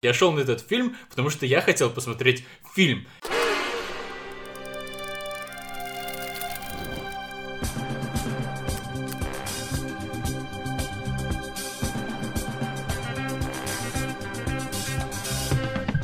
Я 0.00 0.14
шел 0.14 0.30
на 0.30 0.38
этот 0.38 0.60
фильм, 0.60 0.96
потому 1.10 1.28
что 1.28 1.44
я 1.44 1.60
хотел 1.60 1.90
посмотреть 1.90 2.44
фильм. 2.72 3.04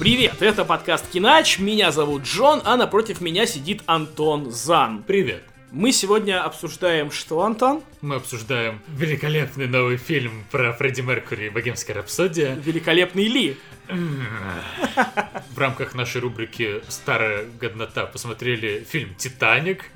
Привет, 0.01 0.43
это 0.43 0.65
подкаст 0.65 1.09
Кинач, 1.13 1.61
меня 1.61 1.93
зовут 1.93 2.25
Джон, 2.25 2.63
а 2.65 2.77
напротив 2.77 3.21
меня 3.21 3.47
сидит 3.47 3.85
Антон 3.87 4.51
Зан. 4.51 5.05
Привет. 5.05 5.45
Мы 5.75 5.91
сегодня 5.91 6.45
обсуждаем 6.45 7.11
что, 7.11 7.43
Антон? 7.43 7.83
Мы 8.01 8.15
обсуждаем 8.15 8.81
великолепный 8.87 9.67
новый 9.67 9.97
фильм 9.97 10.45
про 10.53 10.73
Фредди 10.73 11.01
Меркьюри 11.01 11.49
«Богемская 11.49 11.97
рапсодия». 11.97 12.55
Великолепный 12.55 13.25
Ли. 13.25 13.57
В 13.89 15.59
рамках 15.59 15.97
нашей 15.97 16.21
рубрики 16.21 16.81
«Старая 16.89 17.47
годнота» 17.61 18.07
посмотрели 18.07 18.87
фильм 18.89 19.17
«Титаник». 19.17 19.87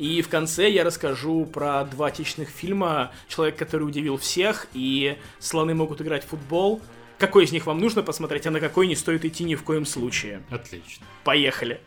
И 0.00 0.22
в 0.22 0.28
конце 0.28 0.68
я 0.68 0.82
расскажу 0.82 1.46
про 1.46 1.84
два 1.84 2.08
отечественных 2.08 2.50
фильма 2.50 3.12
«Человек, 3.28 3.54
который 3.54 3.84
удивил 3.84 4.16
всех» 4.16 4.66
и 4.74 5.16
«Слоны 5.38 5.72
могут 5.72 6.00
играть 6.00 6.24
в 6.24 6.30
футбол». 6.30 6.82
Какой 7.18 7.44
из 7.44 7.52
них 7.52 7.66
вам 7.66 7.78
нужно 7.78 8.02
посмотреть, 8.02 8.48
а 8.48 8.50
на 8.50 8.58
какой 8.58 8.88
не 8.88 8.96
стоит 8.96 9.24
идти 9.24 9.44
ни 9.44 9.54
в 9.54 9.62
коем 9.62 9.86
случае? 9.86 10.42
Отлично. 10.50 11.06
Поехали. 11.22 11.80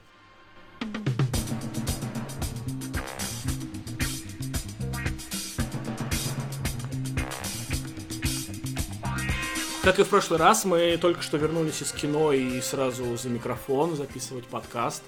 Как 9.86 10.00
и 10.00 10.04
в 10.04 10.08
прошлый 10.08 10.40
раз, 10.40 10.66
мы 10.66 10.98
только 11.00 11.22
что 11.22 11.38
вернулись 11.38 11.80
из 11.84 11.92
кино 11.92 12.34
и 12.34 12.60
сразу 12.60 13.16
за 13.18 13.30
микрофон 13.30 13.96
записывать 13.96 14.46
подкаст, 14.48 15.04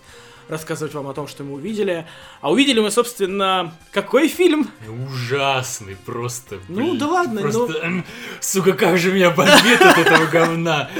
рассказывать 0.50 0.94
вам 0.94 1.08
о 1.08 1.16
том, 1.16 1.28
что 1.28 1.44
мы 1.44 1.54
увидели. 1.56 2.06
А 2.42 2.52
увидели 2.52 2.80
мы, 2.80 2.92
собственно, 2.92 3.74
какой 3.92 4.28
фильм? 4.28 4.70
Ужасный 5.08 5.96
просто. 6.06 6.60
Ну, 6.68 6.76
блин. 6.90 6.98
да 7.00 7.08
ладно, 7.08 7.42
Просто, 7.42 7.80
м, 7.80 8.06
сука, 8.40 8.74
как 8.74 9.00
же 9.00 9.12
меня 9.12 9.32
бомбит 9.32 9.82
от 9.82 9.98
этого 9.98 10.28
говна. 10.28 10.92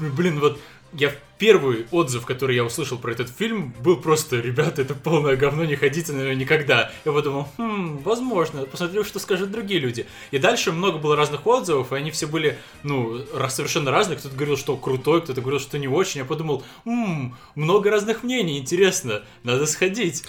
Блин, 0.00 0.40
вот 0.40 0.58
я 0.94 1.12
первый 1.38 1.86
отзыв, 1.90 2.26
который 2.26 2.56
я 2.56 2.64
услышал 2.64 2.98
про 2.98 3.12
этот 3.12 3.28
фильм, 3.28 3.74
был 3.80 3.96
просто, 3.96 4.40
ребята, 4.40 4.82
это 4.82 4.94
полное 4.94 5.36
говно, 5.36 5.64
не 5.64 5.76
ходите 5.76 6.12
на 6.12 6.22
него 6.22 6.32
никогда. 6.34 6.92
Я 7.04 7.12
подумал, 7.12 7.48
хм, 7.56 7.98
возможно, 7.98 8.64
посмотрю, 8.64 9.04
что 9.04 9.18
скажут 9.18 9.50
другие 9.50 9.80
люди. 9.80 10.06
И 10.30 10.38
дальше 10.38 10.72
много 10.72 10.98
было 10.98 11.16
разных 11.16 11.46
отзывов, 11.46 11.92
и 11.92 11.96
они 11.96 12.10
все 12.10 12.26
были, 12.26 12.58
ну, 12.82 13.20
совершенно 13.48 13.90
разные. 13.90 14.18
Кто-то 14.18 14.34
говорил, 14.34 14.56
что 14.56 14.76
крутой, 14.76 15.22
кто-то 15.22 15.40
говорил, 15.40 15.60
что 15.60 15.78
не 15.78 15.88
очень. 15.88 16.20
Я 16.20 16.24
подумал, 16.24 16.64
«М, 16.84 17.36
много 17.54 17.90
разных 17.90 18.22
мнений, 18.22 18.58
интересно, 18.58 19.22
надо 19.42 19.66
сходить. 19.66 20.24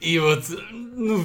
И 0.00 0.18
вот, 0.18 0.44
ну, 0.70 1.24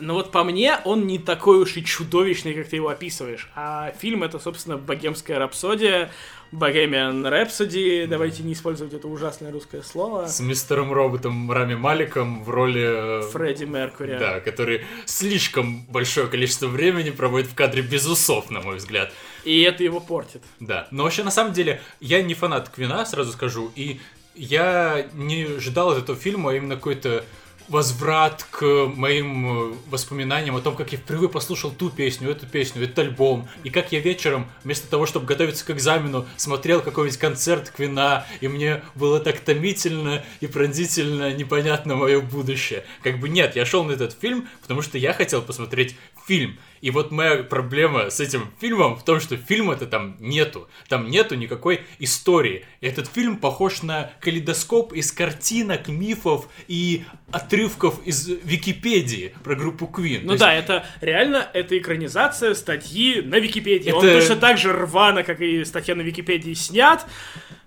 Но 0.00 0.14
вот 0.14 0.32
по 0.32 0.44
мне, 0.44 0.78
он 0.84 1.06
не 1.06 1.18
такой 1.18 1.58
уж 1.58 1.76
и 1.76 1.84
чудовищный, 1.84 2.54
как 2.54 2.68
ты 2.68 2.76
его 2.76 2.88
описываешь. 2.88 3.48
А 3.54 3.92
фильм 3.98 4.22
это, 4.22 4.38
собственно, 4.38 4.76
«Богемская 4.76 5.38
рапсодия», 5.38 6.10
«Bohemian 6.52 7.22
Rhapsody», 7.22 8.08
давайте 8.08 8.42
не 8.42 8.54
использовать 8.54 8.92
это 8.92 9.06
ужасное 9.06 9.52
русское 9.52 9.82
слово. 9.82 10.26
с 10.26 10.40
мистером 10.40 10.92
роботом 10.92 11.50
Рами 11.52 11.76
Маликом 11.76 12.42
в 12.42 12.50
роли... 12.50 13.20
э, 13.20 13.30
Фредди 13.30 13.64
Меркьюри. 13.64 14.18
Да, 14.18 14.40
который 14.40 14.84
слишком 15.04 15.84
большое 15.86 16.26
количество 16.26 16.66
времени 16.66 17.10
проводит 17.10 17.48
в 17.48 17.54
кадре 17.54 17.82
без 17.82 18.06
усов, 18.08 18.50
на 18.50 18.60
мой 18.60 18.76
взгляд. 18.76 19.12
И 19.44 19.60
это 19.62 19.84
его 19.84 20.00
портит. 20.00 20.42
Да. 20.58 20.88
Но 20.90 21.04
вообще, 21.04 21.22
на 21.22 21.30
самом 21.30 21.52
деле, 21.52 21.80
я 22.00 22.20
не 22.22 22.34
фанат 22.34 22.68
Квина, 22.68 23.06
сразу 23.06 23.30
скажу, 23.32 23.70
и 23.76 24.00
я 24.34 25.06
не 25.12 25.44
ожидал 25.44 25.90
от 25.90 25.98
этого 25.98 26.18
фильма 26.18 26.54
именно 26.54 26.74
какой-то 26.74 27.24
возврат 27.70 28.44
к 28.50 28.90
моим 28.94 29.70
э, 29.70 29.74
воспоминаниям 29.88 30.56
о 30.56 30.60
том, 30.60 30.74
как 30.74 30.92
я 30.92 30.98
впервые 30.98 31.28
послушал 31.28 31.70
ту 31.70 31.88
песню, 31.88 32.30
эту 32.30 32.46
песню, 32.46 32.82
этот 32.82 32.98
альбом, 32.98 33.48
и 33.62 33.70
как 33.70 33.92
я 33.92 34.00
вечером, 34.00 34.50
вместо 34.64 34.90
того, 34.90 35.06
чтобы 35.06 35.26
готовиться 35.26 35.64
к 35.64 35.70
экзамену, 35.70 36.26
смотрел 36.36 36.80
какой-нибудь 36.80 37.18
концерт 37.18 37.70
Квина, 37.70 38.26
и 38.40 38.48
мне 38.48 38.82
было 38.96 39.20
так 39.20 39.38
томительно 39.40 40.24
и 40.40 40.48
пронзительно 40.48 41.32
непонятно 41.32 41.94
мое 41.94 42.20
будущее. 42.20 42.84
Как 43.02 43.20
бы 43.20 43.28
нет, 43.28 43.54
я 43.54 43.64
шел 43.64 43.84
на 43.84 43.92
этот 43.92 44.18
фильм, 44.20 44.48
потому 44.62 44.82
что 44.82 44.98
я 44.98 45.12
хотел 45.12 45.40
посмотреть 45.40 45.96
фильм. 46.26 46.58
И 46.80 46.90
вот 46.90 47.10
моя 47.10 47.42
проблема 47.42 48.10
с 48.10 48.20
этим 48.20 48.50
фильмом 48.60 48.96
в 48.96 49.04
том, 49.04 49.20
что 49.20 49.36
фильма-то 49.36 49.86
там 49.86 50.16
нету. 50.18 50.68
Там 50.88 51.10
нету 51.10 51.34
никакой 51.34 51.82
истории. 51.98 52.64
Этот 52.80 53.08
фильм 53.08 53.36
похож 53.36 53.82
на 53.82 54.10
калейдоскоп 54.20 54.92
из 54.92 55.12
картинок, 55.12 55.88
мифов 55.88 56.48
и 56.68 57.04
отрывков 57.30 58.00
из 58.06 58.28
Википедии 58.28 59.34
про 59.44 59.54
группу 59.54 59.90
Queen. 59.92 60.20
Ну 60.24 60.36
да, 60.36 60.54
это 60.54 60.86
реально, 61.00 61.48
это 61.52 61.76
экранизация 61.76 62.54
статьи 62.54 63.20
на 63.20 63.38
Википедии. 63.38 63.90
Он 63.90 64.04
Это- 64.04 64.18
точно 64.20 64.36
так 64.36 64.58
же 64.58 64.72
рвано, 64.72 65.22
как 65.22 65.40
и 65.40 65.64
статья 65.64 65.94
на 65.94 66.02
Википедии, 66.02 66.54
снят. 66.54 67.06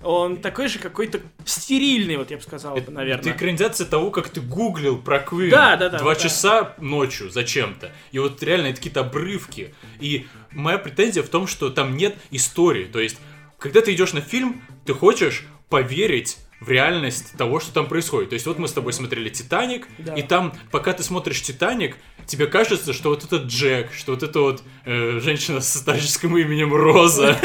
Он 0.03 0.37
такой 0.37 0.67
же 0.67 0.79
какой-то 0.79 1.21
стерильный, 1.45 2.17
вот 2.17 2.29
я 2.31 2.37
бы 2.37 2.43
сказал, 2.43 2.75
Это 2.77 2.91
наверное. 2.91 3.33
экранизация 3.33 3.87
того, 3.87 4.11
как 4.11 4.29
ты 4.29 4.41
гуглил 4.41 4.97
про 4.97 5.17
Queen. 5.17 5.49
Да, 5.49 5.75
да, 5.77 5.89
да, 5.89 5.99
Два 5.99 6.13
да. 6.13 6.19
часа 6.19 6.73
ночью 6.79 7.29
зачем-то. 7.29 7.91
И 8.11 8.19
вот 8.19 8.41
реально 8.43 8.67
это 8.67 8.77
какие-то 8.77 9.01
обрывки. 9.01 9.73
И 9.99 10.27
моя 10.51 10.77
претензия 10.77 11.23
в 11.23 11.29
том, 11.29 11.47
что 11.47 11.69
там 11.69 11.95
нет 11.95 12.15
истории. 12.31 12.85
То 12.85 12.99
есть, 12.99 13.17
когда 13.57 13.81
ты 13.81 13.93
идешь 13.93 14.13
на 14.13 14.21
фильм, 14.21 14.61
ты 14.85 14.93
хочешь 14.93 15.45
поверить 15.69 16.37
в 16.65 16.69
реальность 16.69 17.33
того, 17.37 17.59
что 17.59 17.73
там 17.73 17.87
происходит. 17.87 18.29
То 18.29 18.33
есть 18.35 18.45
вот 18.45 18.57
мы 18.59 18.67
с 18.67 18.73
тобой 18.73 18.93
смотрели 18.93 19.29
«Титаник», 19.29 19.87
Да. 19.97 20.13
и 20.15 20.21
там, 20.21 20.53
пока 20.71 20.93
ты 20.93 21.03
смотришь 21.03 21.41
«Титаник», 21.41 21.97
тебе 22.25 22.47
кажется, 22.47 22.93
что 22.93 23.09
вот 23.09 23.23
этот 23.23 23.43
Джек, 23.47 23.91
что 23.93 24.13
вот 24.13 24.23
эта 24.23 24.39
вот 24.39 24.63
э, 24.85 25.19
женщина 25.21 25.59
с 25.61 25.73
старческим 25.73 26.37
именем 26.37 26.73
Роза, 26.73 27.37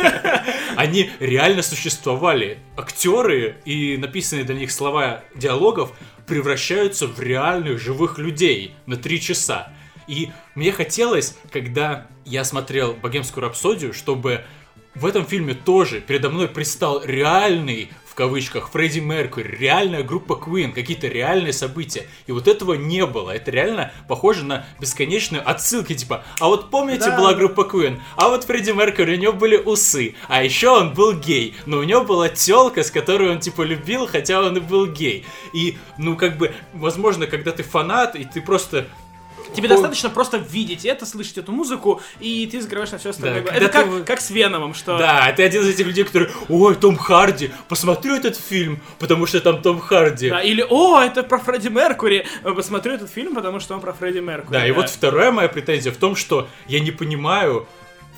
они 0.76 1.10
реально 1.20 1.62
существовали. 1.62 2.58
Актеры 2.76 3.56
и 3.64 3.96
написанные 3.96 4.44
для 4.44 4.54
них 4.54 4.70
слова 4.70 5.24
диалогов 5.34 5.92
превращаются 6.26 7.06
в 7.06 7.20
реальных 7.20 7.80
живых 7.80 8.18
людей 8.18 8.74
на 8.86 8.96
три 8.96 9.20
часа. 9.20 9.72
И 10.06 10.30
мне 10.54 10.72
хотелось, 10.72 11.36
когда 11.50 12.06
я 12.24 12.44
смотрел 12.44 12.94
«Богемскую 12.94 13.42
рапсодию», 13.44 13.92
чтобы 13.92 14.44
в 14.94 15.06
этом 15.06 15.26
фильме 15.26 15.54
тоже 15.54 16.00
передо 16.00 16.30
мной 16.30 16.48
предстал 16.48 17.02
реальный, 17.04 17.90
кавычках, 18.18 18.70
Фредди 18.72 18.98
Меркьюри, 18.98 19.56
реальная 19.56 20.02
группа 20.02 20.32
Queen, 20.32 20.72
какие-то 20.72 21.06
реальные 21.06 21.52
события. 21.52 22.08
И 22.26 22.32
вот 22.32 22.48
этого 22.48 22.74
не 22.74 23.06
было. 23.06 23.30
Это 23.30 23.52
реально 23.52 23.92
похоже 24.08 24.44
на 24.44 24.66
бесконечные 24.80 25.40
отсылки, 25.40 25.94
типа, 25.94 26.24
а 26.40 26.48
вот 26.48 26.68
помните 26.68 27.10
Да. 27.10 27.16
была 27.16 27.34
группа 27.34 27.60
Queen, 27.60 28.00
а 28.16 28.28
вот 28.28 28.42
Фредди 28.42 28.72
Меркьюри, 28.72 29.14
у 29.14 29.20
него 29.20 29.32
были 29.34 29.56
усы, 29.56 30.16
а 30.26 30.42
еще 30.42 30.70
он 30.70 30.94
был 30.94 31.12
гей, 31.12 31.54
но 31.64 31.78
у 31.78 31.84
него 31.84 32.02
была 32.02 32.28
телка, 32.28 32.82
с 32.82 32.90
которой 32.90 33.30
он, 33.30 33.38
типа, 33.38 33.62
любил, 33.62 34.08
хотя 34.08 34.40
он 34.40 34.56
и 34.56 34.60
был 34.60 34.88
гей. 34.88 35.24
И, 35.52 35.78
ну, 35.96 36.16
как 36.16 36.38
бы, 36.38 36.52
возможно, 36.74 37.28
когда 37.28 37.52
ты 37.52 37.62
фанат, 37.62 38.16
и 38.16 38.24
ты 38.24 38.40
просто 38.40 38.88
Тебе 39.54 39.68
достаточно 39.68 40.10
просто 40.10 40.38
видеть 40.38 40.84
это, 40.84 41.06
слышать 41.06 41.38
эту 41.38 41.52
музыку, 41.52 42.00
и 42.20 42.46
ты 42.50 42.60
закрываешь 42.60 42.90
на 42.90 42.98
все 42.98 43.10
остальное. 43.10 43.42
Да, 43.42 43.52
это 43.52 43.68
как, 43.68 43.86
ты 43.86 44.04
как 44.04 44.20
с 44.20 44.30
Веномом, 44.30 44.74
что... 44.74 44.98
Да, 44.98 45.32
ты 45.36 45.42
один 45.42 45.62
из 45.62 45.68
этих 45.68 45.86
людей, 45.86 46.04
которые, 46.04 46.30
ой, 46.48 46.74
Том 46.76 46.96
Харди, 46.96 47.50
посмотрю 47.68 48.14
этот 48.14 48.36
фильм, 48.36 48.80
потому 48.98 49.26
что 49.26 49.40
там 49.40 49.62
Том 49.62 49.80
Харди. 49.80 50.30
Да, 50.30 50.40
или, 50.40 50.64
о, 50.68 51.00
это 51.00 51.22
про 51.22 51.38
Фредди 51.38 51.68
Меркури, 51.68 52.26
Э, 52.42 52.52
посмотрю 52.52 52.94
этот 52.94 53.10
фильм, 53.10 53.34
потому 53.34 53.60
что 53.60 53.74
он 53.74 53.80
про 53.80 53.92
Фредди 53.92 54.18
Меркури. 54.18 54.52
Да, 54.52 54.66
и 54.66 54.70
вот 54.70 54.88
вторая 54.88 55.32
моя 55.32 55.48
претензия 55.48 55.92
в 55.92 55.96
том, 55.96 56.16
что 56.16 56.48
я 56.66 56.80
не 56.80 56.90
понимаю, 56.90 57.66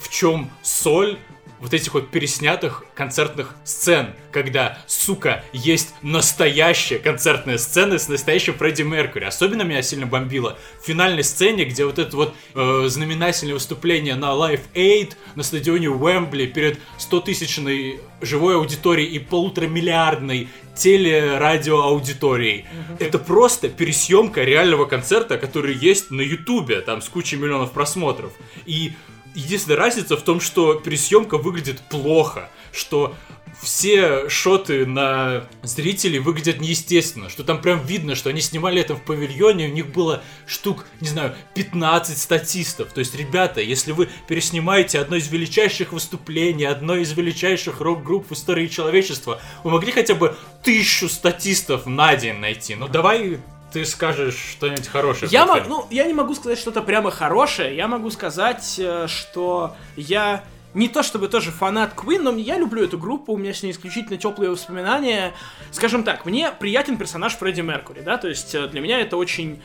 в 0.00 0.08
чем 0.08 0.50
соль 0.62 1.18
вот 1.60 1.74
этих 1.74 1.94
вот 1.94 2.10
переснятых 2.10 2.84
концертных 2.94 3.54
сцен, 3.64 4.14
когда, 4.32 4.78
сука, 4.86 5.44
есть 5.52 5.94
настоящая 6.02 6.98
концертная 6.98 7.58
сцена 7.58 7.98
с 7.98 8.08
настоящим 8.08 8.54
Фредди 8.54 8.82
Меркьюри. 8.82 9.24
Особенно 9.24 9.62
меня 9.62 9.82
сильно 9.82 10.06
бомбило 10.06 10.58
в 10.80 10.86
финальной 10.86 11.24
сцене, 11.24 11.64
где 11.64 11.84
вот 11.84 11.98
это 11.98 12.16
вот 12.16 12.34
э, 12.54 12.84
знаменательное 12.88 13.54
выступление 13.54 14.14
на 14.14 14.26
Live 14.26 14.62
Aid 14.74 15.14
на 15.34 15.42
стадионе 15.42 15.90
Уэмбли 15.90 16.46
перед 16.46 16.78
100-тысячной 16.98 18.00
живой 18.22 18.56
аудиторией 18.56 19.10
и 19.10 19.18
полуторамиллиардной 19.18 20.48
телерадиоаудиторией. 20.74 22.64
Это 22.98 23.18
просто 23.18 23.68
пересъемка 23.68 24.44
реального 24.44 24.86
концерта, 24.86 25.36
который 25.36 25.74
есть 25.74 26.10
на 26.10 26.22
Ютубе, 26.22 26.80
там 26.80 27.02
с 27.02 27.08
кучей 27.08 27.36
миллионов 27.36 27.72
просмотров. 27.72 28.32
И 28.66 28.92
единственная 29.34 29.78
разница 29.78 30.16
в 30.16 30.22
том, 30.22 30.40
что 30.40 30.74
пересъемка 30.74 31.38
выглядит 31.38 31.80
плохо, 31.88 32.50
что 32.72 33.14
все 33.62 34.28
шоты 34.28 34.86
на 34.86 35.46
зрителей 35.62 36.18
выглядят 36.18 36.60
неестественно, 36.60 37.28
что 37.28 37.44
там 37.44 37.60
прям 37.60 37.84
видно, 37.84 38.14
что 38.14 38.30
они 38.30 38.40
снимали 38.40 38.80
это 38.80 38.94
в 38.94 39.02
павильоне, 39.02 39.68
у 39.68 39.72
них 39.72 39.92
было 39.92 40.22
штук, 40.46 40.86
не 41.00 41.08
знаю, 41.08 41.34
15 41.54 42.16
статистов. 42.16 42.92
То 42.92 43.00
есть, 43.00 43.14
ребята, 43.14 43.60
если 43.60 43.92
вы 43.92 44.08
переснимаете 44.28 44.98
одно 44.98 45.16
из 45.16 45.28
величайших 45.28 45.92
выступлений, 45.92 46.64
одно 46.64 46.96
из 46.96 47.12
величайших 47.12 47.80
рок-групп 47.80 48.30
в 48.30 48.34
истории 48.34 48.66
человечества, 48.66 49.40
вы 49.62 49.70
могли 49.70 49.92
хотя 49.92 50.14
бы 50.14 50.36
тысячу 50.62 51.08
статистов 51.08 51.86
на 51.86 52.16
день 52.16 52.36
найти. 52.36 52.74
Ну 52.76 52.88
давай 52.88 53.40
ты 53.72 53.84
скажешь 53.84 54.36
что-нибудь 54.36 54.88
хорошее. 54.88 55.30
Я, 55.30 55.46
мог, 55.46 55.66
ну, 55.68 55.86
я 55.90 56.04
не 56.06 56.14
могу 56.14 56.34
сказать 56.34 56.58
что-то 56.58 56.82
прямо 56.82 57.10
хорошее, 57.10 57.76
я 57.76 57.88
могу 57.88 58.10
сказать, 58.10 58.76
э, 58.78 59.06
что 59.08 59.76
я 59.96 60.44
не 60.74 60.88
то 60.88 61.02
чтобы 61.02 61.28
тоже 61.28 61.50
фанат 61.50 61.94
Queen, 61.94 62.20
но 62.20 62.32
я 62.36 62.58
люблю 62.58 62.84
эту 62.84 62.98
группу, 62.98 63.32
у 63.32 63.36
меня 63.36 63.52
с 63.52 63.62
ней 63.62 63.72
исключительно 63.72 64.18
теплые 64.18 64.50
воспоминания. 64.50 65.34
Скажем 65.72 66.04
так, 66.04 66.24
мне 66.24 66.50
приятен 66.52 66.96
персонаж 66.96 67.34
Фредди 67.36 67.60
Меркури, 67.60 68.00
да, 68.00 68.16
то 68.18 68.28
есть 68.28 68.54
э, 68.54 68.68
для 68.68 68.80
меня 68.80 69.00
это 69.00 69.16
очень 69.16 69.60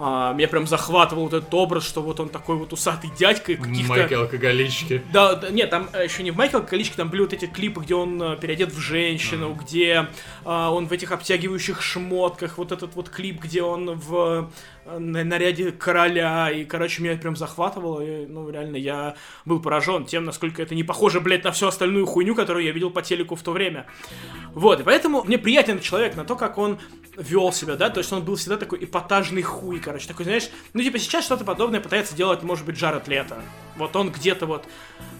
а, 0.00 0.32
меня 0.32 0.46
прям 0.46 0.66
захватывал 0.66 1.24
вот 1.24 1.34
этот 1.34 1.52
образ, 1.52 1.84
что 1.84 2.02
вот 2.02 2.20
он 2.20 2.28
такой 2.28 2.56
вот 2.56 2.72
усатый 2.72 3.10
дядька. 3.18 3.56
Каких-то... 3.56 3.88
Майкл 3.88 4.20
Алкоголички. 4.20 5.02
Да, 5.12 5.34
да, 5.34 5.50
нет, 5.50 5.70
там 5.70 5.88
э, 5.92 6.04
еще 6.04 6.22
не 6.22 6.30
в 6.30 6.36
Майкл 6.36 6.58
Алкоголичке, 6.58 6.96
там 6.96 7.08
были 7.08 7.22
вот 7.22 7.32
эти 7.32 7.46
клипы, 7.46 7.80
где 7.80 7.94
он 7.94 8.22
э, 8.22 8.36
переодет 8.36 8.72
в 8.72 8.78
женщину, 8.78 9.50
mm. 9.50 9.58
где 9.58 10.06
а, 10.44 10.70
он 10.70 10.86
в 10.86 10.92
этих 10.92 11.10
обтягивающих 11.10 11.82
шмотках, 11.82 12.58
вот 12.58 12.70
этот 12.70 12.94
вот 12.94 13.08
клип, 13.08 13.42
где 13.42 13.62
он 13.62 13.98
в 13.98 14.50
на 14.98 15.24
наряде 15.24 15.72
короля, 15.72 16.50
и, 16.50 16.64
короче, 16.64 17.02
меня 17.02 17.16
прям 17.16 17.36
захватывало, 17.36 18.00
и, 18.00 18.26
ну, 18.26 18.48
реально, 18.48 18.76
я 18.76 19.16
был 19.44 19.60
поражен 19.60 20.04
тем, 20.06 20.24
насколько 20.24 20.62
это 20.62 20.74
не 20.74 20.84
похоже, 20.84 21.20
блядь, 21.20 21.44
на 21.44 21.52
всю 21.52 21.66
остальную 21.66 22.06
хуйню, 22.06 22.34
которую 22.34 22.64
я 22.64 22.72
видел 22.72 22.90
по 22.90 23.02
телеку 23.02 23.34
в 23.34 23.42
то 23.42 23.52
время. 23.52 23.86
Вот, 24.54 24.80
и 24.80 24.82
поэтому 24.82 25.22
мне 25.24 25.38
приятен 25.38 25.80
человек 25.80 26.16
на 26.16 26.24
то, 26.24 26.36
как 26.36 26.58
он 26.58 26.78
вел 27.16 27.52
себя, 27.52 27.76
да, 27.76 27.90
то 27.90 27.98
есть 27.98 28.12
он 28.12 28.22
был 28.22 28.36
всегда 28.36 28.56
такой 28.56 28.84
эпатажный 28.84 29.42
хуй, 29.42 29.80
короче, 29.80 30.08
такой, 30.08 30.24
знаешь, 30.24 30.48
ну, 30.72 30.82
типа, 30.82 30.98
сейчас 30.98 31.24
что-то 31.24 31.44
подобное 31.44 31.80
пытается 31.80 32.16
делать, 32.16 32.42
может 32.42 32.64
быть, 32.64 32.76
Джаред 32.76 33.08
Лето. 33.08 33.36
Вот 33.78 33.96
он 33.96 34.10
где-то 34.10 34.46
вот, 34.46 34.64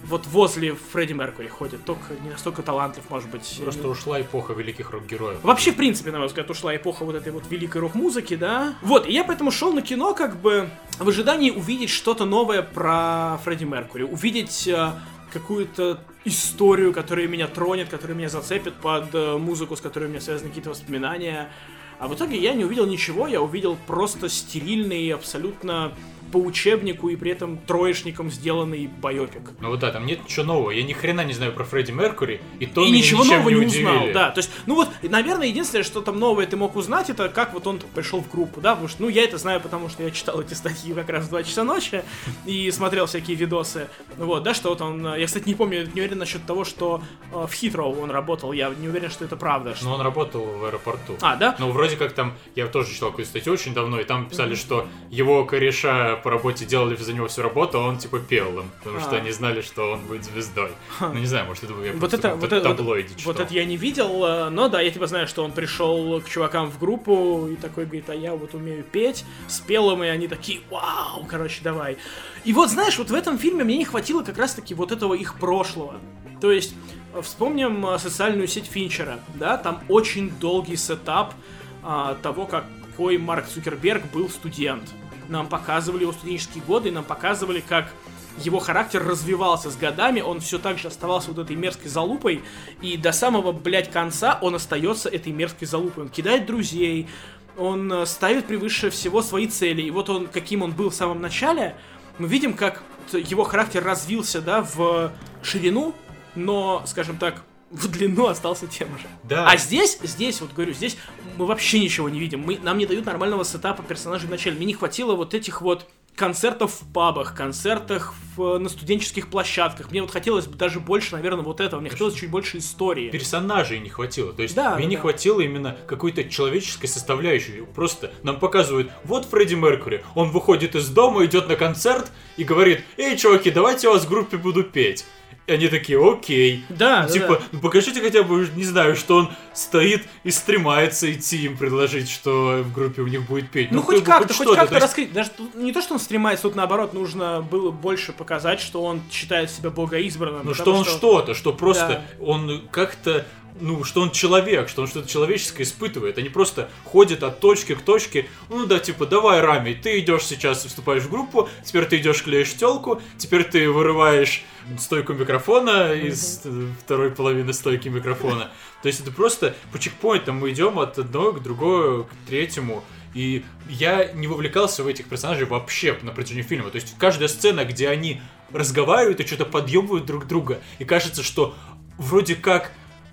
вот 0.05 0.27
возле 0.27 0.75
Фредди 0.75 1.13
Меркури 1.13 1.49
ходит, 1.49 1.85
только 1.85 2.15
не 2.23 2.31
настолько 2.31 2.63
талантлив, 2.63 3.09
может 3.09 3.31
быть. 3.31 3.61
Просто 3.63 3.89
ушла 3.89 4.21
эпоха 4.21 4.53
великих 4.53 4.91
рок-героев. 4.91 5.39
Вообще, 5.43 5.73
в 5.73 5.77
принципе, 5.77 6.11
на 6.11 6.19
мой 6.19 6.27
взгляд, 6.27 6.51
ушла 6.51 6.75
эпоха 6.77 7.05
вот 7.05 7.15
этой 7.15 7.33
вот 7.33 7.45
великой 7.49 7.81
рок-музыки, 7.83 8.37
да. 8.37 8.75
Вот, 8.83 9.07
и 9.07 9.13
я 9.13 9.25
поэтому 9.25 9.51
шел 9.51 9.73
на 9.73 9.83
кино, 9.83 10.15
как 10.15 10.41
бы, 10.41 10.69
в 10.99 11.09
ожидании 11.09 11.51
увидеть 11.51 11.91
что-то 11.91 12.25
новое 12.25 12.63
про 12.63 13.39
Фредди 13.45 13.65
Меркури, 13.65 14.03
увидеть 14.03 14.67
э, 14.67 14.93
какую-то 15.33 16.01
историю, 16.25 16.93
которая 16.93 17.27
меня 17.27 17.47
тронет, 17.47 17.89
которая 17.89 18.17
меня 18.17 18.29
зацепит 18.29 18.75
под 18.75 19.15
э, 19.15 19.37
музыку, 19.39 19.77
с 19.77 19.81
которой 19.81 20.05
у 20.05 20.09
меня 20.09 20.21
связаны 20.21 20.49
какие-то 20.49 20.71
воспоминания. 20.71 21.51
А 21.99 22.07
в 22.07 22.15
итоге 22.15 22.39
я 22.39 22.55
не 22.55 22.65
увидел 22.65 22.87
ничего, 22.87 23.27
я 23.27 23.43
увидел 23.43 23.77
просто 23.87 24.29
стерильный, 24.29 25.13
абсолютно 25.13 25.93
по 26.33 26.39
учебнику 26.39 27.09
и 27.09 27.17
при 27.17 27.33
этом 27.33 27.59
троечником 27.59 28.31
сделанный 28.31 28.87
байопик. 28.87 29.51
Ну 29.61 29.71
вот 29.71 29.81
да, 29.81 29.91
там 29.91 30.07
нет 30.07 30.25
ничего 30.25 30.47
нового. 30.47 30.71
Я 30.71 30.83
ни 30.83 30.93
хрена 30.93 31.25
не 31.25 31.33
знаю 31.33 31.53
про 31.53 31.65
Фредди 31.65 31.91
Меркури, 31.93 32.41
и 32.59 32.67
то 32.67 32.85
и 32.85 32.91
ничего 32.91 33.25
нового 33.25 33.49
не, 33.51 33.61
не 33.61 33.67
узнал, 33.67 34.07
да. 34.13 34.31
То 34.31 34.39
есть, 34.39 34.51
ну 34.67 34.75
вот, 34.75 34.89
наверное, 35.03 35.47
единственное, 35.47 35.83
что 35.85 36.01
там 36.01 36.19
новое 36.19 36.47
ты 36.47 36.57
мог 36.57 36.77
узнать, 36.77 37.11
это 37.11 37.29
как 37.29 37.55
вот 37.55 37.67
он 37.67 37.81
пришел 37.95 38.21
в 38.21 38.31
группу, 38.31 38.61
да, 38.61 38.73
потому 38.73 38.89
что, 38.89 39.03
ну, 39.03 39.09
я 39.09 39.25
это 39.25 39.39
знаю, 39.39 39.61
потому 39.61 39.89
что 39.89 40.03
я 40.03 40.11
читал 40.11 40.41
эти 40.41 40.55
статьи 40.55 40.93
как 40.93 41.09
раз 41.09 41.27
в 41.27 41.31
2 41.31 41.43
часа 41.43 41.65
ночи 41.65 42.03
и 42.47 42.71
смотрел 42.71 43.07
всякие 43.07 43.37
видосы, 43.37 43.89
вот, 44.17 44.43
да, 44.43 44.55
что 44.55 44.71
вот 44.71 44.81
он, 44.81 45.15
я, 45.15 45.27
кстати, 45.27 45.49
не 45.49 45.55
помню, 45.55 45.89
не 45.95 46.01
уверен 46.01 46.19
насчет 46.19 46.45
того, 46.47 46.65
что 46.65 47.03
э, 47.33 47.47
в 47.47 47.53
Хитроу 47.53 48.01
он 48.01 48.11
работал, 48.11 48.53
я 48.53 48.73
не 48.79 48.89
уверен, 48.89 49.11
что 49.11 49.25
это 49.25 49.37
правда. 49.37 49.75
Что... 49.75 49.87
Ну, 49.87 49.93
он 49.93 50.01
работал 50.01 50.45
в 50.45 50.65
аэропорту. 50.65 51.17
А, 51.21 51.37
да? 51.37 51.57
Ну, 51.59 51.71
вроде 51.71 51.97
как 51.97 52.13
там, 52.13 52.35
я 52.55 52.67
тоже 52.67 52.93
читал 52.93 53.11
какую-то 53.11 53.31
статью 53.31 53.53
очень 53.53 53.75
давно, 53.75 54.01
и 54.01 54.05
там 54.05 54.29
писали, 54.29 54.55
что 54.55 54.87
его 55.11 55.45
кореша 55.45 56.18
по 56.23 56.31
работе 56.31 56.65
делали 56.65 56.97
за 56.97 57.13
него 57.13 57.29
всю 57.29 57.43
работу, 57.43 57.79
а 57.79 57.89
он 57.89 57.99
типа 57.99 58.19
пел 58.19 58.61
им, 58.61 58.71
потому 58.79 59.01
что 59.01 59.17
а. 59.17 59.21
они 59.21 59.31
знали, 59.31 59.61
что 59.61 59.93
он 59.93 60.01
будет 60.01 60.25
звездой. 60.25 60.71
Ну, 61.01 61.15
не 61.15 61.27
знаю, 61.27 61.47
может, 61.47 61.65
это 61.65 61.75
я 61.83 61.93
вот 61.93 62.15
это, 62.15 62.35
вот 62.35 62.53
это, 62.53 62.75
таблоиде 62.75 63.15
вот, 63.25 63.25
вот 63.25 63.41
это 63.41 63.55
я 63.55 63.65
не 63.65 63.77
видел, 63.77 64.25
э, 64.25 64.49
но 64.51 64.69
да, 64.69 64.81
я 64.81 64.91
типа 64.91 65.07
знаю, 65.07 65.27
что 65.27 65.45
он 65.45 65.53
пришел 65.53 66.21
к 66.21 66.29
чувакам 66.29 66.71
в 66.71 66.79
группу 66.79 67.49
и 67.49 67.57
такой 67.57 67.85
говорит, 67.85 68.11
а 68.11 68.15
я 68.15 68.35
вот 68.35 68.55
умею 68.55 68.85
петь, 68.85 69.25
спел 69.47 69.91
им, 69.93 70.03
и 70.03 70.09
они 70.09 70.29
такие, 70.29 70.61
вау, 70.71 71.25
короче, 71.29 71.61
давай. 71.63 71.97
И 72.45 72.53
вот, 72.53 72.71
знаешь, 72.71 72.99
вот 72.99 73.11
в 73.11 73.15
этом 73.15 73.39
фильме 73.39 73.65
мне 73.65 73.79
не 73.79 73.85
хватило 73.85 74.23
как 74.23 74.39
раз-таки 74.39 74.75
вот 74.75 74.93
этого 74.93 75.15
их 75.15 75.35
прошлого. 75.39 75.95
То 76.41 76.53
есть, 76.53 76.75
вспомним 77.23 77.87
э, 77.87 77.99
социальную 77.99 78.49
сеть 78.49 78.67
Финчера, 78.67 79.21
да, 79.35 79.57
там 79.57 79.83
очень 79.89 80.31
долгий 80.31 80.77
сетап 80.77 81.35
а, 81.83 82.17
того, 82.23 82.47
какой 82.47 83.19
Марк 83.19 83.47
Цукерберг 83.47 84.05
был 84.13 84.29
студент 84.29 84.83
нам 85.29 85.47
показывали 85.49 86.03
его 86.03 86.13
студенческие 86.13 86.63
годы, 86.65 86.89
и 86.89 86.93
нам 86.93 87.05
показывали, 87.05 87.61
как 87.61 87.93
его 88.39 88.59
характер 88.59 89.05
развивался 89.05 89.71
с 89.71 89.77
годами, 89.77 90.21
он 90.21 90.41
все 90.41 90.59
так 90.59 90.79
же 90.79 90.89
оставался 90.89 91.31
вот 91.33 91.39
этой 91.39 91.57
мерзкой 91.57 91.91
залупой, 91.91 92.43
и 92.81 92.97
до 92.97 93.13
самого, 93.13 93.53
блядь, 93.53 93.91
конца 93.91 94.39
он 94.41 94.55
остается 94.55 95.09
этой 95.09 95.33
мерзкой 95.33 95.67
залупой. 95.67 96.05
Он 96.05 96.11
кидает 96.11 96.47
друзей, 96.47 97.09
он 97.57 97.93
э, 97.93 98.07
ставит 98.07 98.47
превыше 98.47 98.91
всего 98.91 99.23
свои 99.23 99.49
цели, 99.49 99.83
и 99.83 99.91
вот 99.91 100.09
он, 100.09 100.29
каким 100.29 100.63
он 100.63 100.73
был 100.73 100.91
в 100.91 100.95
самом 100.95 101.21
начале, 101.21 101.75
мы 102.19 102.29
видим, 102.29 102.55
как 102.55 102.83
его 103.13 103.45
характер 103.45 103.83
развился, 103.83 104.41
да, 104.41 104.63
в 104.63 105.13
ширину, 105.43 105.95
но, 106.35 106.83
скажем 106.87 107.17
так, 107.17 107.43
в 107.71 107.89
длину 107.89 108.27
остался 108.27 108.67
тем 108.67 108.89
же. 108.99 109.07
Да. 109.25 109.47
А 109.49 109.57
здесь, 109.57 109.99
здесь, 110.03 110.41
вот 110.41 110.53
говорю, 110.53 110.73
здесь 110.73 110.97
мы 111.37 111.47
вообще 111.47 111.81
ничего 111.81 112.09
не 112.09 112.19
видим. 112.19 112.41
Мы, 112.41 112.59
нам 112.59 112.79
не 112.79 112.87
дают 112.87 113.07
нормального 113.07 113.45
сетапа 113.45 113.83
персонажей 113.83 114.27
в 114.27 114.31
начале. 114.31 114.57
Мне 114.57 114.67
не 114.67 114.75
хватило 114.75 115.15
вот 115.15 115.35
этих 115.35 115.61
вот 115.61 115.87
концертов 116.19 116.81
в 116.83 116.93
пабах, 116.93 117.35
концертах 117.35 118.13
в, 118.37 118.59
на 118.59 118.69
студенческих 118.69 119.29
площадках. 119.29 119.91
Мне 119.91 120.03
вот 120.03 120.11
хотелось 120.11 120.47
бы 120.47 120.57
даже 120.57 120.81
больше, 120.81 121.15
наверное, 121.15 121.45
вот 121.45 121.61
этого. 121.61 121.81
Мне 121.81 121.91
хотелось 121.91 122.15
чуть 122.15 122.31
больше 122.31 122.59
истории. 122.59 123.11
Персонажей 123.11 123.79
не 123.79 123.89
хватило. 123.89 124.33
То 124.33 124.43
есть 124.43 124.55
да, 124.55 124.75
мне 124.75 124.85
да, 124.85 124.91
не 124.91 124.97
хватило 124.97 125.41
именно 125.41 125.77
какой-то 125.87 126.25
человеческой 126.25 126.89
составляющей. 126.89 127.65
Просто 127.75 128.11
нам 128.25 128.41
показывают, 128.41 128.91
вот 129.05 129.27
Фредди 129.27 129.55
Меркури, 129.55 130.05
он 130.15 130.31
выходит 130.31 130.75
из 130.75 130.89
дома, 130.89 131.25
идет 131.25 131.49
на 131.49 131.55
концерт 131.55 132.11
и 132.37 132.45
говорит, 132.45 132.83
эй, 132.97 133.17
чуваки, 133.17 133.51
давайте 133.51 133.87
я 133.87 133.93
вас 133.93 134.05
в 134.05 134.09
группе 134.09 134.37
буду 134.37 134.65
петь. 134.65 135.07
И 135.49 135.53
они 135.53 135.69
такие, 135.69 135.99
окей. 135.99 136.63
Да, 136.69 137.07
ну, 137.09 137.15
Типа, 137.15 137.37
да. 137.37 137.41
ну 137.53 137.61
покажите 137.61 138.03
хотя 138.03 138.23
бы, 138.23 138.47
не 138.55 138.65
знаю, 138.65 138.95
что 138.95 139.17
он 139.17 139.31
стоит 139.55 140.07
и 140.23 140.31
стремается 140.31 141.11
идти 141.11 141.39
им 141.39 141.57
предложить, 141.57 142.11
что 142.11 142.63
в 142.63 142.75
группе 142.75 143.01
у 143.01 143.07
них 143.07 143.27
будет 143.27 143.49
петь. 143.49 143.71
Ну, 143.71 143.79
ну 143.79 143.83
хоть 143.83 144.05
как-то, 144.05 144.35
хоть, 144.35 144.47
хоть 144.47 144.57
как-то 144.59 144.75
есть... 144.75 144.85
раскрыть. 144.85 145.13
Даже 145.15 145.31
не 145.55 145.73
то, 145.73 145.81
что 145.81 145.95
он 145.95 146.01
стремается, 146.01 146.43
тут 146.43 146.55
наоборот, 146.55 146.93
нужно 146.93 147.41
было 147.41 147.71
больше 147.71 148.13
показать, 148.13 148.61
что 148.61 148.83
он 148.83 149.01
считает 149.11 149.51
себя 149.51 149.71
богоизбранным. 149.71 150.43
Ну, 150.45 150.53
что 150.53 150.75
он 150.75 150.85
что... 150.85 150.99
что-то, 150.99 151.35
что 151.35 151.55
просто 151.55 152.05
да. 152.19 152.25
он 152.25 152.69
как-то 152.71 153.25
ну, 153.61 153.85
что 153.85 154.01
он 154.01 154.11
человек, 154.11 154.69
что 154.69 154.83
он 154.83 154.89
что-то 154.89 155.09
человеческое 155.09 155.63
испытывает, 155.65 156.19
они 156.19 156.29
просто 156.29 156.71
ходят 156.85 157.23
от 157.23 157.41
точки 157.41 157.75
к 157.75 157.83
точке, 157.83 158.29
ну 158.49 158.67
да, 158.67 158.79
типа, 158.79 159.07
давай, 159.07 159.41
Рами, 159.41 159.75
ты 159.75 159.99
идешь 160.01 160.25
сейчас, 160.25 160.65
вступаешь 160.65 161.03
в 161.03 161.11
группу, 161.11 161.49
теперь 161.65 161.87
ты 161.87 161.97
идешь 161.99 162.23
клеишь 162.23 162.55
телку, 162.55 163.01
теперь 163.17 163.45
ты 163.45 163.71
вырываешь 163.71 164.45
стойку 164.79 165.15
микрофона 165.15 165.93
из 165.93 166.43
второй 166.85 167.11
половины 167.11 167.53
стойки 167.53 167.89
микрофона. 167.89 168.51
То 168.83 168.89
есть 168.89 169.01
это 169.01 169.11
просто 169.11 169.55
по 169.73 169.79
чекпоинтам 169.79 170.37
мы 170.37 170.51
идем 170.51 170.79
от 170.79 170.99
одного 170.99 171.33
к 171.33 171.43
другому, 171.43 172.05
к 172.05 172.29
третьему. 172.29 172.85
И 173.15 173.45
я 173.69 174.13
не 174.13 174.27
вовлекался 174.27 174.85
в 174.85 174.87
этих 174.87 175.07
персонажей 175.07 175.47
вообще 175.47 175.99
на 176.03 176.13
протяжении 176.13 176.43
фильма. 176.43 176.71
То 176.71 176.77
есть 176.77 176.95
каждая 176.99 177.29
сцена, 177.29 177.65
где 177.65 177.89
они 177.89 178.21
разговаривают 178.53 179.21
и 179.21 179.27
что-то 179.27 179.47
подъебывают 179.47 180.07
друг 180.07 180.27
друга, 180.27 180.61
и 180.79 180.85
кажется, 180.85 181.23
что 181.23 181.55
вроде 181.97 182.35
как 182.37 182.73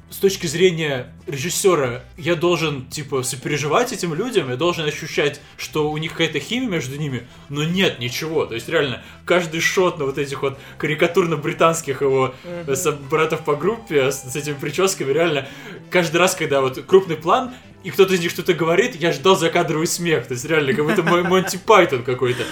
с 0.09 0.17
точки 0.17 0.45
зрения 0.45 1.11
режиссера, 1.25 2.03
я 2.15 2.35
должен, 2.35 2.85
типа, 2.85 3.23
сопереживать 3.23 3.91
этим 3.91 4.13
людям, 4.13 4.49
я 4.49 4.55
должен 4.55 4.85
ощущать, 4.85 5.41
что 5.57 5.89
у 5.91 5.97
них 5.97 6.11
какая-то 6.11 6.39
химия 6.39 6.69
между 6.69 6.97
ними, 6.97 7.27
но 7.49 7.63
нет 7.63 7.99
ничего. 7.99 8.45
То 8.45 8.55
есть, 8.55 8.69
реально, 8.69 9.03
каждый 9.25 9.61
шот 9.61 9.97
на 9.97 10.05
вот 10.05 10.17
этих 10.17 10.43
вот 10.43 10.59
карикатурно-британских 10.77 12.01
его 12.01 12.35
mm-hmm. 12.43 13.09
братов 13.09 13.43
по 13.43 13.55
группе 13.55 14.11
с, 14.11 14.31
с 14.31 14.35
этими 14.35 14.53
прическами, 14.53 15.11
реально, 15.11 15.47
каждый 15.89 16.17
раз, 16.17 16.35
когда 16.35 16.61
вот 16.61 16.81
крупный 16.85 17.17
план, 17.17 17.53
и 17.83 17.91
кто-то 17.91 18.15
из 18.15 18.19
них 18.19 18.31
что-то 18.31 18.53
говорит, 18.53 18.95
я 18.95 19.11
ждал 19.11 19.37
закадровый 19.37 19.85
смех. 19.85 20.25
То 20.27 20.33
есть 20.33 20.43
реально, 20.45 20.73
как 20.73 20.85
будто 20.85 21.03
мой 21.03 21.21
Монти 21.21 21.57
Пайтон 21.57 22.03
какой-то. 22.03 22.43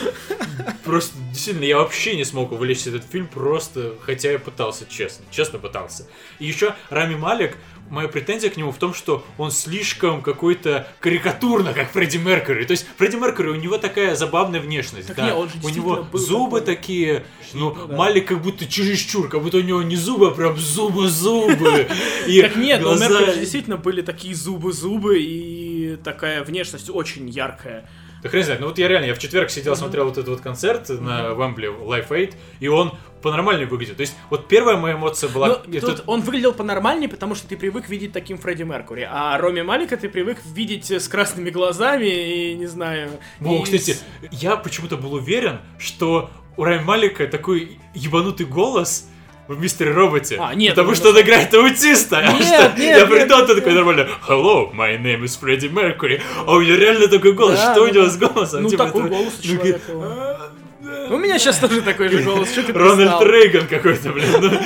Просто, 0.84 1.18
действительно, 1.34 1.66
я 1.66 1.78
вообще 1.78 2.16
не 2.16 2.24
смог 2.24 2.52
увлечься 2.52 2.90
этот 2.90 3.04
фильм, 3.10 3.28
просто, 3.28 3.96
хотя 4.02 4.32
я 4.32 4.40
пытался, 4.40 4.86
честно, 4.88 5.26
честно 5.32 5.60
пытался. 5.60 6.08
И 6.40 6.46
еще 6.46 6.76
Рами 6.90 7.16
Малик, 7.16 7.58
моя 7.90 8.08
претензия 8.08 8.50
к 8.50 8.58
нему 8.58 8.72
в 8.72 8.78
том, 8.78 8.94
что 8.94 9.26
он 9.38 9.52
слишком 9.52 10.22
какой-то 10.22 10.88
карикатурно, 11.00 11.74
как 11.74 11.92
Фредди 11.92 12.18
Меркьюри. 12.18 12.66
То 12.66 12.72
есть 12.72 12.86
Фредди 12.98 13.16
Меркьюри, 13.16 13.50
у 13.50 13.56
него 13.56 13.78
такая 13.78 14.16
забавная 14.16 14.62
внешность. 14.62 15.08
Так 15.08 15.18
да. 15.18 15.26
не, 15.26 15.34
он 15.34 15.50
же 15.50 15.56
у 15.64 15.70
него 15.70 16.04
был 16.04 16.20
зубы 16.20 16.60
такой. 16.60 16.76
такие, 16.76 17.26
ну, 17.54 17.76
да. 17.76 17.96
Малик 17.96 18.28
как 18.28 18.42
будто 18.42 18.66
чересчур, 18.68 19.28
как 19.28 19.42
будто 19.42 19.58
у 19.58 19.62
него 19.62 19.82
не 19.82 19.96
зубы, 19.96 20.28
а 20.28 20.32
прям 20.32 20.58
зубы-зубы. 20.58 21.88
Так 22.44 22.56
нет, 22.56 22.84
у 22.84 22.96
Меркьюри 22.96 23.40
действительно 23.40 23.78
были 23.78 24.02
такие 24.02 24.36
зубы-зубы 24.36 25.20
и 25.20 25.98
такая 26.04 26.44
внешность 26.44 26.90
очень 26.90 27.30
яркая. 27.30 27.88
Да 28.24 28.30
хрен 28.30 28.44
знает, 28.46 28.62
ну 28.62 28.68
вот 28.68 28.78
я 28.78 28.88
реально, 28.88 29.08
я 29.08 29.16
в 29.16 29.20
четверг 29.20 29.50
сидел, 29.50 29.76
смотрел 29.76 30.06
вот 30.06 30.18
этот 30.18 30.30
вот 30.30 30.40
концерт 30.42 30.88
на 30.88 31.34
Вембле 31.34 31.68
Life 31.68 32.08
8, 32.08 32.32
и 32.62 32.68
он 32.70 32.94
по-нормальному 33.22 33.70
выглядит. 33.70 33.98
То 33.98 34.02
есть, 34.02 34.16
вот 34.30 34.48
первая 34.48 34.78
моя 34.78 34.96
эмоция 34.96 35.30
была... 35.30 35.60
Ну, 35.66 35.80
тут 35.82 36.04
он 36.08 36.22
выглядел 36.22 36.54
понормальнее, 36.54 37.10
потому 37.10 37.36
что 37.36 37.48
ты 37.48 37.58
привык 37.58 37.90
видеть 37.90 38.14
таким 38.14 38.38
Фредди 38.38 38.64
Меркури, 38.64 39.08
а 39.10 39.38
Роми 39.38 39.62
Малика 39.62 39.98
ты 39.98 40.08
привык 40.08 40.40
видеть 40.46 40.90
с 40.90 41.08
красными 41.08 41.50
глазами 41.50 42.06
и, 42.06 42.56
не 42.56 42.66
знаю... 42.66 43.12
И 43.42 43.62
кстати, 43.64 43.98
я 44.32 44.56
почему-то 44.56 44.96
был 44.96 45.14
уверен, 45.14 45.60
что 45.78 46.30
у 46.56 46.64
Райан 46.64 46.86
Малика 46.86 47.28
такой 47.28 47.80
ебанутый 47.94 48.46
голос 48.46 49.10
в 49.48 49.60
Мистере 49.60 49.92
Роботе. 49.92 50.38
А, 50.40 50.54
нет, 50.56 50.72
Потому 50.76 50.90
ну, 50.90 50.96
что 50.96 51.10
он 51.10 51.20
играет 51.20 51.54
аутиста. 51.54 52.20
а 52.20 52.34
Нет, 52.34 52.44
что? 52.44 52.80
нет, 52.80 52.98
я 52.98 53.06
ты 53.06 53.14
нет, 53.14 53.28
такой 53.28 53.74
нормально. 53.74 54.08
Hello, 54.28 54.74
my 54.74 54.98
name 55.02 55.24
is 55.24 55.38
Freddie 55.40 55.72
Mercury. 55.72 56.22
А 56.46 56.54
у 56.54 56.62
него 56.62 56.78
реально 56.78 57.08
такой 57.08 57.34
голос. 57.34 57.60
Что 57.60 57.84
у 57.84 57.88
него 57.88 58.06
с 58.06 58.18
голосом? 58.18 58.64
Ну, 58.64 58.70
Типа, 58.70 58.86
такой 58.86 59.10
голос 59.10 59.34
у 59.34 59.48
ну, 59.48 59.54
человека. 59.54 59.82
«А, 59.90 60.52
да». 60.82 61.08
У 61.10 61.18
меня 61.18 61.38
сейчас 61.40 61.58
тоже 61.58 61.82
такой 61.82 62.10
же 62.10 62.24
голос, 62.24 62.52
что 62.52 62.64
ты 62.64 62.74
Рональд? 62.74 63.22
Рейган 63.22 63.68
какой-то, 63.68 64.12
блин. 64.12 64.60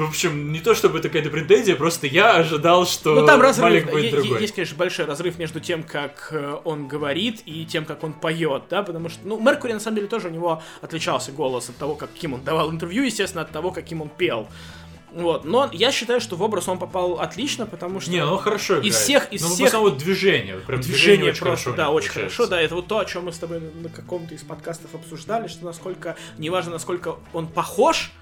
В 0.00 0.08
общем, 0.08 0.50
не 0.52 0.60
то 0.60 0.74
чтобы 0.74 0.98
это 0.98 1.08
какая-то 1.08 1.28
претензия, 1.30 1.76
просто 1.76 2.06
я 2.06 2.36
ожидал, 2.36 2.86
что 2.86 3.20
Ну 3.20 3.26
там 3.26 3.40
разрыв, 3.42 3.64
Малик 3.64 3.90
будет 3.90 4.10
другой. 4.12 4.40
есть, 4.40 4.54
конечно, 4.54 4.76
большой 4.76 5.04
разрыв 5.04 5.38
между 5.38 5.60
тем, 5.60 5.82
как 5.82 6.28
э, 6.32 6.56
он 6.64 6.88
говорит 6.88 7.42
и 7.44 7.66
тем, 7.66 7.84
как 7.84 8.02
он 8.02 8.14
поет, 8.14 8.62
да, 8.70 8.82
потому 8.82 9.10
что, 9.10 9.20
ну, 9.24 9.38
Меркури, 9.38 9.74
на 9.74 9.80
самом 9.80 9.96
деле, 9.96 10.08
тоже 10.08 10.28
у 10.28 10.30
него 10.30 10.62
отличался 10.80 11.32
голос 11.32 11.68
от 11.68 11.76
того, 11.76 11.96
каким 11.96 12.32
он 12.32 12.42
давал 12.42 12.70
интервью, 12.70 13.02
естественно, 13.04 13.42
от 13.42 13.50
того, 13.50 13.72
каким 13.72 14.00
он 14.00 14.08
пел. 14.08 14.48
Вот, 15.12 15.44
но 15.44 15.68
я 15.72 15.90
считаю, 15.90 16.20
что 16.20 16.36
в 16.36 16.42
образ 16.42 16.68
он 16.68 16.78
попал 16.78 17.14
отлично, 17.20 17.66
потому 17.66 18.00
что... 18.00 18.10
Не, 18.12 18.24
ну 18.24 18.36
хорошо 18.38 18.74
играет. 18.74 18.86
Из 18.86 18.96
всех- 18.96 19.32
из 19.32 19.42
ну, 19.42 19.48
всех- 19.48 19.74
вот 19.74 19.98
движение. 19.98 20.56
Прям 20.58 20.80
движение, 20.80 20.96
Движение 21.16 21.30
очень 21.32 21.40
просто, 21.42 21.64
хорошо. 21.64 21.76
да, 21.76 21.90
очень 21.90 22.08
получается. 22.08 22.36
хорошо, 22.36 22.50
да, 22.50 22.60
это 22.62 22.74
вот 22.76 22.86
то, 22.86 22.98
о 23.00 23.04
чем 23.04 23.24
мы 23.24 23.32
с 23.32 23.38
тобой 23.38 23.60
на 23.60 23.88
каком-то 23.88 24.34
из 24.34 24.42
подкастов 24.42 24.94
обсуждали, 24.94 25.48
что 25.48 25.64
насколько, 25.64 26.16
неважно, 26.38 26.70
насколько 26.72 27.16
он 27.32 27.48
похож, 27.48 28.12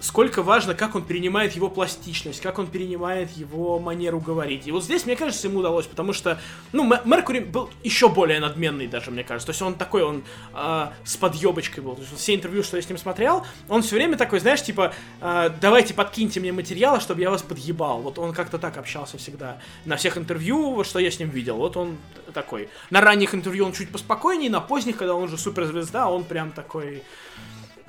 сколько 0.00 0.42
важно, 0.42 0.74
как 0.74 0.94
он 0.94 1.04
перенимает 1.04 1.54
его 1.54 1.68
пластичность, 1.68 2.40
как 2.40 2.58
он 2.58 2.66
перенимает 2.66 3.30
его 3.30 3.78
манеру 3.78 4.20
говорить. 4.20 4.66
И 4.66 4.72
вот 4.72 4.84
здесь, 4.84 5.06
мне 5.06 5.16
кажется, 5.16 5.48
ему 5.48 5.60
удалось, 5.60 5.86
потому 5.86 6.12
что, 6.12 6.38
ну, 6.72 6.84
Меркури 7.04 7.40
был 7.40 7.70
еще 7.82 8.08
более 8.08 8.40
надменный 8.40 8.86
даже, 8.86 9.10
мне 9.10 9.24
кажется. 9.24 9.46
То 9.46 9.50
есть 9.50 9.62
он 9.62 9.74
такой, 9.74 10.02
он 10.02 10.22
а, 10.52 10.92
с 11.04 11.16
подъебочкой 11.16 11.82
был. 11.82 11.94
То 11.94 12.02
есть 12.02 12.16
все 12.16 12.34
интервью, 12.34 12.62
что 12.62 12.76
я 12.76 12.82
с 12.82 12.88
ним 12.88 12.98
смотрел, 12.98 13.46
он 13.68 13.82
все 13.82 13.96
время 13.96 14.16
такой, 14.16 14.40
знаешь, 14.40 14.62
типа, 14.62 14.92
а, 15.20 15.48
давайте 15.48 15.94
подкиньте 15.94 16.40
мне 16.40 16.52
материала, 16.52 17.00
чтобы 17.00 17.22
я 17.22 17.30
вас 17.30 17.42
подъебал. 17.42 18.02
Вот 18.02 18.18
он 18.18 18.32
как-то 18.32 18.58
так 18.58 18.76
общался 18.76 19.16
всегда. 19.18 19.58
На 19.84 19.96
всех 19.96 20.18
интервью, 20.18 20.74
вот 20.74 20.86
что 20.86 20.98
я 20.98 21.10
с 21.10 21.18
ним 21.18 21.30
видел, 21.30 21.56
вот 21.56 21.76
он 21.76 21.96
такой. 22.34 22.68
На 22.90 23.00
ранних 23.00 23.34
интервью 23.34 23.64
он 23.64 23.72
чуть 23.72 23.90
поспокойнее, 23.90 24.50
на 24.50 24.60
поздних, 24.60 24.96
когда 24.96 25.14
он 25.14 25.24
уже 25.24 25.38
суперзвезда, 25.38 26.08
он 26.08 26.24
прям 26.24 26.52
такой... 26.52 27.02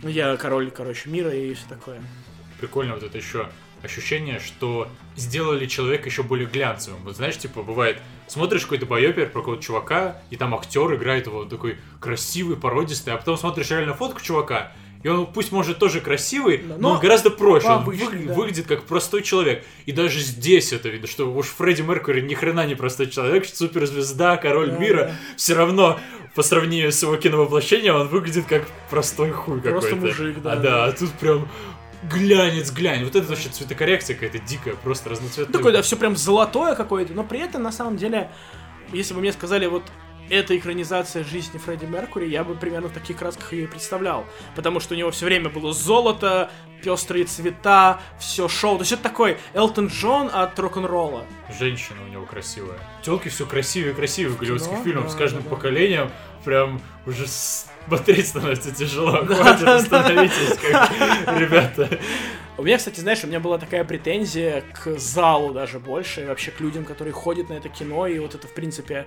Ну, 0.01 0.09
я 0.09 0.35
король, 0.37 0.69
короче, 0.71 1.09
мира 1.09 1.31
и 1.33 1.53
все 1.53 1.65
такое. 1.67 2.01
Прикольно 2.59 2.93
вот 2.93 3.03
это 3.03 3.17
еще 3.17 3.49
ощущение, 3.83 4.39
что 4.39 4.87
сделали 5.15 5.65
человека 5.65 6.09
еще 6.09 6.23
более 6.23 6.47
глянцевым. 6.47 6.99
Вот 7.03 7.15
знаешь, 7.15 7.37
типа, 7.37 7.61
бывает, 7.63 7.99
смотришь 8.27 8.63
какой-то 8.63 8.85
байопер 8.85 9.29
про 9.29 9.39
какого-то 9.39 9.61
чувака, 9.63 10.21
и 10.29 10.35
там 10.35 10.53
актер 10.55 10.93
играет 10.95 11.27
его 11.27 11.45
такой 11.45 11.77
красивый, 11.99 12.57
породистый, 12.57 13.13
а 13.13 13.17
потом 13.17 13.37
смотришь 13.37 13.69
реально 13.69 13.93
фотку 13.93 14.19
чувака, 14.21 14.71
и 15.03 15.07
он 15.09 15.27
пусть 15.31 15.51
может 15.51 15.77
тоже 15.77 16.01
красивый, 16.01 16.57
Да, 16.57 16.75
но, 16.79 16.95
но 16.95 16.99
гораздо 16.99 17.29
проще. 17.29 17.67
Он 17.67 17.83
выгля- 17.85 18.25
да. 18.27 18.33
выглядит 18.33 18.65
как 18.65 18.83
простой 18.83 19.21
человек. 19.21 19.63
И 19.85 19.91
даже 19.91 20.19
здесь 20.19 20.73
это 20.73 20.89
видно, 20.89 21.07
что 21.07 21.31
уж 21.31 21.45
Фредди 21.45 21.83
Меркьюри 21.83 22.21
ни 22.21 22.33
хрена 22.33 22.65
не 22.65 22.73
простой 22.73 23.07
человек, 23.07 23.45
суперзвезда, 23.45 24.37
король 24.37 24.71
Да, 24.71 24.77
мира. 24.79 25.03
да. 25.05 25.15
Все 25.37 25.53
равно 25.53 25.99
по 26.35 26.43
сравнению 26.43 26.91
с 26.91 27.01
его 27.01 27.15
киновоплощением 27.17 27.95
он 27.95 28.07
выглядит 28.07 28.45
как 28.45 28.67
простой 28.89 29.31
хуй 29.31 29.59
Просто 29.61 29.91
какой-то. 29.91 30.05
мужик, 30.07 30.41
да, 30.41 30.51
А, 30.51 30.55
да, 30.55 30.61
да. 30.61 30.85
а 30.85 30.91
тут 30.91 31.11
прям 31.13 31.47
глянец, 32.03 32.71
глянь. 32.71 33.03
Вот 33.03 33.15
это 33.15 33.27
вообще 33.27 33.49
цветокоррекция 33.49 34.15
какая-то 34.15 34.39
дикая, 34.39 34.75
просто 34.75 35.09
разноцветная. 35.09 35.53
Такое, 35.53 35.73
да, 35.73 35.81
все 35.81 35.95
прям 35.97 36.15
золотое 36.15 36.75
какое-то, 36.75 37.13
но 37.13 37.23
при 37.23 37.39
этом, 37.39 37.63
на 37.63 37.71
самом 37.71 37.97
деле, 37.97 38.29
если 38.93 39.13
бы 39.13 39.19
мне 39.21 39.31
сказали, 39.33 39.65
вот 39.65 39.83
это 40.29 40.57
экранизация 40.57 41.23
жизни 41.23 41.57
Фредди 41.57 41.85
Меркури, 41.85 42.27
я 42.27 42.43
бы 42.43 42.55
примерно 42.55 42.87
в 42.89 42.93
таких 42.93 43.17
красках 43.17 43.53
ее 43.53 43.63
и 43.63 43.67
представлял. 43.67 44.25
Потому 44.55 44.79
что 44.79 44.93
у 44.93 44.97
него 44.97 45.11
все 45.11 45.25
время 45.25 45.49
было 45.49 45.73
золото, 45.73 46.49
пестрые 46.83 47.25
цвета, 47.25 47.99
все 48.19 48.47
шоу. 48.47 48.77
То 48.77 48.81
есть 48.83 48.91
это 48.91 49.03
такой 49.03 49.37
Элтон 49.53 49.87
Джон 49.87 50.29
от 50.31 50.57
рок-н-ролла. 50.59 51.25
Женщина 51.57 52.03
у 52.03 52.07
него 52.07 52.25
красивая. 52.25 52.77
Телки 53.01 53.29
все 53.29 53.45
красивее 53.45 53.91
и 53.91 53.95
красивее 53.95 54.31
в 54.31 54.37
голливудских 54.37 54.71
Кино, 54.71 54.83
фильмах. 54.83 55.03
да, 55.05 55.09
С 55.11 55.15
каждым 55.15 55.43
да, 55.43 55.49
да. 55.49 55.55
поколением 55.55 56.11
прям 56.45 56.81
уже 57.05 57.25
смотреть 57.27 58.27
становится 58.27 58.73
тяжело. 58.73 59.11
Хватит, 59.25 59.67
остановитесь, 59.67 60.57
как 60.57 60.91
ребята. 61.39 61.99
У 62.57 62.63
меня, 62.63 62.77
кстати, 62.77 62.99
знаешь, 62.99 63.23
у 63.23 63.27
меня 63.27 63.39
была 63.39 63.59
такая 63.59 63.83
претензия 63.83 64.63
к 64.73 64.97
залу 64.97 65.53
даже 65.53 65.79
больше, 65.79 66.21
и 66.21 66.25
вообще 66.25 66.49
к 66.49 66.59
людям, 66.59 66.85
которые 66.85 67.13
ходят 67.13 67.49
на 67.49 67.53
это 67.53 67.69
кино, 67.69 68.07
и 68.07 68.17
вот 68.17 68.33
это, 68.33 68.47
в 68.47 68.53
принципе, 68.53 69.05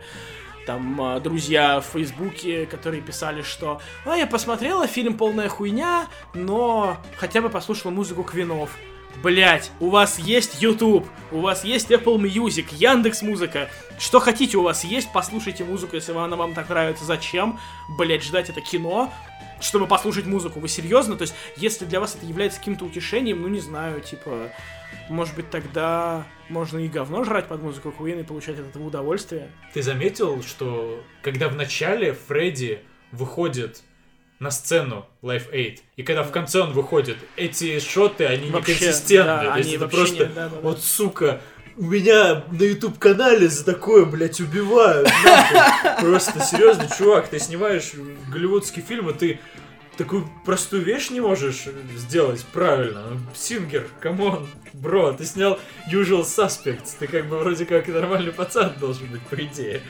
там, 0.66 1.00
а, 1.00 1.20
друзья 1.20 1.80
в 1.80 1.84
Фейсбуке, 1.86 2.66
которые 2.66 3.02
писали, 3.02 3.42
что 3.42 3.80
«А, 4.04 4.16
я 4.16 4.26
посмотрела, 4.26 4.86
фильм 4.86 5.16
полная 5.16 5.48
хуйня, 5.48 6.08
но 6.34 6.96
хотя 7.16 7.40
бы 7.40 7.48
послушала 7.48 7.90
музыку 7.90 8.22
Квинов». 8.22 8.70
Блять, 9.22 9.70
у 9.80 9.90
вас 9.90 10.18
есть 10.18 10.62
YouTube, 10.62 11.06
у 11.30 11.40
вас 11.40 11.64
есть 11.64 11.90
Apple 11.90 12.16
Music, 12.16 12.66
Яндекс 12.70 13.22
Музыка. 13.22 13.68
Что 13.98 14.18
хотите 14.20 14.56
у 14.56 14.62
вас 14.62 14.84
есть, 14.84 15.12
послушайте 15.12 15.64
музыку, 15.64 15.96
если 15.96 16.12
она 16.12 16.36
вам 16.36 16.54
так 16.54 16.68
нравится. 16.68 17.04
Зачем, 17.04 17.58
блять, 17.98 18.22
ждать 18.22 18.48
это 18.48 18.60
кино, 18.60 19.12
чтобы 19.60 19.86
послушать 19.86 20.26
музыку? 20.26 20.60
Вы 20.60 20.68
серьезно? 20.68 21.16
То 21.16 21.22
есть, 21.22 21.34
если 21.56 21.84
для 21.84 22.00
вас 22.00 22.14
это 22.14 22.24
является 22.24 22.60
каким-то 22.60 22.84
утешением, 22.86 23.42
ну 23.42 23.48
не 23.48 23.60
знаю, 23.60 24.00
типа, 24.00 24.52
может 25.08 25.34
быть 25.34 25.50
тогда 25.50 26.26
можно 26.48 26.78
и 26.78 26.88
говно 26.88 27.24
жрать 27.24 27.46
под 27.46 27.62
музыку 27.62 27.94
Queen 27.96 28.20
и 28.20 28.24
получать 28.24 28.58
от 28.58 28.68
этого 28.68 28.84
удовольствие. 28.86 29.50
Ты 29.72 29.82
заметил, 29.82 30.42
что 30.42 31.02
когда 31.22 31.48
в 31.48 31.56
начале 31.56 32.12
Фредди 32.28 32.80
выходит 33.12 33.82
на 34.38 34.50
сцену 34.50 35.06
Live 35.22 35.50
Aid, 35.50 35.76
и 35.96 36.02
когда 36.02 36.22
в 36.22 36.30
конце 36.30 36.60
он 36.60 36.72
выходит, 36.72 37.18
эти 37.36 37.78
шоты, 37.78 38.24
они 38.26 38.50
Вообще, 38.50 38.72
неконсистентны. 38.72 39.24
да, 39.26 39.52
То 39.52 39.58
есть 39.58 39.68
они 39.68 39.76
это 39.76 39.88
просто, 39.88 40.14
не- 40.26 40.34
да, 40.34 40.48
да, 40.48 40.48
да. 40.48 40.60
вот 40.62 40.80
сука, 40.80 41.40
у 41.76 41.84
меня 41.84 42.44
на 42.50 42.62
YouTube 42.62 42.98
канале 42.98 43.48
за 43.48 43.64
такое, 43.64 44.04
блядь, 44.04 44.40
убивают. 44.40 45.08
Просто 46.00 46.40
серьезно, 46.40 46.88
чувак, 46.96 47.28
ты 47.28 47.38
снимаешь 47.38 47.92
голливудский 48.30 48.82
фильм, 48.82 49.08
и 49.10 49.12
ты 49.14 49.40
такую 50.00 50.26
простую 50.46 50.82
вещь 50.82 51.10
не 51.10 51.20
можешь 51.20 51.66
сделать 51.94 52.42
правильно. 52.54 53.02
Сингер, 53.34 53.86
come 54.00 54.28
on, 54.28 54.48
bro, 54.72 55.12
ты 55.12 55.26
снял 55.26 55.60
Usual 55.92 56.22
Suspects, 56.22 56.92
ты 56.98 57.06
как 57.06 57.26
бы 57.28 57.36
вроде 57.38 57.66
как 57.66 57.86
нормальный 57.88 58.32
пацан 58.32 58.72
должен 58.80 59.08
быть, 59.08 59.20
по 59.20 59.34
идее. 59.34 59.82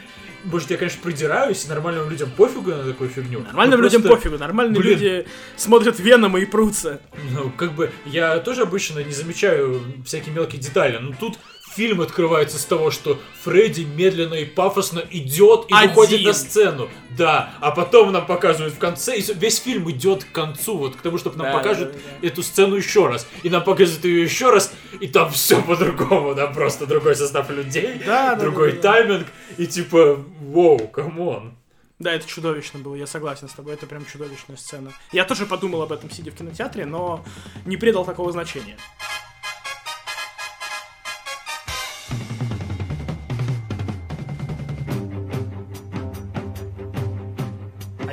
Может, 0.42 0.70
я, 0.72 0.78
конечно, 0.78 1.00
придираюсь, 1.00 1.68
нормальным 1.68 2.10
людям 2.10 2.28
пофигу 2.36 2.70
на 2.72 2.82
такую 2.82 3.08
фигню. 3.08 3.40
Нормальным 3.40 3.78
но 3.78 3.84
людям 3.84 4.02
просто- 4.02 4.16
пофигу, 4.16 4.38
нормальные 4.38 4.80
блин. 4.80 4.92
люди 4.98 5.26
смотрят 5.56 6.00
Венома 6.00 6.40
и 6.40 6.44
прутся. 6.46 7.00
Ну, 7.30 7.52
как 7.56 7.74
бы, 7.74 7.92
я 8.04 8.38
тоже 8.40 8.62
обычно 8.62 8.98
не 9.04 9.12
замечаю 9.12 9.80
всякие 10.04 10.34
мелкие 10.34 10.60
детали, 10.60 10.96
но 10.98 11.12
тут 11.12 11.38
фильм 11.74 12.00
открывается 12.00 12.58
с 12.58 12.64
того, 12.64 12.90
что 12.90 13.18
Фредди 13.42 13.82
медленно 13.82 14.34
и 14.34 14.44
пафосно 14.44 15.02
идет 15.10 15.66
и 15.68 15.74
Один. 15.74 15.88
выходит 15.90 16.24
на 16.24 16.32
сцену. 16.32 16.88
Да, 17.10 17.52
а 17.60 17.70
потом 17.70 18.12
нам 18.12 18.26
показывают 18.26 18.74
в 18.74 18.78
конце, 18.78 19.18
и 19.18 19.34
весь 19.34 19.58
фильм 19.60 19.90
идет 19.90 20.24
к 20.24 20.32
концу, 20.32 20.76
вот 20.78 20.96
к 20.96 21.00
тому, 21.00 21.18
чтобы 21.18 21.36
нам 21.38 21.46
Да, 21.48 21.58
покажут 21.58 21.92
да, 21.92 21.98
да. 22.20 22.26
эту 22.26 22.42
сцену 22.42 22.76
еще 22.76 23.06
раз. 23.06 23.26
И 23.42 23.50
нам 23.50 23.62
показывают 23.64 24.04
ее 24.04 24.22
еще 24.22 24.50
раз, 24.50 24.72
и 25.00 25.06
там 25.08 25.30
все 25.30 25.60
по-другому, 25.66 26.34
да, 26.34 26.46
просто 26.46 26.86
другой 26.86 27.14
состав 27.16 27.50
людей, 27.50 28.00
Да, 28.06 28.34
да, 28.34 28.40
другой 28.40 28.72
да, 28.72 28.76
да. 28.80 28.92
тайминг, 28.92 29.26
и 29.56 29.66
типа, 29.66 30.24
wow, 30.40 30.78
come 30.88 31.26
on. 31.26 31.54
Да, 31.98 32.12
это 32.14 32.26
чудовищно 32.26 32.78
было, 32.78 32.94
я 32.94 33.06
согласен 33.06 33.48
с 33.48 33.52
тобой, 33.52 33.74
это 33.74 33.86
прям 33.86 34.06
чудовищная 34.06 34.56
сцена. 34.56 34.90
Я 35.12 35.24
тоже 35.26 35.44
подумал 35.44 35.82
об 35.82 35.92
этом, 35.92 36.10
сидя 36.10 36.30
в 36.30 36.34
кинотеатре, 36.34 36.86
но 36.86 37.22
не 37.66 37.76
придал 37.76 38.06
такого 38.06 38.32
значения. 38.32 38.76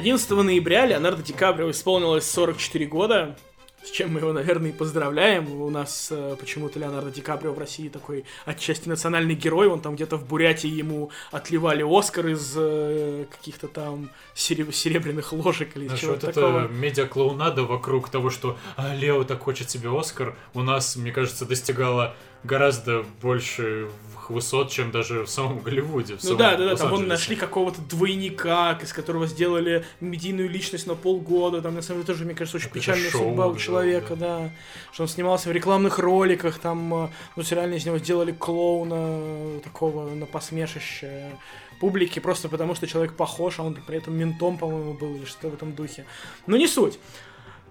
11 0.07 0.29
ноября 0.29 0.85
Леонардо 0.85 1.21
Ди 1.21 1.33
Каприо 1.33 1.69
исполнилось 1.69 2.31
44 2.31 2.85
года 2.85 3.35
с 3.83 3.91
чем 3.91 4.11
мы 4.13 4.19
его, 4.19 4.33
наверное, 4.33 4.71
и 4.71 4.73
поздравляем. 4.73 5.49
У 5.61 5.69
нас 5.69 6.09
э, 6.11 6.35
почему-то 6.37 6.77
Леонардо 6.77 7.09
Ди 7.09 7.21
Каприо 7.21 7.53
в 7.53 7.59
России 7.59 7.87
такой 7.87 8.25
отчасти 8.45 8.89
национальный 8.89 9.33
герой. 9.33 9.67
Он 9.67 9.79
там 9.79 9.95
где-то 9.95 10.17
в 10.17 10.27
Бурятии 10.27 10.69
ему 10.69 11.11
отливали 11.31 11.85
Оскар 11.87 12.27
из 12.27 12.53
э, 12.57 13.25
каких-то 13.31 13.67
там 13.69 14.09
сереб- 14.35 14.73
серебряных 14.73 15.31
ложек 15.31 15.77
или 15.77 15.85
Знаешь, 15.85 16.01
чего-то 16.01 16.25
вот 16.25 16.35
такого. 16.35 16.65
это 16.65 16.73
медиаклоунада 16.73 17.63
вокруг 17.63 18.09
того, 18.09 18.29
что 18.29 18.57
а, 18.75 18.93
Лео 18.93 19.23
так 19.23 19.41
хочет 19.41 19.69
себе 19.69 19.89
Оскар, 19.97 20.35
у 20.53 20.63
нас, 20.63 20.97
мне 20.97 21.11
кажется, 21.13 21.45
достигала 21.45 22.13
гораздо 22.43 23.03
больше 23.21 23.89
высот, 24.29 24.69
чем 24.71 24.91
даже 24.91 25.23
в 25.23 25.29
самом 25.29 25.59
Голливуде. 25.59 26.17
в 26.17 26.23
Ну 26.23 26.29
самом 26.29 26.37
да, 26.37 26.51
да, 26.51 26.57
да, 26.57 26.75
там 26.75 26.87
Лос-Анджелесе. 26.87 27.07
нашли 27.07 27.35
какого-то 27.37 27.81
двойника, 27.81 28.77
из 28.81 28.91
которого 28.91 29.25
сделали 29.25 29.85
медийную 30.01 30.49
личность 30.49 30.85
на 30.85 30.95
полгода. 30.95 31.61
Там, 31.61 31.75
на 31.75 31.81
самом 31.81 32.01
деле, 32.01 32.13
тоже, 32.13 32.25
мне 32.25 32.35
кажется, 32.35 32.57
очень 32.57 32.69
печальная 32.69 33.09
шоу 33.09 33.29
судьба 33.29 33.47
у 33.47 33.55
человека, 33.55 34.15
да. 34.15 34.49
Что 34.91 35.03
он 35.03 35.09
снимался 35.09 35.49
в 35.49 35.53
рекламных 35.53 35.99
роликах, 35.99 36.59
там, 36.59 36.93
э, 37.05 37.09
ну, 37.35 37.43
реально 37.49 37.75
из 37.75 37.85
него 37.85 37.97
сделали 37.99 38.31
клоуна 38.33 38.95
э, 38.97 39.59
такого 39.63 40.09
на 40.09 40.25
посмешище 40.25 41.31
публики, 41.79 42.19
просто 42.19 42.49
потому 42.49 42.75
что 42.75 42.87
человек 42.87 43.13
похож, 43.13 43.59
а 43.59 43.63
он 43.63 43.75
при 43.75 43.97
этом 43.97 44.15
ментом, 44.17 44.57
по-моему, 44.57 44.93
был 44.93 45.15
или 45.15 45.25
что-то 45.25 45.49
в 45.49 45.53
этом 45.53 45.73
духе. 45.73 46.05
Но 46.47 46.57
не 46.57 46.67
суть. 46.67 46.99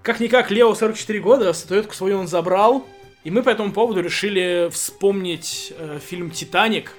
Как-никак, 0.03 0.51
Лео 0.53 0.73
44 0.75 1.19
года, 1.21 1.53
статуэтку 1.53 1.93
свою 1.93 2.19
он 2.19 2.29
забрал, 2.29 2.87
и 3.27 3.31
мы 3.31 3.43
по 3.43 3.51
этому 3.51 3.73
поводу 3.73 4.01
решили 4.01 4.71
вспомнить 4.71 5.73
э, 5.77 5.99
фильм 5.99 6.31
«Титаник», 6.31 6.93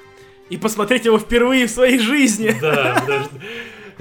и 0.49 0.57
посмотреть 0.57 1.05
его 1.05 1.17
впервые 1.19 1.67
в 1.67 1.71
своей 1.71 1.99
жизни. 1.99 2.53
Да, 2.61 3.01
даже 3.07 3.29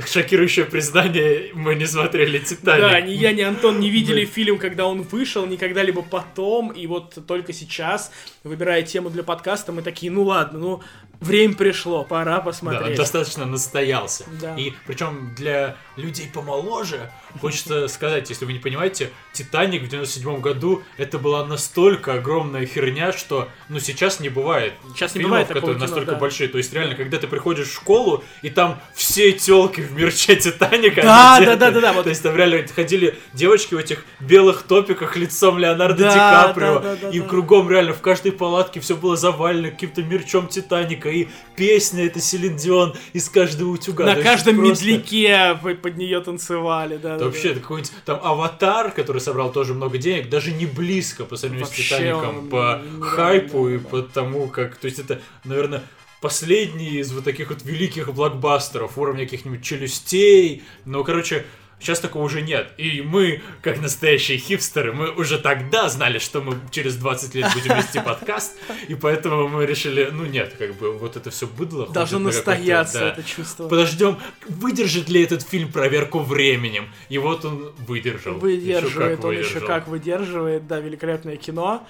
шокирующее 0.08 0.64
признание, 0.64 1.52
мы 1.54 1.76
не 1.76 1.86
смотрели 1.86 2.40
«Титаник». 2.40 2.82
Да, 2.82 3.00
ни 3.00 3.12
я, 3.12 3.30
ни 3.32 3.42
Антон 3.42 3.78
не 3.78 3.90
видели 3.90 4.22
Мы- 4.22 4.26
фильм, 4.26 4.58
когда 4.58 4.88
он 4.88 5.02
вышел, 5.02 5.46
ни 5.46 5.54
когда-либо 5.54 6.02
потом, 6.02 6.72
и 6.72 6.88
вот 6.88 7.16
только 7.28 7.52
сейчас, 7.52 8.10
выбирая 8.42 8.82
тему 8.82 9.08
для 9.08 9.22
подкаста, 9.22 9.70
мы 9.70 9.82
такие, 9.82 10.10
ну 10.10 10.24
ладно, 10.24 10.58
ну, 10.58 10.82
время 11.20 11.54
пришло, 11.54 12.04
пора 12.04 12.36
Да, 12.36 12.40
посмотреть. 12.40 12.96
достаточно 12.96 13.46
настоялся. 13.46 14.24
Да. 14.40 14.54
И 14.56 14.72
причем 14.86 15.34
для 15.34 15.76
людей 15.96 16.30
помоложе, 16.32 17.10
хочется 17.40 17.88
сказать, 17.88 18.28
если 18.30 18.44
вы 18.44 18.52
не 18.52 18.58
понимаете, 18.58 19.10
Титаник 19.32 19.82
в 19.82 19.88
97 19.88 20.40
году 20.40 20.82
это 20.96 21.18
была 21.18 21.44
настолько 21.44 22.14
огромная 22.14 22.66
херня, 22.66 23.12
что 23.12 23.48
ну 23.68 23.78
сейчас 23.80 24.20
не 24.20 24.28
бывает. 24.28 24.74
Сейчас 24.94 25.14
не 25.14 25.20
фильмов, 25.20 25.30
бывает 25.30 25.48
такого 25.48 25.60
которые 25.60 25.76
кино, 25.76 25.86
настолько 25.86 26.12
да. 26.12 26.18
большие. 26.18 26.48
То 26.48 26.58
есть 26.58 26.72
реально, 26.72 26.94
когда 26.94 27.18
ты 27.18 27.26
приходишь 27.26 27.68
в 27.68 27.74
школу, 27.74 28.24
и 28.42 28.50
там 28.50 28.80
все 28.94 29.32
телки 29.32 29.80
в 29.80 29.92
мерче 29.92 30.36
Титаника. 30.36 31.02
Да, 31.02 31.40
да, 31.40 31.56
да, 31.56 31.70
да, 31.70 31.80
да, 31.80 31.92
вот. 31.92 32.04
То 32.04 32.10
есть 32.10 32.22
там 32.22 32.36
реально 32.36 32.66
ходили 32.74 33.18
девочки 33.32 33.74
в 33.74 33.78
этих 33.78 34.04
белых 34.20 34.62
топиках 34.62 35.16
лицом 35.16 35.58
Леонардо 35.58 36.04
Да, 36.04 36.12
Ди 36.12 36.18
Каприо. 36.18 36.74
да, 36.78 36.80
да, 36.80 36.96
да, 37.02 37.10
и 37.10 37.20
да. 37.20 37.26
кругом 37.26 37.70
реально 37.70 37.92
в 37.92 38.00
каждой 38.00 38.32
палатке 38.32 38.80
все 38.80 38.96
было 38.96 39.16
завалено 39.16 39.70
каким-то 39.70 40.02
мерчом 40.02 40.48
Титаника. 40.48 41.05
И 41.10 41.28
песня 41.56 42.06
это 42.06 42.20
Селин 42.20 42.56
Дион 42.56 42.94
из 43.12 43.28
каждого 43.28 43.70
утюга. 43.70 44.04
На 44.04 44.16
каждом 44.16 44.56
просто- 44.56 44.84
медляке 44.86 45.58
по- 45.62 45.74
под 45.74 45.96
нее 45.96 46.20
танцевали, 46.20 46.96
да. 46.96 47.14
Да 47.14 47.18
да, 47.18 47.24
вообще, 47.26 47.48
да. 47.48 47.50
это 47.50 47.60
какой-нибудь 47.60 47.92
там 48.04 48.20
аватар, 48.22 48.90
который 48.90 49.20
собрал 49.20 49.52
тоже 49.52 49.74
много 49.74 49.98
денег, 49.98 50.28
даже 50.28 50.52
не 50.52 50.66
близко 50.66 51.24
по 51.24 51.36
сравнению 51.36 51.66
Вообще 51.66 51.82
с 51.82 51.86
Титаником 51.86 52.38
он 52.38 52.48
по 52.48 52.82
хайпу 53.00 53.68
и 53.68 53.78
по 53.78 54.02
тому, 54.02 54.48
как. 54.48 54.76
То 54.76 54.86
есть 54.86 54.98
это, 54.98 55.20
наверное, 55.44 55.82
последний 56.20 56.98
из 56.98 57.12
вот 57.12 57.24
таких 57.24 57.50
вот 57.50 57.62
великих 57.62 58.12
блокбастеров 58.12 58.98
уровня 58.98 59.24
каких-нибудь 59.24 59.62
челюстей. 59.62 60.62
Но, 60.84 61.04
короче, 61.04 61.44
сейчас 61.78 62.00
такого 62.00 62.24
уже 62.24 62.42
нет. 62.42 62.72
И 62.78 63.02
мы, 63.02 63.42
как 63.62 63.80
настоящие 63.80 64.38
хипстеры, 64.38 64.92
мы 64.92 65.10
уже 65.10 65.38
тогда 65.38 65.88
знали, 65.88 66.18
что 66.18 66.40
мы 66.40 66.58
через 66.70 66.96
20 66.96 67.34
лет 67.34 67.52
будем 67.54 67.76
вести 67.76 68.00
подкаст, 68.04 68.56
и 68.88 68.94
поэтому 68.94 69.48
мы 69.48 69.66
решили, 69.66 70.08
ну 70.12 70.24
нет, 70.26 70.54
как 70.58 70.74
бы 70.74 70.92
вот 70.92 71.16
это 71.16 71.30
все 71.30 71.46
быдло. 71.46 71.86
Должно 71.88 72.18
на 72.18 72.26
настояться 72.26 73.00
да, 73.00 73.08
это 73.10 73.22
чувство. 73.22 73.68
Подождем, 73.68 74.18
выдержит 74.48 75.08
ли 75.08 75.22
этот 75.22 75.42
фильм 75.42 75.70
проверку 75.70 76.20
временем. 76.20 76.88
И 77.08 77.18
вот 77.18 77.44
он 77.44 77.72
выдержал. 77.78 78.34
Выдерживает, 78.34 79.24
он 79.24 79.38
еще 79.38 79.60
как 79.60 79.88
выдерживает, 79.88 80.66
да, 80.66 80.80
великолепное 80.80 81.36
кино. 81.36 81.86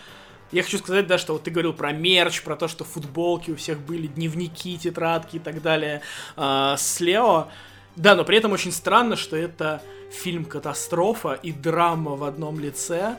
Я 0.53 0.63
хочу 0.63 0.79
сказать, 0.79 1.07
да, 1.07 1.19
что 1.19 1.33
вот 1.33 1.43
ты 1.43 1.51
говорил 1.51 1.73
про 1.73 1.93
мерч, 1.93 2.43
про 2.43 2.55
то, 2.55 2.69
что 2.69 2.85
футболки 2.85 3.51
у 3.51 3.57
всех 3.57 3.81
были, 3.81 4.07
дневники, 4.07 4.79
тетрадки 4.79 5.37
и 5.37 5.39
так 5.41 5.61
далее 5.61 6.03
а, 6.37 6.77
с 6.77 7.01
Лео. 7.01 7.49
Да, 7.97 8.15
но 8.15 8.25
при 8.25 8.37
этом 8.39 8.53
очень 8.53 8.73
странно, 8.73 9.17
что 9.17 9.37
это 9.37 9.83
фильм-катастрофа 10.13 11.33
и 11.35 11.53
драма 11.53 12.17
в 12.17 12.25
одном 12.25 12.61
лице. 12.61 13.17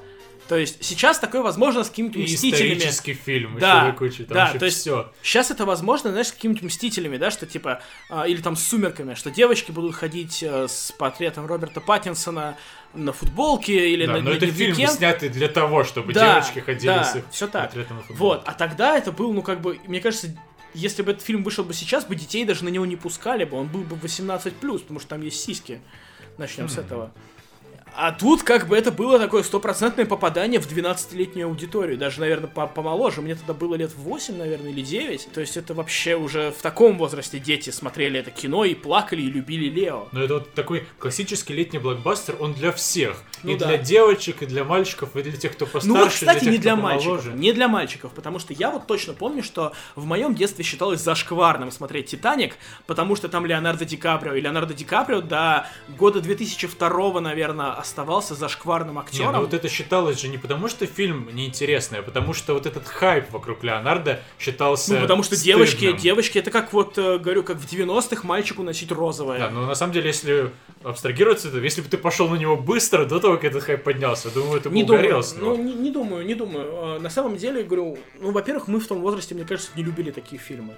То 0.47 0.55
есть 0.55 0.81
сейчас 0.81 1.19
такое 1.19 1.41
возможно 1.41 1.83
с 1.83 1.89
какими-то 1.89 2.19
мстителями. 2.19 2.75
исторический 2.75 3.13
фильм, 3.13 3.57
Да, 3.59 3.87
еще 3.87 3.97
куча, 3.97 4.23
там 4.23 4.33
да, 4.35 4.47
еще 4.47 4.59
то 4.59 4.65
есть 4.65 4.77
все. 4.79 5.11
Сейчас 5.21 5.51
это 5.51 5.65
возможно, 5.65 6.11
знаешь, 6.11 6.27
с 6.27 6.31
какими-то 6.31 6.63
мстителями, 6.65 7.17
да, 7.17 7.31
что 7.31 7.45
типа, 7.45 7.81
а, 8.09 8.25
или 8.25 8.41
там 8.41 8.55
с 8.55 8.65
сумерками, 8.65 9.13
что 9.15 9.29
девочки 9.29 9.71
будут 9.73 9.93
ходить 9.95 10.41
э, 10.41 10.67
с 10.69 10.93
портретом 10.97 11.47
Роберта 11.47 11.81
Паттинсона 11.81 12.55
на 12.93 13.11
футболке 13.11 13.89
или 13.91 14.05
Да, 14.05 14.13
на, 14.13 14.19
но 14.21 14.29
на 14.29 14.35
это 14.35 14.45
фильм, 14.45 14.73
дневнике. 14.75 14.87
снятый 14.87 15.27
для 15.27 15.49
того, 15.49 15.83
чтобы 15.83 16.13
Да, 16.13 16.35
девочки 16.39 16.59
ходили 16.59 16.85
да, 16.87 17.03
с 17.03 17.15
их 17.17 17.23
всё 17.29 17.47
так. 17.47 17.63
портретом 17.63 17.97
на 17.97 18.03
футболке. 18.03 18.23
Вот, 18.23 18.43
а 18.47 18.53
тогда 18.53 18.97
это 18.97 19.11
был, 19.11 19.33
ну, 19.33 19.41
как 19.41 19.59
бы, 19.59 19.79
мне 19.85 19.99
кажется, 19.99 20.29
если 20.77 21.01
бы 21.01 21.11
этот 21.11 21.23
фильм 21.23 21.43
вышел 21.43 21.63
бы 21.63 21.73
сейчас, 21.73 22.05
бы 22.05 22.15
детей 22.15 22.45
даже 22.45 22.63
на 22.63 22.69
него 22.69 22.85
не 22.85 22.95
пускали 22.95 23.43
бы, 23.43 23.57
он 23.57 23.67
был 23.67 23.81
бы 23.81 23.95
18+, 23.95 24.51
потому 24.79 24.99
что 24.99 25.09
там 25.09 25.21
есть 25.21 25.43
сиськи. 25.43 25.81
Начнем 26.37 26.69
с 26.69 26.77
этого. 26.77 27.11
А 27.97 28.11
тут 28.11 28.43
как 28.43 28.67
бы 28.67 28.77
это 28.77 28.91
было 28.91 29.17
такое 29.17 29.41
стопроцентное 29.41 30.05
попадание 30.05 30.59
в 30.59 30.71
12-летнюю 30.71 31.47
аудиторию, 31.47 31.97
даже, 31.97 32.19
наверное, 32.19 32.47
по 32.47 32.67
помоложе. 32.67 33.23
Мне 33.23 33.33
тогда 33.33 33.55
было 33.55 33.73
лет 33.73 33.91
8, 33.97 34.37
наверное, 34.37 34.69
или 34.69 34.81
9. 34.81 35.29
То 35.33 35.41
есть 35.41 35.57
это 35.57 35.73
вообще 35.73 36.15
уже 36.15 36.51
в 36.51 36.61
таком 36.61 36.99
возрасте 36.99 37.39
дети 37.39 37.71
смотрели 37.71 38.19
это 38.19 38.29
кино 38.29 38.65
и 38.65 38.75
плакали, 38.75 39.23
и 39.23 39.31
любили 39.31 39.67
Лео. 39.67 40.09
Но 40.11 40.21
это 40.21 40.35
вот 40.35 40.53
такой 40.53 40.85
классический 40.99 41.53
летний 41.53 41.79
блокбастер, 41.79 42.35
он 42.39 42.53
для 42.53 42.71
всех. 42.71 43.23
Ну 43.41 43.53
и 43.53 43.57
да. 43.57 43.65
для 43.65 43.77
девочек, 43.79 44.43
и 44.43 44.45
для 44.45 44.63
мальчиков, 44.63 45.15
и 45.15 45.23
для 45.23 45.35
тех, 45.35 45.53
кто 45.53 45.65
постарше, 45.65 45.87
Ну 45.87 45.97
вот, 45.97 46.09
кстати, 46.09 46.43
тех, 46.43 46.51
не 46.51 46.57
для 46.59 46.75
помоложе. 46.75 47.09
мальчиков. 47.09 47.35
Не 47.35 47.53
для 47.53 47.67
мальчиков, 47.67 48.11
потому 48.13 48.37
что 48.37 48.53
я 48.53 48.69
вот 48.69 48.85
точно 48.85 49.13
помню, 49.13 49.41
что 49.41 49.73
в 49.95 50.05
моем 50.05 50.35
детстве 50.35 50.63
считалось 50.63 51.01
зашкварным 51.01 51.71
смотреть 51.71 52.11
«Титаник», 52.11 52.57
потому 52.85 53.15
что 53.15 53.27
там 53.27 53.47
Леонардо 53.47 53.85
Ди 53.85 53.97
Каприо. 53.97 54.35
И 54.35 54.41
Леонардо 54.41 54.75
Ди 54.75 54.85
Каприо 54.85 55.21
до 55.21 55.67
года 55.97 56.21
2002, 56.21 57.21
наверное, 57.21 57.86
оставался 57.87 58.35
зашкварным 58.35 58.95
Не, 58.95 58.99
актером. 59.01 59.33
ну 59.33 59.39
вот 59.41 59.53
это 59.53 59.67
считалось 59.69 60.19
же 60.21 60.27
не 60.27 60.37
потому, 60.37 60.67
что 60.67 60.85
фильм 60.85 61.29
неинтересный, 61.33 61.99
а 61.99 62.01
потому 62.03 62.33
что 62.33 62.53
вот 62.53 62.65
этот 62.65 62.87
хайп 62.87 63.31
вокруг 63.31 63.63
Леонардо 63.63 64.19
считался 64.39 64.93
Ну, 64.95 65.01
потому 65.01 65.23
что 65.23 65.35
девочки, 65.35 65.77
стыдным. 65.77 65.97
девочки, 65.97 66.37
это 66.37 66.51
как 66.51 66.73
вот, 66.73 66.97
э, 66.97 67.17
говорю, 67.17 67.43
как 67.43 67.57
в 67.57 67.65
90-х 67.65 68.27
мальчику 68.27 68.63
носить 68.63 68.91
розовое. 68.91 69.39
Да, 69.39 69.49
но 69.49 69.65
на 69.65 69.75
самом 69.75 69.93
деле, 69.93 70.07
если 70.07 70.51
абстрагироваться, 70.83 71.49
то 71.49 71.59
если 71.59 71.81
бы 71.81 71.87
ты 71.89 71.97
пошел 71.97 72.29
на 72.29 72.35
него 72.35 72.55
быстро, 72.57 73.05
до 73.05 73.19
того, 73.19 73.35
как 73.35 73.45
этот 73.45 73.63
хайп 73.63 73.83
поднялся, 73.83 74.29
думаю, 74.29 74.61
ты 74.61 74.69
бы 74.69 74.75
Не 74.75 74.83
думаю, 74.83 75.01
угорел 75.03 75.23
с 75.23 75.33
него. 75.35 75.55
ну, 75.55 75.63
не, 75.63 75.73
не 75.73 75.91
думаю, 75.91 76.25
не 76.25 76.35
думаю. 76.35 76.97
Э, 76.97 76.99
На 76.99 77.09
самом 77.09 77.37
деле, 77.37 77.63
говорю, 77.63 77.97
ну, 78.19 78.31
во-первых, 78.31 78.67
мы 78.67 78.79
в 78.79 78.87
том 78.87 79.01
возрасте, 79.01 79.33
мне 79.35 79.45
кажется, 79.45 79.71
не 79.75 79.83
любили 79.83 80.11
такие 80.11 80.39
фильмы. 80.41 80.75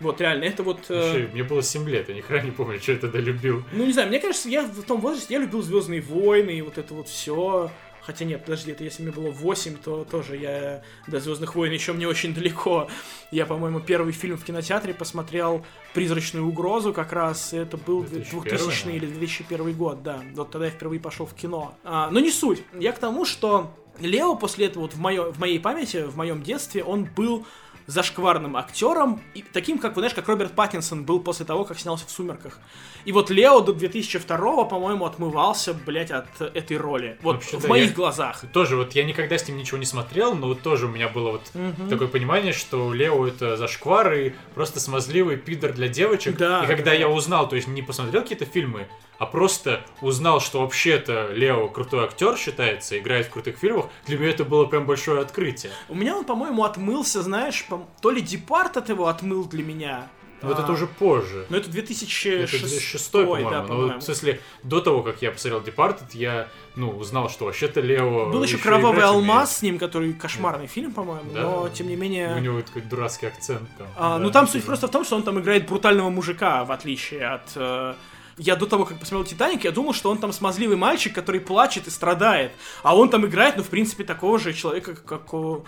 Вот, 0.00 0.20
реально, 0.20 0.44
это 0.44 0.62
вот... 0.62 0.86
э, 0.90 0.94
Вообще, 0.94 1.30
мне 1.32 1.42
было 1.42 1.62
7 1.62 1.88
лет, 1.88 2.08
я 2.08 2.14
ни 2.14 2.20
хрена 2.20 2.44
не 2.44 2.50
помню, 2.52 2.78
что 2.80 2.92
я 2.92 2.98
тогда 2.98 3.18
любил. 3.18 3.64
Ну, 3.72 3.84
не 3.84 3.92
знаю, 3.92 4.08
мне 4.08 4.20
кажется, 4.20 4.48
я 4.48 4.62
в 4.62 4.82
том 4.82 5.00
возрасте, 5.00 5.34
я 5.34 5.40
любил 5.40 5.60
Звездные 5.62 6.00
войны 6.00 6.50
и 6.56 6.62
вот 6.62 6.78
это 6.78 6.94
вот 6.94 7.08
все. 7.08 7.70
Хотя 8.00 8.24
нет, 8.24 8.42
подожди, 8.42 8.70
это 8.70 8.84
если 8.84 9.02
мне 9.02 9.12
было 9.12 9.30
8, 9.30 9.76
то 9.84 10.02
тоже 10.10 10.36
я 10.36 10.82
до 11.08 11.20
Звездных 11.20 11.54
войн 11.54 11.72
еще 11.72 11.92
мне 11.92 12.08
очень 12.08 12.32
далеко. 12.32 12.88
Я, 13.30 13.44
по-моему, 13.44 13.80
первый 13.80 14.14
фильм 14.14 14.38
в 14.38 14.44
кинотеатре 14.44 14.94
посмотрел 14.94 15.66
Призрачную 15.92 16.46
угрозу, 16.46 16.94
как 16.94 17.12
раз 17.12 17.52
это 17.52 17.76
был 17.76 18.02
2001, 18.04 18.56
2000 18.56 18.88
или 18.88 19.04
2001 19.06 19.72
год, 19.74 20.02
да. 20.02 20.22
Вот 20.34 20.50
тогда 20.50 20.66
я 20.66 20.72
впервые 20.72 21.00
пошел 21.00 21.26
в 21.26 21.34
кино. 21.34 21.74
А, 21.84 22.08
но 22.10 22.20
не 22.20 22.30
суть. 22.30 22.62
Я 22.72 22.92
к 22.92 22.98
тому, 22.98 23.26
что 23.26 23.74
Лео 24.00 24.36
после 24.36 24.66
этого, 24.66 24.84
вот 24.84 24.94
в, 24.94 24.98
моё, 25.00 25.30
в 25.30 25.38
моей 25.38 25.58
памяти, 25.58 26.04
в 26.04 26.16
моем 26.16 26.42
детстве, 26.42 26.82
он 26.82 27.04
был 27.04 27.44
зашкварным 27.88 28.56
актером, 28.56 29.20
и 29.34 29.42
таким, 29.42 29.78
как, 29.78 29.96
вы 29.96 30.02
знаешь, 30.02 30.14
как 30.14 30.28
Роберт 30.28 30.52
Паттинсон 30.52 31.04
был 31.04 31.20
после 31.20 31.46
того, 31.46 31.64
как 31.64 31.78
снялся 31.80 32.06
в 32.06 32.10
«Сумерках». 32.10 32.58
И 33.06 33.12
вот 33.12 33.30
Лео 33.30 33.60
до 33.60 33.72
2002 33.72 34.64
по-моему, 34.66 35.06
отмывался, 35.06 35.72
блядь, 35.72 36.10
от 36.10 36.40
этой 36.40 36.76
роли. 36.76 37.18
Вот 37.22 37.36
Вообще, 37.36 37.56
в 37.56 37.62
да, 37.62 37.68
моих 37.68 37.88
я- 37.90 37.94
глазах. 37.96 38.44
Тоже 38.52 38.76
вот 38.76 38.92
я 38.92 39.04
никогда 39.04 39.38
с 39.38 39.48
ним 39.48 39.56
ничего 39.56 39.78
не 39.78 39.86
смотрел, 39.86 40.34
но 40.34 40.48
вот 40.48 40.60
тоже 40.60 40.86
у 40.86 40.90
меня 40.90 41.08
было 41.08 41.32
вот 41.32 41.50
такое 41.88 42.08
понимание, 42.08 42.52
что 42.52 42.92
Лео 42.92 43.26
это 43.26 43.56
зашквар 43.56 44.12
и 44.12 44.32
просто 44.54 44.80
смазливый 44.80 45.38
пидор 45.38 45.72
для 45.72 45.88
девочек. 45.88 46.36
Да, 46.36 46.64
и 46.64 46.66
когда 46.66 46.90
да. 46.90 46.96
я 46.96 47.08
узнал, 47.08 47.48
то 47.48 47.56
есть 47.56 47.68
не 47.68 47.80
посмотрел 47.82 48.20
какие-то 48.22 48.44
фильмы, 48.44 48.86
а 49.18 49.26
просто 49.26 49.80
узнал, 50.00 50.40
что 50.40 50.60
вообще-то 50.60 51.30
Лео 51.32 51.68
крутой 51.68 52.04
актер 52.04 52.36
считается, 52.36 52.98
играет 52.98 53.26
в 53.26 53.30
крутых 53.30 53.56
фильмах, 53.58 53.86
для 54.06 54.18
меня 54.18 54.30
это 54.30 54.44
было 54.44 54.66
прям 54.66 54.86
большое 54.86 55.20
открытие. 55.22 55.72
У 55.88 55.94
меня 55.94 56.16
он, 56.16 56.24
по-моему, 56.24 56.62
отмылся, 56.64 57.22
знаешь, 57.22 57.64
по- 57.68 57.77
то 58.00 58.10
ли 58.10 58.20
Департ 58.20 58.76
от 58.76 58.88
его 58.88 59.06
отмыл 59.06 59.44
для 59.46 59.62
меня, 59.62 60.08
Вот 60.40 60.56
А. 60.58 60.62
это 60.62 60.70
уже 60.72 60.86
позже. 60.86 61.46
Ну, 61.48 61.56
это 61.56 61.68
2006, 61.68 62.54
Это 62.54 62.58
2006, 62.68 63.10
по-моему. 63.10 63.50
да, 63.50 63.62
Ну, 63.62 63.68
по-моему. 63.68 63.98
в 63.98 64.02
смысле, 64.02 64.40
до 64.62 64.80
того, 64.80 65.02
как 65.02 65.20
я 65.20 65.32
посмотрел 65.32 65.60
Departed, 65.62 66.04
я, 66.12 66.46
ну, 66.76 66.90
узнал, 66.90 67.28
что 67.28 67.46
вообще-то 67.46 67.80
Лео... 67.80 68.30
Был 68.30 68.44
еще 68.44 68.56
«Кровавый 68.56 69.02
алмаз» 69.02 69.56
с 69.56 69.62
ним, 69.62 69.78
который 69.80 70.12
кошмарный 70.12 70.68
фильм, 70.68 70.92
по-моему, 70.92 71.30
Да. 71.32 71.42
но, 71.42 71.68
тем 71.70 71.88
не 71.88 71.96
менее... 71.96 72.36
У 72.36 72.38
него 72.38 72.62
такой 72.62 72.82
дурацкий 72.82 73.26
акцент 73.26 73.68
там. 73.76 73.88
А, 73.96 74.18
да. 74.18 74.24
ну 74.24 74.30
там 74.30 74.46
суть 74.46 74.64
просто 74.64 74.86
в 74.86 74.90
том, 74.92 75.04
что 75.04 75.16
он 75.16 75.24
там 75.24 75.40
играет 75.40 75.66
брутального 75.66 76.08
мужика, 76.10 76.64
в 76.64 76.70
отличие 76.70 77.26
от... 77.26 77.96
Я 78.38 78.56
до 78.56 78.66
того, 78.66 78.84
как 78.84 78.98
посмотрел 79.00 79.24
«Титаник», 79.28 79.64
я 79.64 79.72
думал, 79.72 79.92
что 79.92 80.10
он 80.10 80.18
там 80.18 80.32
смазливый 80.32 80.76
мальчик, 80.76 81.12
который 81.14 81.40
плачет 81.40 81.86
и 81.86 81.90
страдает. 81.90 82.52
А 82.82 82.96
он 82.96 83.10
там 83.10 83.26
играет, 83.26 83.56
ну, 83.56 83.62
в 83.64 83.68
принципе, 83.68 84.04
такого 84.04 84.38
же 84.38 84.52
человека, 84.52 84.94
как 84.94 85.32
он 85.34 85.64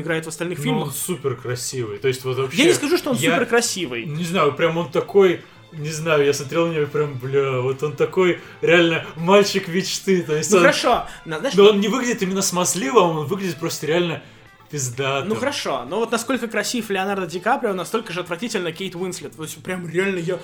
играет 0.00 0.24
в 0.24 0.28
остальных 0.28 0.58
Ну, 0.58 0.64
фильмах. 0.64 0.84
он 0.88 0.92
супер 0.92 1.36
красивый. 1.36 1.98
То 1.98 2.08
есть 2.08 2.24
вот 2.24 2.38
вообще... 2.38 2.58
Я 2.62 2.64
не 2.68 2.72
скажу, 2.74 2.96
что 2.96 3.10
он 3.10 3.16
я- 3.16 3.30
супер 3.32 3.46
красивый. 3.46 4.06
Не 4.06 4.24
знаю, 4.24 4.52
прям 4.54 4.76
он 4.78 4.90
такой... 4.90 5.42
Не 5.72 5.90
знаю, 5.90 6.24
я 6.24 6.32
смотрел 6.32 6.68
на 6.68 6.72
него 6.72 6.86
прям, 6.86 7.14
бля, 7.18 7.60
вот 7.60 7.82
он 7.82 7.96
такой 7.96 8.40
реально 8.62 9.04
мальчик 9.16 9.66
мечты. 9.66 10.22
То 10.22 10.36
есть 10.36 10.50
Ну 10.52 10.58
он... 10.58 10.62
хорошо, 10.62 11.06
на- 11.24 11.40
знаешь, 11.40 11.54
Но 11.56 11.64
он 11.70 11.80
не 11.80 11.88
выглядит 11.88 12.22
именно 12.22 12.42
смазливым, 12.42 13.18
он 13.18 13.26
выглядит 13.26 13.56
просто 13.56 13.86
реально 13.88 14.22
пиздатым. 14.70 15.28
Ну 15.28 15.34
хорошо, 15.34 15.84
но 15.88 15.98
вот 15.98 16.10
насколько 16.12 16.48
красив 16.48 16.90
Леонардо 16.90 17.26
Ди 17.26 17.40
Каприо, 17.40 17.72
настолько 17.74 18.12
же 18.12 18.20
отвратительно 18.20 18.72
Кейт 18.72 18.94
Уинслет. 18.94 19.36
То 19.36 19.42
есть 19.42 19.62
прям 19.62 19.88
реально 19.88 20.18
я 20.20 20.38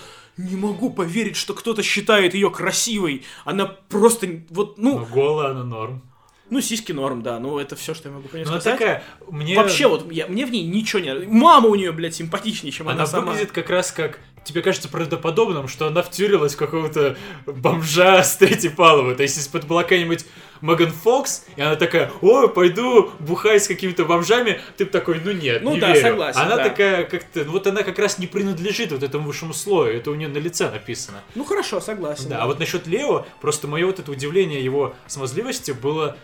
не 0.49 0.57
могу 0.57 0.91
поверить, 0.91 1.37
что 1.37 1.55
кто-то 1.55 1.83
считает 1.83 2.35
ее 2.35 2.51
красивой. 2.51 3.25
Она 3.45 3.67
просто 3.67 4.27
вот, 4.51 4.79
Ну, 4.79 4.99
ну, 5.01 5.07
голая 5.07 5.51
она 5.51 5.65
норм. 5.65 6.03
ну 6.51 6.61
сиськи 6.61 6.93
норм, 6.93 7.23
да, 7.23 7.39
ну 7.39 7.59
это 7.59 7.77
все, 7.77 7.95
что 7.95 8.09
я 8.09 8.15
могу 8.15 8.29
по 8.29 8.37
ней 8.37 8.45
Ну, 8.45 8.51
она 8.53 8.61
сказать. 8.61 8.79
такая... 8.79 9.05
Мне... 9.31 9.55
Вообще 9.57 9.87
вот 9.89 10.11
я, 10.13 10.27
мне 10.27 10.45
в 10.47 10.51
ней 10.51 10.65
ничего 10.67 11.01
не... 11.01 11.15
Мама 11.27 11.69
у 11.69 11.75
нее, 11.75 11.93
блядь, 11.93 12.15
симпатичнее, 12.15 12.73
чем 12.73 12.89
она, 12.89 12.97
Она 12.99 13.07
сама. 13.07 13.33
выглядит 13.33 13.53
как 13.53 13.71
раз 13.71 13.93
как... 13.93 14.19
Тебе 14.45 14.63
кажется 14.63 14.89
правдоподобным, 14.89 15.69
что 15.69 15.87
она 15.87 16.03
втюрилась 16.03 16.55
в 16.55 16.59
какого-то 16.59 17.17
бомжа 17.47 18.23
с 18.23 18.37
третьей 18.37 18.71
палубы. 18.71 19.15
То 19.15 19.23
есть, 19.23 19.37
если 19.37 19.51
бы 19.51 19.59
это 19.59 19.67
была 19.67 19.83
какая-нибудь 19.83 20.25
Меган 20.63 20.91
Фокс, 20.91 21.45
и 21.57 21.61
она 21.63 21.77
такая, 21.77 22.11
ой, 22.21 22.49
пойду 22.49 23.11
бухать 23.19 23.65
с 23.65 23.69
какими-то 23.69 24.05
бомжами, 24.05 24.61
ты 24.77 24.85
бы 24.85 24.91
такой, 24.91 25.21
ну 25.25 25.33
нет, 25.33 25.63
Ну 25.63 25.75
не 25.75 25.81
да, 25.81 25.93
верю. 25.93 26.01
согласен, 26.09 26.41
Она 26.41 26.57
да. 26.57 26.65
такая 26.65 27.05
как-то, 27.05 27.45
ну 27.45 27.53
вот 27.53 27.67
она 27.67 27.83
как 27.83 27.99
раз 27.99 28.19
не 28.19 28.27
принадлежит 28.27 28.93
вот 28.93 29.03
этому 29.03 29.27
высшему 29.27 29.55
слою, 29.55 29.97
это 29.97 30.11
у 30.11 30.15
нее 30.15 30.29
на 30.29 30.39
лице 30.39 30.71
написано. 30.71 31.23
Ну 31.35 31.45
хорошо, 31.45 31.81
согласен. 31.81 32.29
Да, 32.29 32.43
а 32.43 32.47
вот 32.47 32.59
насчет 32.59 32.87
Лео, 32.87 33.27
просто 33.41 33.69
мое 33.69 33.87
вот 33.87 34.01
это 34.01 34.11
удивление 34.11 34.63
его 34.63 34.95
смазливости 35.07 35.71
было 35.71 36.17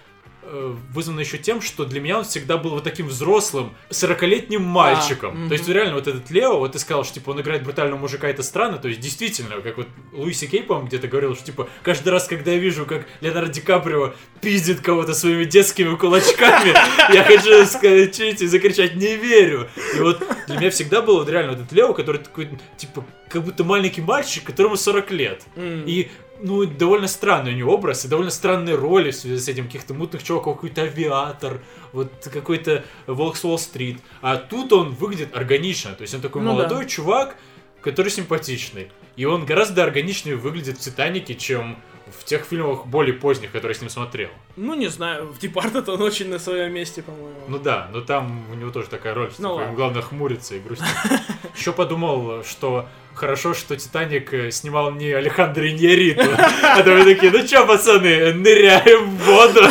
вызвано 0.92 1.20
еще 1.20 1.38
тем, 1.38 1.60
что 1.60 1.84
для 1.84 2.00
меня 2.00 2.18
он 2.18 2.24
всегда 2.24 2.56
был 2.56 2.70
вот 2.70 2.84
таким 2.84 3.08
взрослым, 3.08 3.74
40-летним 3.90 4.62
мальчиком. 4.62 5.40
мгм. 5.40 5.48
То 5.48 5.54
есть, 5.54 5.68
реально, 5.68 5.94
вот 5.94 6.06
этот 6.06 6.30
Лео, 6.30 6.58
вот 6.58 6.72
ты 6.72 6.78
сказал, 6.78 7.04
что, 7.04 7.14
типа, 7.14 7.30
он 7.30 7.40
играет 7.40 7.64
брутального 7.64 7.98
мужика, 7.98 8.28
это 8.28 8.42
странно, 8.42 8.78
то 8.78 8.88
есть, 8.88 9.00
действительно, 9.00 9.60
как 9.60 9.76
вот 9.76 9.88
Луиси 10.12 10.46
Кей, 10.46 10.62
по-моему, 10.62 10.88
где-то 10.88 11.08
говорил, 11.08 11.34
что, 11.34 11.44
типа, 11.44 11.68
каждый 11.82 12.10
раз, 12.10 12.26
когда 12.26 12.52
я 12.52 12.58
вижу, 12.58 12.86
как 12.86 13.06
Леонардо 13.20 13.52
Ди 13.52 13.60
Каприо 13.60 14.14
пиздит 14.40 14.80
кого-то 14.80 15.14
своими 15.14 15.44
детскими 15.44 15.94
кулачками, 15.96 16.74
я 17.14 17.24
хочу 17.24 17.64
сказать 17.66 18.18
и 18.20 18.46
закричать 18.46 18.96
«не 18.96 19.16
верю». 19.16 19.68
И 19.96 20.00
вот 20.00 20.22
для 20.46 20.58
меня 20.58 20.70
всегда 20.70 21.02
был 21.02 21.18
вот 21.18 21.28
реально 21.28 21.52
вот 21.52 21.60
этот 21.60 21.72
Лео, 21.72 21.92
который 21.92 22.18
такой, 22.18 22.48
типа, 22.76 23.04
как 23.28 23.42
будто 23.42 23.64
маленький 23.64 24.00
мальчик, 24.00 24.44
которому 24.44 24.76
40 24.76 25.10
лет. 25.10 25.42
И, 25.56 26.08
ну, 26.40 26.64
довольно 26.66 27.08
странный 27.08 27.52
у 27.52 27.56
него 27.56 27.74
образ, 27.74 28.04
и 28.04 28.08
довольно 28.08 28.30
странные 28.30 28.76
роли 28.76 29.10
в 29.10 29.14
связи 29.16 29.38
с 29.38 29.48
этим. 29.48 29.66
Каких-то 29.66 29.94
мутных 29.94 30.22
чуваков, 30.22 30.56
какой-то 30.56 30.82
авиатор, 30.82 31.60
вот 31.92 32.12
какой-то 32.32 32.84
Волк 33.06 33.36
с 33.36 33.44
Уолл-стрит. 33.44 34.00
А 34.22 34.36
тут 34.36 34.72
он 34.72 34.90
выглядит 34.90 35.36
органично. 35.36 35.92
То 35.92 36.02
есть 36.02 36.14
он 36.14 36.20
такой 36.20 36.42
Ну 36.42 36.52
молодой 36.52 36.84
да. 36.84 36.88
чувак, 36.88 37.36
который 37.80 38.08
симпатичный. 38.10 38.90
И 39.16 39.24
он 39.24 39.46
гораздо 39.46 39.82
органичнее 39.82 40.36
выглядит 40.36 40.78
в 40.78 40.80
«Титанике», 40.80 41.34
чем 41.34 41.76
в 42.20 42.24
тех 42.24 42.44
фильмах 42.44 42.86
более 42.86 43.14
поздних, 43.14 43.50
которые 43.50 43.72
я 43.72 43.78
с 43.78 43.80
ним 43.80 43.90
смотрел. 43.90 44.28
Ну 44.56 44.74
не 44.74 44.88
знаю, 44.88 45.26
в 45.26 45.38
Департед 45.38 45.88
он 45.88 46.00
очень 46.02 46.28
на 46.28 46.38
своем 46.38 46.72
месте, 46.72 47.02
по-моему. 47.02 47.40
Ну 47.48 47.58
да, 47.58 47.88
но 47.92 48.00
там 48.00 48.44
у 48.50 48.54
него 48.54 48.70
тоже 48.70 48.88
такая 48.88 49.12
роль, 49.14 49.30
что 49.32 49.42
Ну 49.42 49.72
главное 49.74 50.02
хмуриться 50.02 50.54
и 50.54 50.60
грустить. 50.60 50.86
Еще 51.56 51.72
подумал, 51.72 52.44
что 52.44 52.88
хорошо, 53.16 53.54
что 53.54 53.76
«Титаник» 53.76 54.32
э, 54.32 54.50
снимал 54.50 54.92
не 54.92 55.10
Алехандро 55.10 55.68
Иньярриту, 55.68 56.22
а 56.62 56.82
то 56.82 56.92
вы 56.92 57.04
такие, 57.04 57.32
ну 57.32 57.46
чё, 57.46 57.66
пацаны, 57.66 58.34
ныряем 58.34 59.16
в 59.16 59.24
воду. 59.24 59.62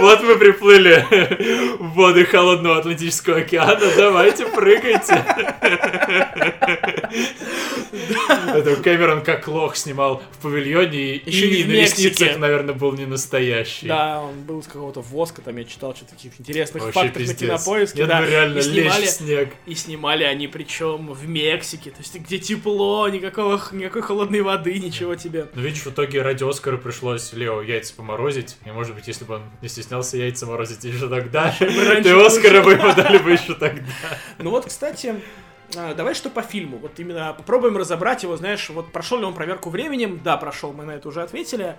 Вот 0.00 0.22
мы 0.22 0.36
приплыли 0.36 1.04
в 1.78 1.92
воды 1.94 2.24
холодного 2.24 2.78
Атлантического 2.78 3.38
океана, 3.38 3.78
давайте 3.96 4.46
прыгайте. 4.46 5.22
Это 8.54 8.76
Кэмерон 8.76 9.22
как 9.22 9.46
лох 9.48 9.76
снимал 9.76 10.22
в 10.32 10.42
павильоне, 10.42 11.16
и 11.16 11.64
на 11.64 11.72
ресницах, 11.72 12.38
наверное, 12.38 12.74
был 12.74 12.92
не 12.92 13.06
настоящий. 13.06 13.88
Да, 13.88 14.20
он 14.20 14.42
был 14.42 14.62
с 14.62 14.66
какого-то 14.66 15.00
воска, 15.00 15.42
там 15.42 15.56
я 15.56 15.64
читал 15.64 15.94
что-то 15.94 16.12
таких 16.14 16.38
интересных 16.38 16.92
фактов 16.92 17.26
на 17.26 17.34
кинопоиске. 17.34 18.02
Нет, 18.02 18.08
ну 18.08 18.26
реально, 18.26 18.58
лечь 18.60 19.08
снег. 19.08 19.50
и 19.66 19.74
снимали 19.74 20.24
они 20.24 20.48
причем 20.48 21.12
в 21.12 21.28
Мексике, 21.28 21.90
то 21.90 21.98
есть 21.98 22.14
где 22.16 22.39
тепло, 22.40 23.08
никакого, 23.08 23.60
никакой 23.72 24.02
холодной 24.02 24.40
воды, 24.40 24.78
ничего 24.78 25.14
тебе. 25.14 25.46
Ну, 25.54 25.62
видишь, 25.62 25.82
в 25.82 25.88
итоге 25.88 26.22
ради 26.22 26.48
Оскара 26.48 26.76
пришлось 26.76 27.32
Лео 27.32 27.62
яйца 27.62 27.94
поморозить. 27.94 28.56
И, 28.64 28.70
может 28.70 28.94
быть, 28.94 29.06
если 29.06 29.24
бы 29.24 29.36
он 29.36 29.42
не 29.62 29.68
стеснялся 29.68 30.16
яйца 30.16 30.46
морозить 30.46 30.84
еще 30.84 31.08
тогда, 31.08 31.54
и 31.60 32.08
Оскара 32.08 32.62
бы 32.62 32.72
ему 32.72 32.92
дали 32.94 33.18
бы 33.18 33.30
еще 33.30 33.54
тогда. 33.54 33.84
Ну 34.38 34.50
вот, 34.50 34.66
кстати, 34.66 35.20
а, 35.76 35.94
давай 35.94 36.14
что 36.14 36.30
по 36.30 36.42
фильму. 36.42 36.78
Вот 36.78 36.98
именно 36.98 37.32
попробуем 37.36 37.76
разобрать 37.76 38.22
его, 38.22 38.36
знаешь, 38.36 38.68
вот 38.70 38.90
прошел 38.92 39.18
ли 39.18 39.24
он 39.24 39.34
проверку 39.34 39.70
временем. 39.70 40.20
Да, 40.22 40.36
прошел, 40.36 40.72
мы 40.72 40.84
на 40.84 40.92
это 40.92 41.08
уже 41.08 41.22
ответили. 41.22 41.76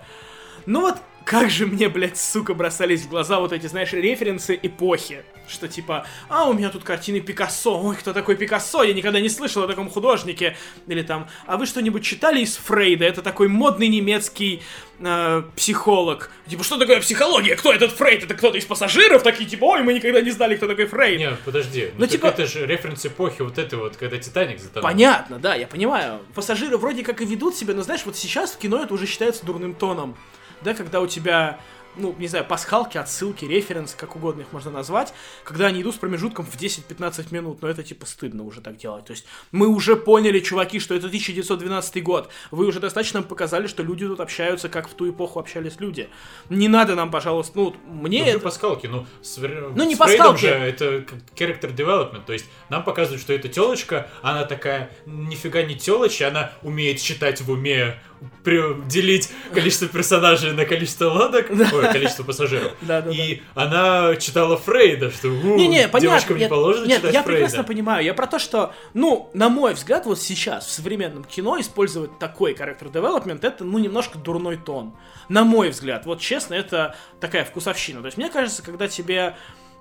Ну 0.66 0.80
вот, 0.80 0.96
как 1.24 1.50
же 1.50 1.66
мне, 1.66 1.88
блядь, 1.88 2.16
сука, 2.18 2.54
бросались 2.54 3.02
в 3.02 3.08
глаза 3.08 3.40
вот 3.40 3.52
эти, 3.52 3.66
знаешь, 3.66 3.92
референсы 3.92 4.58
эпохи. 4.62 5.24
Что 5.52 5.68
типа, 5.68 6.06
а, 6.28 6.48
у 6.48 6.54
меня 6.54 6.70
тут 6.70 6.82
картины 6.82 7.20
Пикассо. 7.20 7.78
Ой, 7.82 7.94
кто 7.96 8.12
такой 8.12 8.36
Пикассо? 8.36 8.82
Я 8.82 8.94
никогда 8.94 9.20
не 9.20 9.28
слышал 9.28 9.62
о 9.62 9.68
таком 9.68 9.90
художнике. 9.90 10.56
Или 10.86 11.02
там, 11.02 11.28
а 11.46 11.56
вы 11.58 11.66
что-нибудь 11.66 12.02
читали 12.04 12.40
из 12.40 12.56
Фрейда? 12.56 13.04
Это 13.04 13.20
такой 13.22 13.48
модный 13.48 13.88
немецкий 13.88 14.62
э, 14.98 15.42
психолог. 15.56 16.30
Типа, 16.48 16.64
что 16.64 16.78
такое 16.78 17.00
психология? 17.00 17.54
Кто 17.56 17.72
этот 17.72 17.92
Фрейд? 17.92 18.24
Это 18.24 18.34
кто-то 18.34 18.56
из 18.56 18.64
пассажиров? 18.64 19.22
Такие, 19.22 19.48
типа, 19.48 19.64
ой, 19.64 19.82
мы 19.82 19.92
никогда 19.94 20.20
не 20.20 20.30
знали, 20.30 20.56
кто 20.56 20.66
такой 20.66 20.86
Фрейд. 20.86 21.18
Нет, 21.18 21.38
подожди. 21.44 21.90
Ну, 21.94 22.00
Ну, 22.00 22.06
типа- 22.06 22.26
это 22.28 22.46
же 22.46 22.66
референс 22.66 23.04
эпохи 23.04 23.42
вот 23.42 23.58
этой 23.58 23.78
вот, 23.78 23.96
когда 23.96 24.16
Титаник 24.16 24.58
затонул. 24.60 24.88
Понятно, 24.88 25.38
да, 25.38 25.54
я 25.54 25.66
понимаю. 25.66 26.20
Пассажиры 26.34 26.76
вроде 26.78 27.02
как 27.04 27.20
и 27.20 27.26
ведут 27.26 27.54
себя, 27.56 27.74
но 27.74 27.82
знаешь, 27.82 28.02
вот 28.06 28.16
сейчас 28.16 28.52
в 28.52 28.58
кино 28.58 28.82
это 28.82 28.94
уже 28.94 29.06
считается 29.06 29.44
дурным 29.44 29.74
тоном. 29.74 30.16
Да, 30.62 30.74
когда 30.74 31.00
у 31.00 31.06
тебя, 31.08 31.58
ну, 31.96 32.14
не 32.18 32.28
знаю, 32.28 32.44
пасхалки, 32.44 32.98
отсылки, 32.98 33.44
референсы, 33.44 33.96
как 33.96 34.16
угодно 34.16 34.42
их 34.42 34.52
можно 34.52 34.70
назвать, 34.70 35.12
когда 35.44 35.66
они 35.66 35.82
идут 35.82 35.94
с 35.94 35.98
промежутком 35.98 36.44
в 36.44 36.56
10-15 36.56 37.28
минут, 37.32 37.62
но 37.62 37.68
это 37.68 37.82
типа 37.82 38.06
стыдно 38.06 38.42
уже 38.44 38.60
так 38.60 38.76
делать. 38.76 39.04
То 39.04 39.12
есть 39.12 39.26
мы 39.50 39.68
уже 39.68 39.96
поняли, 39.96 40.40
чуваки, 40.40 40.80
что 40.80 40.94
это 40.94 41.06
1912 41.06 42.02
год. 42.02 42.30
Вы 42.50 42.66
уже 42.66 42.80
достаточно 42.80 43.20
нам 43.20 43.28
показали, 43.28 43.66
что 43.66 43.82
люди 43.82 44.06
тут 44.06 44.20
общаются, 44.20 44.68
как 44.68 44.88
в 44.88 44.94
ту 44.94 45.10
эпоху 45.10 45.38
общались 45.38 45.80
люди. 45.80 46.08
Не 46.48 46.68
надо 46.68 46.94
нам, 46.94 47.10
пожалуйста, 47.10 47.52
ну, 47.58 47.76
мне 47.86 48.24
Ну, 48.24 48.30
это... 48.30 48.38
пасхалки, 48.40 48.86
ну, 48.86 49.06
с, 49.22 49.38
Ну, 49.38 49.84
не 49.86 49.94
с 49.94 49.98
пасхалки. 49.98 50.40
же 50.40 50.48
это 50.48 51.04
character 51.34 51.74
development, 51.74 52.24
то 52.26 52.32
есть 52.32 52.46
нам 52.68 52.84
показывают, 52.84 53.22
что 53.22 53.32
это 53.32 53.48
телочка, 53.48 54.08
она 54.22 54.44
такая 54.44 54.90
нифига 55.06 55.62
не 55.62 55.76
телочь, 55.76 56.22
она 56.22 56.52
умеет 56.62 57.00
считать 57.00 57.40
в 57.40 57.50
уме, 57.50 58.00
делить 58.44 59.30
количество 59.52 59.88
персонажей 59.88 60.52
на 60.52 60.64
количество 60.64 61.06
лодок, 61.06 61.46
ой, 61.50 61.92
количество 61.92 62.24
пассажиров. 62.24 62.72
И 63.10 63.42
она 63.54 64.16
читала 64.16 64.56
Фрейда, 64.56 65.10
что 65.10 65.28
Не-не, 65.28 65.88
понятно. 65.88 66.00
девочкам 66.00 66.38
не 66.38 66.48
положено 66.48 66.86
читать 66.86 67.14
я 67.14 67.22
Фрейда. 67.22 67.24
прекрасно 67.24 67.64
понимаю. 67.64 68.04
Я 68.04 68.14
про 68.14 68.26
то, 68.26 68.38
что, 68.38 68.74
ну, 68.94 69.30
на 69.34 69.48
мой 69.48 69.74
взгляд, 69.74 70.06
вот 70.06 70.20
сейчас 70.20 70.66
в 70.66 70.70
современном 70.70 71.24
кино 71.24 71.60
использовать 71.60 72.18
такой 72.18 72.54
характер 72.54 72.88
девелопмент 72.88 73.44
это, 73.44 73.64
ну, 73.64 73.78
немножко 73.78 74.18
дурной 74.18 74.56
тон. 74.56 74.94
На 75.28 75.44
мой 75.44 75.70
взгляд. 75.70 76.06
Вот 76.06 76.20
честно, 76.20 76.54
это 76.54 76.96
такая 77.20 77.44
вкусовщина. 77.44 78.00
То 78.00 78.06
есть, 78.06 78.18
мне 78.18 78.28
кажется, 78.28 78.62
когда 78.62 78.88
тебе 78.88 79.36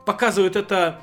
показывают 0.06 0.56
это 0.56 1.02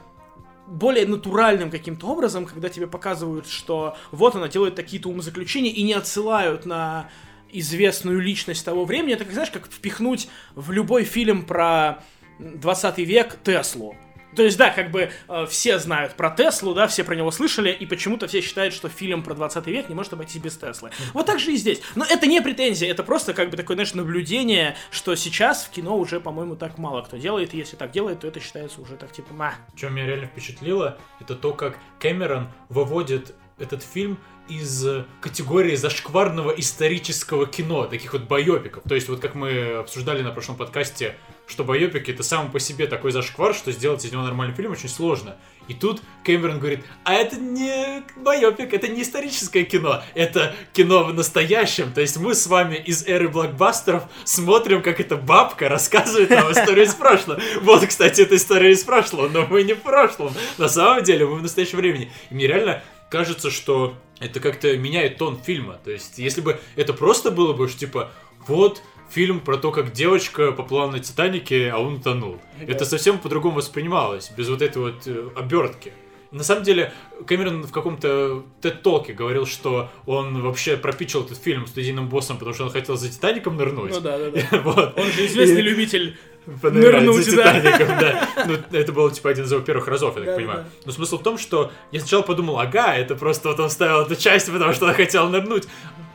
более 0.67 1.07
натуральным 1.07 1.71
каким-то 1.71 2.07
образом, 2.09 2.45
когда 2.45 2.69
тебе 2.69 2.87
показывают, 2.87 3.49
что 3.49 3.97
вот 4.11 4.37
она 4.37 4.49
делает 4.49 4.75
такие-то 4.75 5.09
умозаключения 5.09 5.71
и 5.73 5.83
не 5.83 5.95
отсылают 5.95 6.67
на 6.67 7.09
известную 7.53 8.21
личность 8.21 8.65
того 8.65 8.85
времени, 8.85 9.15
это, 9.15 9.25
как, 9.25 9.33
знаешь, 9.33 9.51
как 9.51 9.67
впихнуть 9.71 10.29
в 10.55 10.71
любой 10.71 11.05
фильм 11.05 11.45
про 11.45 12.03
20 12.39 12.99
век 12.99 13.37
Теслу. 13.43 13.97
То 14.37 14.43
есть, 14.43 14.59
да, 14.59 14.71
как 14.71 14.91
бы 14.91 15.11
э, 15.29 15.47
все 15.49 15.79
знают 15.79 16.15
про 16.15 16.31
Теслу, 16.31 16.75
да, 16.75 16.87
все 16.87 17.03
про 17.03 17.17
него 17.17 17.31
слышали, 17.31 17.71
и 17.71 17.87
почему-то 17.87 18.29
все 18.29 18.41
считают, 18.41 18.75
что 18.75 18.89
фильм 18.89 19.23
про 19.23 19.35
20 19.35 19.67
век 19.67 19.89
не 19.89 19.95
может 19.95 20.13
обойтись 20.13 20.41
без 20.41 20.57
Теслы. 20.57 20.91
Вот 21.15 21.27
так 21.27 21.41
же 21.41 21.53
и 21.53 21.57
здесь. 21.57 21.81
Но 21.95 22.05
это 22.05 22.27
не 22.27 22.41
претензия, 22.43 22.91
это 22.91 23.03
просто 23.03 23.33
как 23.33 23.51
бы 23.51 23.57
такое, 23.57 23.77
знаешь, 23.77 23.95
наблюдение, 23.95 24.77
что 24.91 25.15
сейчас 25.15 25.65
в 25.65 25.71
кино 25.71 25.99
уже, 25.99 26.21
по-моему, 26.21 26.57
так 26.57 26.79
мало 26.79 27.03
кто 27.03 27.17
делает, 27.17 27.55
и 27.55 27.59
если 27.59 27.77
так 27.77 27.91
делает, 27.91 28.21
то 28.21 28.29
это 28.29 28.39
считается 28.39 28.81
уже 28.81 28.97
так 28.97 29.13
типа, 29.13 29.33
ма. 29.33 29.55
Что 29.75 29.89
меня 29.89 30.07
реально 30.07 30.27
впечатлило, 30.27 30.99
это 31.21 31.35
то, 31.35 31.53
как 31.53 31.79
Кэмерон 31.99 32.49
выводит 32.69 33.35
этот 33.59 33.83
фильм 33.83 34.19
из 34.49 34.87
категории 35.21 35.75
зашкварного 35.75 36.51
исторического 36.53 37.47
кино, 37.47 37.85
таких 37.87 38.13
вот 38.13 38.23
байопиков. 38.23 38.83
То 38.89 38.95
есть 38.95 39.09
вот 39.09 39.21
как 39.21 39.35
мы 39.35 39.75
обсуждали 39.75 40.23
на 40.23 40.31
прошлом 40.31 40.57
подкасте, 40.57 41.17
что 41.47 41.65
байопик 41.65 42.09
это 42.09 42.23
сам 42.23 42.51
по 42.51 42.61
себе 42.61 42.87
такой 42.87 43.11
зашквар, 43.11 43.55
что 43.55 43.73
сделать 43.73 44.05
из 44.05 44.13
него 44.13 44.23
нормальный 44.23 44.55
фильм 44.55 44.73
очень 44.73 44.89
сложно. 44.89 45.37
И 45.67 45.75
тут 45.75 46.03
Кэмерон 46.25 46.59
говорит, 46.59 46.85
а 47.05 47.15
это 47.15 47.37
не 47.37 48.03
байопик, 48.17 48.73
это 48.73 48.89
не 48.89 49.03
историческое 49.03 49.65
кино, 49.65 50.03
это 50.15 50.55
кино 50.73 51.05
в 51.05 51.15
настоящем. 51.15 51.93
То 51.93 52.01
есть 52.01 52.17
мы 52.17 52.35
с 52.35 52.47
вами 52.47 52.77
из 52.77 53.07
эры 53.07 53.29
блокбастеров 53.29 54.05
смотрим, 54.25 54.83
как 54.83 55.01
эта 55.01 55.17
бабка 55.17 55.69
рассказывает 55.69 56.31
нам 56.31 56.51
историю 56.53 56.87
из 56.87 56.95
прошлого. 56.95 57.41
Вот, 57.61 57.87
кстати, 57.87 58.23
это 58.23 58.37
история 58.37 58.73
из 58.73 58.83
прошлого, 58.83 59.29
но 59.29 59.47
мы 59.47 59.63
не 59.63 59.75
в 59.75 59.83
прошлом. 59.83 60.33
На 60.57 60.69
самом 60.69 61.03
деле 61.03 61.27
мы 61.27 61.37
в 61.37 61.43
настоящем 61.43 61.79
времени. 61.79 62.11
И 62.31 62.35
мне 62.35 62.47
реально 62.47 62.83
кажется, 63.11 63.51
что 63.51 63.95
это 64.21 64.41
как-то 64.41 64.77
меняет 64.77 65.19
тон 65.19 65.39
фильма. 65.39 65.79
То 65.85 65.91
есть, 65.91 66.19
если 66.19 66.41
бы 66.41 66.59
это 66.77 66.93
просто 66.93 67.31
было 67.31 67.53
бы, 67.53 67.69
что 67.69 67.79
типа, 67.79 68.11
вот 68.47 68.83
фильм 69.11 69.41
про 69.41 69.57
то, 69.57 69.71
как 69.71 69.93
девочка 69.93 70.53
поплыла 70.53 70.91
на 70.91 70.99
Титанике, 70.99 71.71
а 71.71 71.79
он 71.79 71.95
утонул. 71.95 72.39
Да. 72.59 72.73
Это 72.73 72.85
совсем 72.85 73.19
по-другому 73.19 73.57
воспринималось, 73.57 74.31
без 74.37 74.49
вот 74.49 74.63
этой 74.63 74.79
вот 74.79 75.07
э, 75.07 75.29
обертки. 75.37 75.93
На 76.31 76.45
самом 76.45 76.63
деле, 76.63 76.93
Кэмерон 77.27 77.63
в 77.63 77.73
каком-то 77.73 78.45
TED-толке 78.61 79.15
говорил, 79.15 79.47
что 79.47 79.91
он 80.05 80.43
вообще 80.43 80.77
пропичил 80.77 81.25
этот 81.25 81.39
фильм 81.39 81.67
студийным 81.67 82.09
боссом, 82.09 82.37
потому 82.37 82.55
что 82.55 82.65
он 82.65 82.71
хотел 82.71 82.97
за 82.99 83.09
Титаником 83.09 83.57
нырнуть. 83.57 83.93
Ну 83.93 84.01
да, 84.01 84.19
да, 84.19 84.31
да. 84.31 84.61
вот. 84.63 84.99
Он 84.99 85.07
же 85.07 85.27
известный 85.27 85.61
и... 85.61 85.63
любитель 85.63 86.19
нырнуть 86.63 87.27
Титаником, 87.27 87.89
да. 87.99 88.29
Ну, 88.47 88.79
это 88.79 88.93
был, 88.93 89.11
типа, 89.11 89.31
один 89.31 89.45
из 89.45 89.53
его 89.53 89.61
первых 89.61 89.89
разов, 89.89 90.17
я 90.17 90.25
так 90.25 90.37
понимаю. 90.37 90.65
Но 90.85 90.93
смысл 90.93 91.19
в 91.19 91.23
том, 91.23 91.39
что 91.39 91.71
я 91.93 92.01
сначала 92.01 92.23
подумал, 92.23 92.59
ага, 92.59 92.95
это 92.95 93.15
просто 93.15 93.49
вот 93.49 93.61
он 93.61 93.69
вставил 93.69 94.03
эту 94.03 94.17
часть, 94.17 94.51
потому 94.51 94.73
что 94.73 94.87
он 94.87 94.95
хотел 94.95 95.29
нырнуть. 95.29 95.69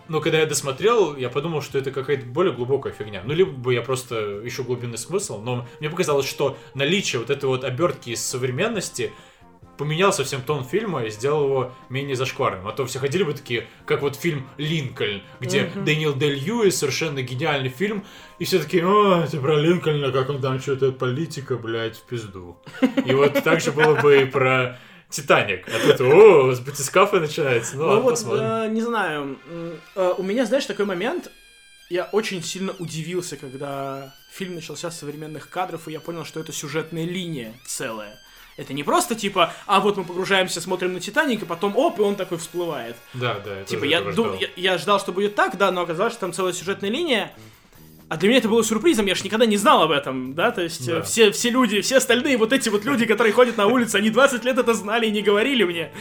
Но 0.09 0.19
когда 0.19 0.39
я 0.39 0.45
досмотрел, 0.45 1.15
я 1.15 1.29
подумал, 1.29 1.61
что 1.61 1.77
это 1.77 1.91
какая-то 1.91 2.25
более 2.25 2.53
глубокая 2.53 2.91
фигня. 2.91 3.21
Ну, 3.25 3.33
либо 3.33 3.51
бы 3.51 3.73
я 3.73 3.81
просто 3.81 4.45
ищу 4.45 4.63
глубинный 4.63 4.97
смысл, 4.97 5.39
но 5.39 5.65
мне 5.79 5.89
показалось, 5.89 6.27
что 6.27 6.57
наличие 6.73 7.19
вот 7.19 7.29
этой 7.29 7.45
вот 7.45 7.63
обертки 7.63 8.09
из 8.09 8.23
современности 8.23 9.13
поменял 9.77 10.13
совсем 10.13 10.41
тон 10.41 10.63
фильма 10.63 11.03
и 11.03 11.09
сделал 11.09 11.45
его 11.45 11.71
менее 11.89 12.15
зашкварным. 12.15 12.67
А 12.67 12.71
то 12.71 12.85
все 12.85 12.99
ходили 12.99 13.23
бы 13.23 13.33
такие, 13.33 13.67
как 13.85 14.01
вот 14.01 14.15
фильм 14.15 14.47
«Линкольн», 14.57 15.21
где 15.39 15.63
mm-hmm. 15.63 15.83
Дэниел 15.83 16.15
Дель 16.15 16.35
Льюис, 16.35 16.77
совершенно 16.77 17.21
гениальный 17.21 17.69
фильм, 17.69 18.05
и 18.39 18.45
все 18.45 18.59
таки 18.59 18.81
о, 18.81 19.23
это 19.23 19.37
про 19.37 19.59
Линкольна, 19.59 20.11
как 20.11 20.29
он 20.29 20.41
там 20.41 20.59
что-то 20.59 20.91
политика, 20.91 21.57
блядь, 21.57 21.97
в 21.97 22.03
пизду. 22.03 22.57
И 23.05 23.13
вот 23.13 23.43
так 23.43 23.61
же 23.61 23.71
было 23.71 23.95
бы 23.95 24.21
и 24.21 24.25
про 24.25 24.79
Титаник. 25.09 25.67
А 25.67 25.79
тут, 25.79 26.01
о, 26.01 26.53
с 26.53 26.59
батискафа 26.59 27.19
начинается. 27.19 27.77
Ну, 27.77 27.87
ну 27.87 28.01
вот, 28.01 28.23
э, 28.25 28.67
не 28.69 28.81
знаю. 28.81 29.37
Э, 29.95 30.13
у 30.17 30.23
меня, 30.23 30.45
знаешь, 30.45 30.65
такой 30.65 30.85
момент. 30.85 31.31
Я 31.89 32.05
очень 32.05 32.41
сильно 32.41 32.73
удивился, 32.79 33.37
когда 33.37 34.15
фильм 34.31 34.55
начался 34.55 34.89
с 34.89 34.97
современных 34.97 35.49
кадров, 35.49 35.87
и 35.87 35.91
я 35.91 35.99
понял, 35.99 36.25
что 36.25 36.39
это 36.39 36.51
сюжетная 36.51 37.05
линия 37.05 37.53
целая. 37.67 38.19
Это 38.55 38.73
не 38.73 38.83
просто 38.83 39.15
типа, 39.15 39.53
а 39.65 39.79
вот 39.79 39.97
мы 39.97 40.03
погружаемся, 40.03 40.61
смотрим 40.61 40.93
на 40.93 40.99
Титаник, 40.99 41.41
и 41.41 41.45
потом 41.45 41.75
оп, 41.75 41.99
и 41.99 42.01
он 42.03 42.15
такой 42.15 42.37
всплывает. 42.37 42.95
Да, 43.13 43.39
да. 43.43 43.63
Типа 43.63 43.85
я, 43.85 44.01
ду- 44.01 44.35
я, 44.39 44.47
я 44.55 44.77
ждал, 44.77 44.99
что 44.99 45.11
будет 45.11 45.35
так, 45.35 45.57
да, 45.57 45.71
но 45.71 45.81
оказалось, 45.81 46.13
что 46.13 46.21
там 46.21 46.33
целая 46.33 46.53
сюжетная 46.53 46.89
линия. 46.89 47.31
А 48.09 48.17
для 48.17 48.29
меня 48.29 48.37
это 48.37 48.49
было 48.49 48.63
сюрпризом, 48.63 49.07
я 49.07 49.15
же 49.15 49.23
никогда 49.23 49.47
не 49.47 49.57
знал 49.57 49.81
об 49.81 49.91
этом, 49.91 50.35
да, 50.35 50.51
то 50.51 50.61
есть 50.61 50.85
да. 50.85 51.01
все, 51.01 51.31
все 51.31 51.49
люди, 51.49 51.81
все 51.81 51.97
остальные 51.97 52.37
вот 52.37 52.53
эти 52.53 52.69
вот 52.69 52.85
люди, 52.85 53.07
которые 53.07 53.33
ходят 53.33 53.57
на 53.57 53.65
улице, 53.65 53.95
они 53.95 54.11
20 54.11 54.43
лет 54.43 54.59
это 54.59 54.73
знали 54.75 55.07
и 55.07 55.11
не 55.11 55.23
говорили 55.23 55.63
мне. 55.63 55.91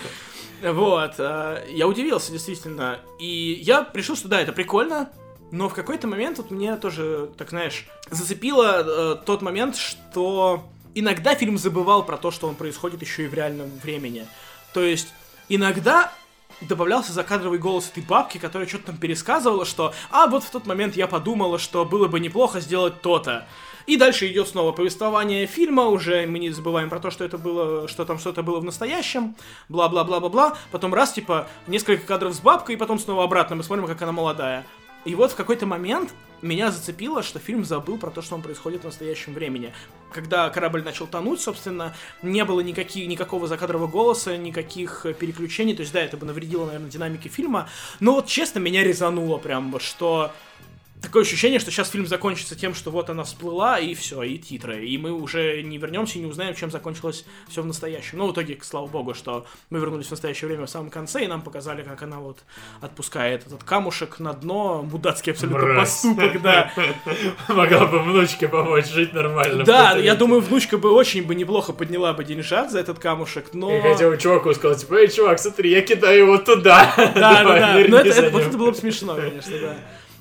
Вот, 0.62 1.14
э, 1.18 1.64
я 1.70 1.88
удивился, 1.88 2.30
действительно. 2.30 3.00
И 3.18 3.58
я 3.62 3.82
пришел, 3.82 4.14
что 4.14 4.28
да, 4.28 4.40
это 4.42 4.52
прикольно, 4.52 5.10
но 5.50 5.68
в 5.68 5.74
какой-то 5.74 6.06
момент 6.06 6.38
вот 6.38 6.50
мне 6.50 6.76
тоже, 6.76 7.30
так 7.38 7.50
знаешь, 7.50 7.86
зацепило 8.10 8.82
э, 8.84 9.24
тот 9.24 9.40
момент, 9.42 9.76
что 9.76 10.64
иногда 10.94 11.34
фильм 11.34 11.58
забывал 11.58 12.04
про 12.04 12.16
то, 12.16 12.30
что 12.30 12.48
он 12.48 12.54
происходит 12.54 13.02
еще 13.02 13.24
и 13.24 13.28
в 13.28 13.34
реальном 13.34 13.70
времени. 13.82 14.26
То 14.72 14.82
есть 14.82 15.12
иногда 15.48 16.12
добавлялся 16.60 17.12
закадровый 17.12 17.58
голос 17.58 17.90
этой 17.90 18.02
бабки, 18.02 18.38
которая 18.38 18.68
что-то 18.68 18.86
там 18.86 18.96
пересказывала, 18.96 19.64
что 19.64 19.94
«А, 20.10 20.26
вот 20.26 20.44
в 20.44 20.50
тот 20.50 20.66
момент 20.66 20.96
я 20.96 21.06
подумала, 21.06 21.58
что 21.58 21.84
было 21.84 22.08
бы 22.08 22.20
неплохо 22.20 22.60
сделать 22.60 23.02
то-то». 23.02 23.46
И 23.86 23.96
дальше 23.96 24.30
идет 24.30 24.48
снова 24.48 24.70
повествование 24.70 25.46
фильма, 25.46 25.86
уже 25.86 26.24
мы 26.26 26.38
не 26.38 26.50
забываем 26.50 26.88
про 26.88 27.00
то, 27.00 27.10
что 27.10 27.24
это 27.24 27.36
было, 27.36 27.88
что 27.88 28.04
там 28.04 28.20
что-то 28.20 28.44
было 28.44 28.60
в 28.60 28.64
настоящем, 28.64 29.34
бла-бла-бла-бла-бла. 29.68 30.56
Потом 30.70 30.94
раз, 30.94 31.12
типа, 31.12 31.48
несколько 31.66 32.06
кадров 32.06 32.32
с 32.32 32.38
бабкой, 32.38 32.76
и 32.76 32.78
потом 32.78 33.00
снова 33.00 33.24
обратно, 33.24 33.56
мы 33.56 33.64
смотрим, 33.64 33.88
как 33.88 34.00
она 34.02 34.12
молодая. 34.12 34.64
И 35.04 35.14
вот 35.14 35.32
в 35.32 35.36
какой-то 35.36 35.66
момент 35.66 36.14
меня 36.42 36.70
зацепило, 36.70 37.22
что 37.22 37.38
фильм 37.38 37.64
забыл 37.64 37.98
про 37.98 38.10
то, 38.10 38.22
что 38.22 38.34
он 38.34 38.42
происходит 38.42 38.82
в 38.82 38.84
настоящем 38.84 39.34
времени. 39.34 39.72
Когда 40.12 40.50
корабль 40.50 40.82
начал 40.82 41.06
тонуть, 41.06 41.40
собственно, 41.40 41.94
не 42.22 42.44
было 42.44 42.60
никаких, 42.60 43.08
никакого 43.08 43.46
закадрового 43.46 43.88
голоса, 43.88 44.36
никаких 44.36 45.06
переключений. 45.18 45.74
То 45.74 45.80
есть, 45.80 45.92
да, 45.92 46.00
это 46.00 46.16
бы 46.16 46.26
навредило, 46.26 46.66
наверное, 46.66 46.90
динамике 46.90 47.28
фильма. 47.28 47.68
Но 48.00 48.14
вот 48.14 48.26
честно, 48.26 48.58
меня 48.58 48.84
резануло 48.84 49.38
прям, 49.38 49.78
что 49.80 50.32
такое 51.02 51.22
ощущение, 51.22 51.58
что 51.58 51.70
сейчас 51.70 51.90
фильм 51.90 52.06
закончится 52.06 52.56
тем, 52.56 52.74
что 52.74 52.90
вот 52.90 53.10
она 53.10 53.24
всплыла, 53.24 53.78
и 53.78 53.94
все, 53.94 54.22
и 54.22 54.38
титры. 54.38 54.86
И 54.86 54.96
мы 54.96 55.12
уже 55.12 55.62
не 55.62 55.76
вернемся 55.76 56.18
и 56.18 56.22
не 56.22 56.26
узнаем, 56.26 56.54
чем 56.54 56.70
закончилось 56.70 57.24
все 57.48 57.62
в 57.62 57.66
настоящем. 57.66 58.18
Но 58.18 58.28
в 58.28 58.32
итоге, 58.32 58.58
слава 58.62 58.86
богу, 58.86 59.14
что 59.14 59.44
мы 59.70 59.80
вернулись 59.80 60.06
в 60.06 60.10
настоящее 60.12 60.48
время 60.48 60.66
в 60.66 60.70
самом 60.70 60.90
конце, 60.90 61.24
и 61.24 61.26
нам 61.26 61.42
показали, 61.42 61.82
как 61.82 62.02
она 62.02 62.20
вот 62.20 62.38
отпускает 62.80 63.46
этот 63.46 63.64
камушек 63.64 64.20
на 64.20 64.32
дно. 64.32 64.82
Мудацкий 64.82 65.32
абсолютно 65.32 65.66
Мразь. 65.66 65.90
поступок, 65.90 66.40
да. 66.40 66.72
Могла 67.48 67.86
бы 67.86 67.98
внучке 67.98 68.48
помочь 68.48 68.86
жить 68.86 69.12
нормально. 69.12 69.64
Да, 69.64 69.96
я 69.96 70.14
думаю, 70.14 70.40
внучка 70.40 70.78
бы 70.78 70.90
очень 70.92 71.24
бы 71.24 71.34
неплохо 71.34 71.72
подняла 71.72 72.12
бы 72.12 72.24
деньжат 72.24 72.70
за 72.70 72.78
этот 72.78 72.98
камушек, 72.98 73.50
но... 73.52 73.72
Я 73.72 73.82
хотел 73.82 74.16
чуваку 74.16 74.54
сказать, 74.54 74.80
типа, 74.80 74.94
эй, 74.94 75.08
чувак, 75.08 75.38
смотри, 75.38 75.70
я 75.70 75.82
кидаю 75.82 76.26
его 76.26 76.38
туда. 76.38 76.92
Да, 76.96 77.12
да, 77.14 77.44
да. 77.44 77.84
Но 77.88 77.98
это 77.98 78.30
было 78.30 78.70
бы 78.70 78.76
смешно, 78.76 79.16
конечно, 79.16 79.58
да. 79.58 79.76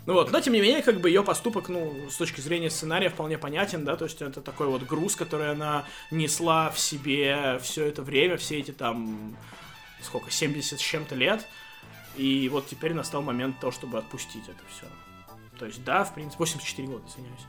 Ну 0.07 0.13
вот, 0.13 0.31
но 0.31 0.39
тем 0.39 0.53
не 0.53 0.61
менее, 0.61 0.81
как 0.81 0.99
бы 0.99 1.09
ее 1.09 1.23
поступок, 1.23 1.69
ну, 1.69 2.09
с 2.09 2.15
точки 2.15 2.41
зрения 2.41 2.71
сценария 2.71 3.09
вполне 3.09 3.37
понятен, 3.37 3.85
да, 3.85 3.95
то 3.95 4.05
есть 4.05 4.21
это 4.21 4.41
такой 4.41 4.67
вот 4.67 4.81
груз, 4.83 5.15
который 5.15 5.51
она 5.51 5.85
несла 6.09 6.71
в 6.71 6.79
себе 6.79 7.59
все 7.61 7.85
это 7.85 8.01
время, 8.01 8.37
все 8.37 8.57
эти 8.59 8.71
там, 8.71 9.37
сколько, 10.01 10.31
70 10.31 10.79
с 10.79 10.81
чем-то 10.81 11.13
лет, 11.13 11.45
и 12.15 12.49
вот 12.49 12.67
теперь 12.67 12.95
настал 12.95 13.21
момент 13.21 13.59
того, 13.59 13.71
чтобы 13.71 13.99
отпустить 13.99 14.43
это 14.45 14.63
все. 14.75 14.87
То 15.59 15.67
есть, 15.67 15.83
да, 15.83 16.03
в 16.03 16.15
принципе, 16.15 16.39
84 16.39 16.87
года, 16.87 17.03
извиняюсь. 17.07 17.45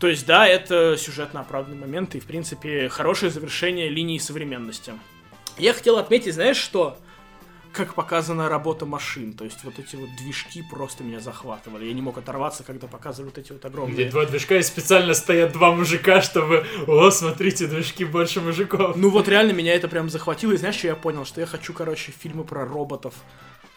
То 0.00 0.08
есть, 0.08 0.24
да, 0.24 0.48
это 0.48 0.96
сюжетно 0.96 1.40
оправданный 1.40 1.78
момент 1.78 2.14
и, 2.14 2.20
в 2.20 2.24
принципе, 2.24 2.88
хорошее 2.88 3.30
завершение 3.30 3.90
линии 3.90 4.16
современности. 4.16 4.94
Я 5.58 5.74
хотел 5.74 5.98
отметить, 5.98 6.32
знаешь, 6.32 6.56
что 6.56 6.96
как 7.72 7.94
показана 7.94 8.48
работа 8.48 8.86
машин. 8.86 9.32
То 9.32 9.44
есть 9.44 9.64
вот 9.64 9.78
эти 9.78 9.96
вот 9.96 10.08
движки 10.16 10.62
просто 10.62 11.02
меня 11.04 11.20
захватывали. 11.20 11.86
Я 11.86 11.92
не 11.92 12.02
мог 12.02 12.18
оторваться, 12.18 12.64
когда 12.64 12.86
показывали 12.86 13.30
вот 13.30 13.38
эти 13.38 13.52
вот 13.52 13.64
огромные... 13.64 13.94
Где 13.94 14.10
два 14.10 14.26
движка 14.26 14.56
и 14.56 14.62
специально 14.62 15.14
стоят 15.14 15.52
два 15.52 15.72
мужика, 15.72 16.22
чтобы... 16.22 16.66
О, 16.86 17.10
смотрите, 17.10 17.66
движки 17.66 18.04
больше 18.04 18.40
мужиков. 18.40 18.96
Ну 18.96 19.10
вот 19.10 19.28
реально 19.28 19.52
меня 19.52 19.74
это 19.74 19.88
прям 19.88 20.10
захватило. 20.10 20.52
И 20.52 20.56
знаешь, 20.56 20.76
что 20.76 20.88
я 20.88 20.96
понял? 20.96 21.24
Что 21.24 21.40
я 21.40 21.46
хочу, 21.46 21.72
короче, 21.72 22.12
фильмы 22.12 22.44
про 22.44 22.64
роботов, 22.64 23.14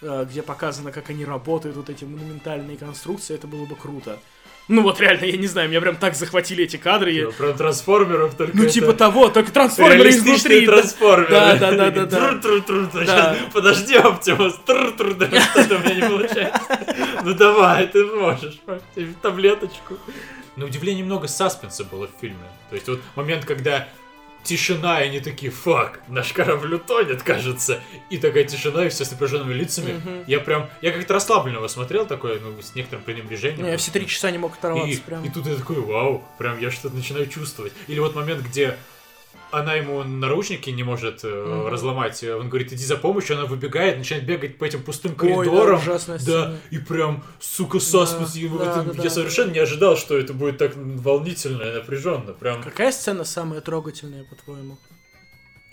э, 0.01 0.25
где 0.29 0.41
показано, 0.41 0.91
как 0.91 1.09
они 1.09 1.25
работают, 1.25 1.77
вот 1.77 1.89
эти 1.89 2.05
монументальные 2.05 2.77
конструкции. 2.77 3.35
Это 3.35 3.47
было 3.47 3.65
бы 3.65 3.75
круто. 3.75 4.19
Ну 4.67 4.81
вот 4.81 4.99
реально, 4.99 5.25
я 5.25 5.37
не 5.37 5.45
знаю, 5.45 5.69
меня 5.69 5.79
прям 5.79 5.95
так 5.95 6.15
захватили 6.15 6.63
эти 6.63 6.77
кадры. 6.77 7.11
Я... 7.11 7.27
Про 7.27 7.53
трансформеров 7.53 8.35
только 8.35 8.57
Ну 8.57 8.63
это... 8.63 8.71
типа 8.71 8.93
того, 8.93 9.29
только 9.29 9.51
трансформеры 9.51 10.09
изнутри. 10.09 10.65
трансформеры. 10.65 11.29
Да, 11.29 11.55
да, 11.55 11.71
да, 11.71 11.91
да. 11.91 12.05
да. 12.05 12.39
Тру-тру-тру. 12.39 13.05
Да. 13.05 13.35
Подожди, 13.53 13.95
Оптимус. 13.95 14.55
Тру-тру. 14.65 15.13
Да 15.13 15.27
что-то 15.41 15.75
у 15.75 15.79
меня 15.79 15.95
не 15.95 16.01
получается. 16.01 16.61
Ну 17.23 17.33
давай, 17.35 17.87
ты 17.87 18.05
можешь. 18.05 18.59
Таблеточку. 19.21 19.97
На 20.55 20.65
удивление 20.65 21.05
много 21.05 21.27
саспенса 21.27 21.83
было 21.83 22.07
в 22.07 22.19
фильме. 22.19 22.37
То 22.69 22.75
есть 22.75 22.87
вот 22.87 23.01
момент, 23.15 23.45
когда 23.45 23.87
тишина, 24.45 25.01
и 25.01 25.07
они 25.09 25.19
такие, 25.19 25.51
фак, 25.51 25.99
наш 26.07 26.31
корабль 26.31 26.75
утонет, 26.75 27.23
кажется. 27.23 27.81
И 28.09 28.17
такая 28.17 28.45
тишина, 28.45 28.85
и 28.85 28.89
все 28.89 29.03
с 29.03 29.11
напряженными 29.11 29.53
лицами. 29.53 29.91
Mm-hmm. 29.91 30.23
Я 30.27 30.39
прям, 30.39 30.69
я 30.81 30.91
как-то 30.91 31.15
расслабленно 31.15 31.67
смотрел 31.67 32.05
такой, 32.05 32.39
ну, 32.39 32.61
с 32.61 32.75
некоторым 32.75 33.03
пренебрежением. 33.03 33.65
Не, 33.65 33.71
я 33.71 33.77
все 33.77 33.91
три 33.91 34.07
часа 34.07 34.31
не 34.31 34.37
мог 34.37 34.53
оторваться 34.53 34.89
и, 34.89 34.97
прям. 34.97 35.25
И 35.25 35.29
тут 35.29 35.47
я 35.47 35.55
такой, 35.55 35.81
вау, 35.81 36.23
прям 36.37 36.59
я 36.59 36.71
что-то 36.71 36.95
начинаю 36.95 37.27
чувствовать. 37.27 37.73
Или 37.87 37.99
вот 37.99 38.15
момент, 38.15 38.45
где 38.45 38.77
она 39.55 39.75
ему 39.75 40.03
наручники 40.03 40.69
не 40.69 40.83
может 40.83 41.23
э, 41.23 41.27
mm-hmm. 41.27 41.69
разломать. 41.69 42.23
Он 42.23 42.49
говорит, 42.49 42.73
иди 42.73 42.83
за 42.83 42.97
помощью, 42.97 43.37
она 43.37 43.45
выбегает, 43.45 43.97
начинает 43.97 44.25
бегать 44.25 44.57
по 44.57 44.65
этим 44.65 44.83
пустым 44.83 45.15
коридорам. 45.15 45.81
Ой, 45.85 45.97
да, 46.07 46.17
да, 46.25 46.55
и 46.71 46.77
прям, 46.77 47.23
сука, 47.39 47.79
саспенс. 47.79 48.33
Да, 48.33 48.57
да, 48.57 48.83
да, 48.83 48.91
я 48.97 49.03
да, 49.03 49.09
совершенно 49.09 49.47
да. 49.49 49.53
не 49.53 49.59
ожидал, 49.59 49.97
что 49.97 50.17
это 50.17 50.33
будет 50.33 50.57
так 50.57 50.73
волнительно 50.75 51.63
и 51.63 51.73
напряженно. 51.73 52.33
Прям. 52.33 52.61
Какая 52.61 52.91
сцена 52.91 53.23
самая 53.23 53.61
трогательная, 53.61 54.23
по-твоему? 54.23 54.77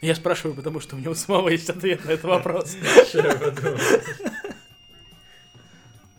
Я 0.00 0.16
спрашиваю, 0.16 0.56
потому 0.56 0.80
что 0.80 0.96
у 0.96 1.10
у 1.10 1.14
самого 1.14 1.48
есть 1.48 1.70
ответ 1.70 2.04
на 2.04 2.10
этот 2.10 2.24
вопрос. 2.24 2.76
Ща 3.12 3.18
я 3.18 3.34
подумаю. 3.34 3.78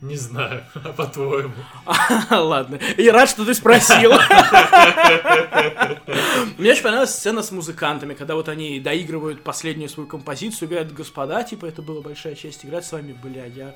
Не 0.04 0.18
знаю, 0.18 0.66
а 0.74 0.92
по-твоему? 0.92 1.54
Ладно. 2.30 2.78
И 2.98 3.10
рад, 3.10 3.30
что 3.30 3.46
ты 3.46 3.54
спросил. 3.54 4.12
Мне 6.58 6.72
очень 6.72 6.84
понравилась 6.84 7.16
сцена 7.16 7.42
с 7.42 7.52
музыкантами, 7.52 8.14
когда 8.14 8.36
вот 8.36 8.50
они 8.50 8.82
доигрывают 8.82 9.44
последнюю 9.44 9.88
свою 9.88 10.10
композицию, 10.10 10.68
говорят, 10.68 10.92
господа, 10.92 11.42
типа, 11.44 11.68
это 11.68 11.82
была 11.82 12.02
большая 12.02 12.36
честь 12.36 12.66
играть 12.66 12.86
с 12.86 12.92
вами, 12.92 13.14
бля, 13.14 13.46
я... 13.46 13.76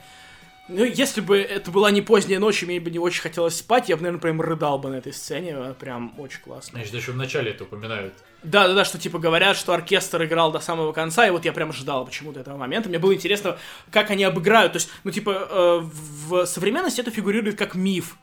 Ну, 0.70 0.84
если 0.84 1.22
бы 1.22 1.38
это 1.38 1.72
была 1.72 1.92
не 1.92 2.02
поздняя 2.02 2.40
ночь, 2.40 2.62
и 2.62 2.66
мне 2.66 2.80
бы 2.80 2.90
не 2.90 3.00
очень 3.00 3.22
хотелось 3.22 3.58
спать, 3.58 3.88
я 3.90 3.96
бы, 3.96 4.02
наверное, 4.02 4.22
прям 4.22 4.42
рыдал 4.42 4.78
бы 4.80 4.90
на 4.90 4.96
этой 4.96 5.14
сцене, 5.14 5.56
она 5.56 5.74
прям 5.74 6.14
очень 6.20 6.42
классно. 6.42 6.80
Значит, 6.80 6.94
еще 6.94 7.12
в 7.14 7.18
начале 7.18 7.52
это 7.52 7.64
упоминают. 7.64 8.14
Да, 8.44 8.68
да, 8.68 8.74
да, 8.74 8.86
что 8.86 8.98
типа 8.98 9.18
говорят, 9.18 9.56
что 9.58 9.74
оркестр 9.74 10.24
играл 10.26 10.52
до 10.52 10.60
самого 10.60 10.92
конца, 10.92 11.26
и 11.26 11.32
вот 11.32 11.46
я 11.46 11.54
прям 11.54 11.72
ждал 11.72 12.06
почему-то 12.06 12.42
этого 12.42 12.58
момента. 12.58 12.90
Мне 12.90 13.00
было 13.00 13.14
интересно, 13.14 13.58
как 13.92 14.12
они 14.12 14.24
обыграют. 14.24 14.74
То 14.74 14.78
есть, 14.78 14.90
ну, 15.04 15.12
типа, 15.12 15.48
э, 15.50 15.80
в 15.82 16.46
современности 16.46 17.02
это 17.02 17.12
фигурирует 17.12 17.58
как 17.58 17.74
миф. 17.74 18.18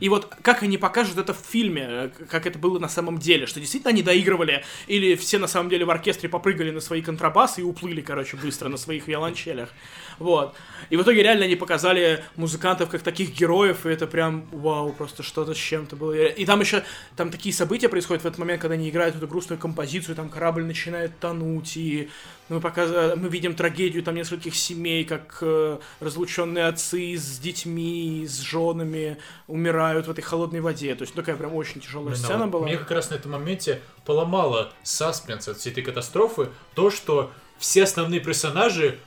И 0.00 0.08
вот 0.08 0.32
как 0.42 0.62
они 0.62 0.78
покажут 0.78 1.18
это 1.18 1.34
в 1.34 1.38
фильме, 1.38 1.86
э, 1.88 2.10
как 2.28 2.46
это 2.46 2.58
было 2.58 2.78
на 2.78 2.88
самом 2.88 3.18
деле, 3.18 3.46
что 3.46 3.58
действительно 3.58 3.90
они 3.90 4.02
доигрывали, 4.02 4.64
или 4.86 5.16
все 5.16 5.38
на 5.38 5.48
самом 5.48 5.70
деле 5.70 5.84
в 5.84 5.90
оркестре 5.90 6.28
попрыгали 6.28 6.70
на 6.70 6.80
свои 6.80 7.02
контрабасы 7.02 7.62
и 7.62 7.64
уплыли, 7.64 8.00
короче, 8.00 8.36
быстро 8.36 8.68
на 8.68 8.76
своих 8.76 9.08
виолончелях. 9.08 9.70
Вот. 10.18 10.54
И 10.90 10.96
в 10.96 11.02
итоге 11.02 11.22
реально 11.22 11.46
они 11.46 11.56
показали 11.56 12.24
музыкантов 12.36 12.90
как 12.90 13.02
таких 13.02 13.30
героев, 13.30 13.86
и 13.86 13.88
это 13.88 14.06
прям, 14.06 14.46
вау, 14.52 14.92
просто 14.92 15.22
что-то 15.22 15.54
с 15.54 15.58
чем-то 15.58 15.96
было. 15.96 16.12
И 16.12 16.44
там 16.44 16.60
еще, 16.60 16.84
там 17.16 17.30
такие 17.30 17.54
события 17.54 17.88
происходят 17.88 18.22
в 18.22 18.26
этот 18.26 18.38
момент, 18.38 18.62
когда 18.62 18.74
они 18.74 18.88
играют 18.88 19.16
эту 19.16 19.26
грустную 19.26 19.58
композицию, 19.58 20.14
там 20.14 20.28
корабль 20.28 20.64
начинает 20.64 21.18
тонуть, 21.18 21.76
и 21.76 22.08
мы, 22.48 22.60
показ... 22.60 23.16
мы 23.16 23.28
видим 23.28 23.54
трагедию 23.54 24.02
там 24.02 24.14
нескольких 24.14 24.54
семей, 24.54 25.04
как 25.04 25.38
э, 25.40 25.78
разлученные 26.00 26.66
отцы 26.66 27.16
с 27.16 27.38
детьми, 27.38 28.24
с 28.26 28.38
женами 28.40 29.18
умирают 29.46 30.06
в 30.06 30.10
этой 30.10 30.22
холодной 30.22 30.60
воде. 30.60 30.94
То 30.94 31.02
есть 31.02 31.14
ну, 31.14 31.22
такая 31.22 31.36
прям 31.36 31.54
очень 31.54 31.80
тяжелая 31.80 32.14
Именно 32.14 32.24
сцена 32.24 32.44
вот 32.44 32.50
была. 32.50 32.66
Мне 32.66 32.76
как 32.76 32.90
раз 32.90 33.10
на 33.10 33.14
этом 33.14 33.32
моменте 33.32 33.80
поломало 34.04 34.72
саспенс 34.82 35.48
от 35.48 35.58
всей 35.58 35.72
этой 35.72 35.82
катастрофы 35.82 36.48
то, 36.74 36.90
что 36.90 37.32
все 37.58 37.84
основные 37.84 38.20
персонажи 38.20 38.98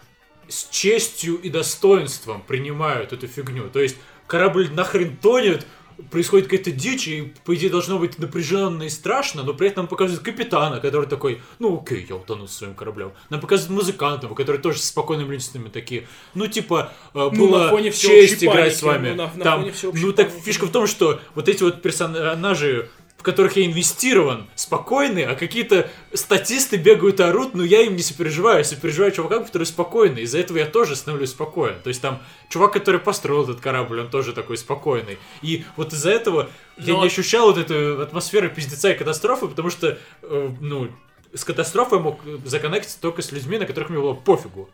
с 0.47 0.67
честью 0.69 1.35
и 1.35 1.49
достоинством 1.49 2.41
принимают 2.41 3.13
эту 3.13 3.27
фигню. 3.27 3.69
То 3.69 3.79
есть 3.79 3.97
корабль 4.27 4.69
нахрен 4.71 5.15
тонет, 5.17 5.65
происходит 6.11 6.47
какая-то 6.47 6.71
дичь, 6.71 7.07
и, 7.07 7.33
по 7.45 7.53
идее, 7.55 7.69
должно 7.69 7.99
быть 7.99 8.19
напряженно 8.19 8.83
и 8.83 8.89
страшно, 8.89 9.43
но 9.43 9.53
при 9.53 9.67
этом 9.67 9.87
показывают 9.87 10.23
капитана, 10.23 10.79
который 10.79 11.07
такой, 11.07 11.41
ну 11.59 11.81
окей, 11.81 12.05
я 12.09 12.15
утону 12.15 12.47
с 12.47 12.53
своим 12.55 12.73
кораблем. 12.73 13.11
Нам 13.29 13.41
показывают 13.41 13.81
музыкантов, 13.81 14.33
которые 14.35 14.61
тоже 14.61 14.79
с 14.79 14.85
спокойными 14.85 15.33
личностями 15.33 15.69
такие, 15.69 16.07
ну 16.35 16.47
типа, 16.47 16.91
э, 17.13 17.17
Ну, 17.17 17.29
было 17.31 17.63
на 17.65 17.69
фоне 17.69 17.91
честь 17.91 18.43
играть 18.43 18.75
с 18.77 18.81
паники, 18.81 18.97
вами. 19.03 19.09
ну, 19.09 19.15
на- 19.15 19.33
на 19.35 19.43
Там, 19.43 19.71
фоне 19.73 19.93
ну 20.01 20.13
так 20.13 20.29
паники. 20.29 20.45
фишка 20.45 20.65
в 20.67 20.71
том, 20.71 20.87
что 20.87 21.19
вот 21.35 21.49
эти 21.49 21.63
вот 21.63 21.81
персонажи 21.81 22.89
в 23.19 23.21
которых 23.21 23.57
я 23.57 23.65
инвестирован, 23.65 24.47
спокойны, 24.55 25.23
а 25.25 25.35
какие-то 25.35 25.89
статисты 26.13 26.77
бегают 26.77 27.19
и 27.19 27.23
орут, 27.23 27.53
но 27.53 27.65
я 27.65 27.81
им 27.81 27.97
не 27.97 28.01
сопереживаю, 28.01 28.59
я 28.59 28.63
сопереживаю 28.63 29.11
чувакам, 29.11 29.43
которые 29.43 29.65
спокойны, 29.65 30.19
из-за 30.19 30.39
этого 30.39 30.57
я 30.57 30.65
тоже 30.65 30.95
становлюсь 30.95 31.31
спокоен. 31.31 31.75
То 31.83 31.89
есть 31.89 32.01
там 32.01 32.23
чувак, 32.47 32.71
который 32.71 33.01
построил 33.01 33.43
этот 33.43 33.59
корабль, 33.59 33.99
он 33.99 34.09
тоже 34.09 34.31
такой 34.31 34.57
спокойный. 34.57 35.17
И 35.41 35.65
вот 35.75 35.91
из-за 35.91 36.11
этого 36.11 36.49
я 36.77 36.93
Но- 36.93 37.01
не 37.01 37.07
ощущал 37.07 37.47
вот 37.53 37.57
эту 37.57 38.01
атмосферу 38.01 38.49
пиздеца 38.49 38.89
и 38.89 38.97
катастрофы, 38.97 39.49
потому 39.49 39.69
что, 39.69 39.97
э, 40.21 40.51
ну, 40.61 40.87
с 41.33 41.43
катастрофой 41.43 41.97
я 41.97 42.03
мог 42.03 42.21
законнектиться 42.45 43.01
только 43.01 43.21
с 43.21 43.33
людьми, 43.33 43.57
на 43.57 43.65
которых 43.65 43.89
мне 43.89 43.99
было 43.99 44.13
пофигу. 44.13 44.69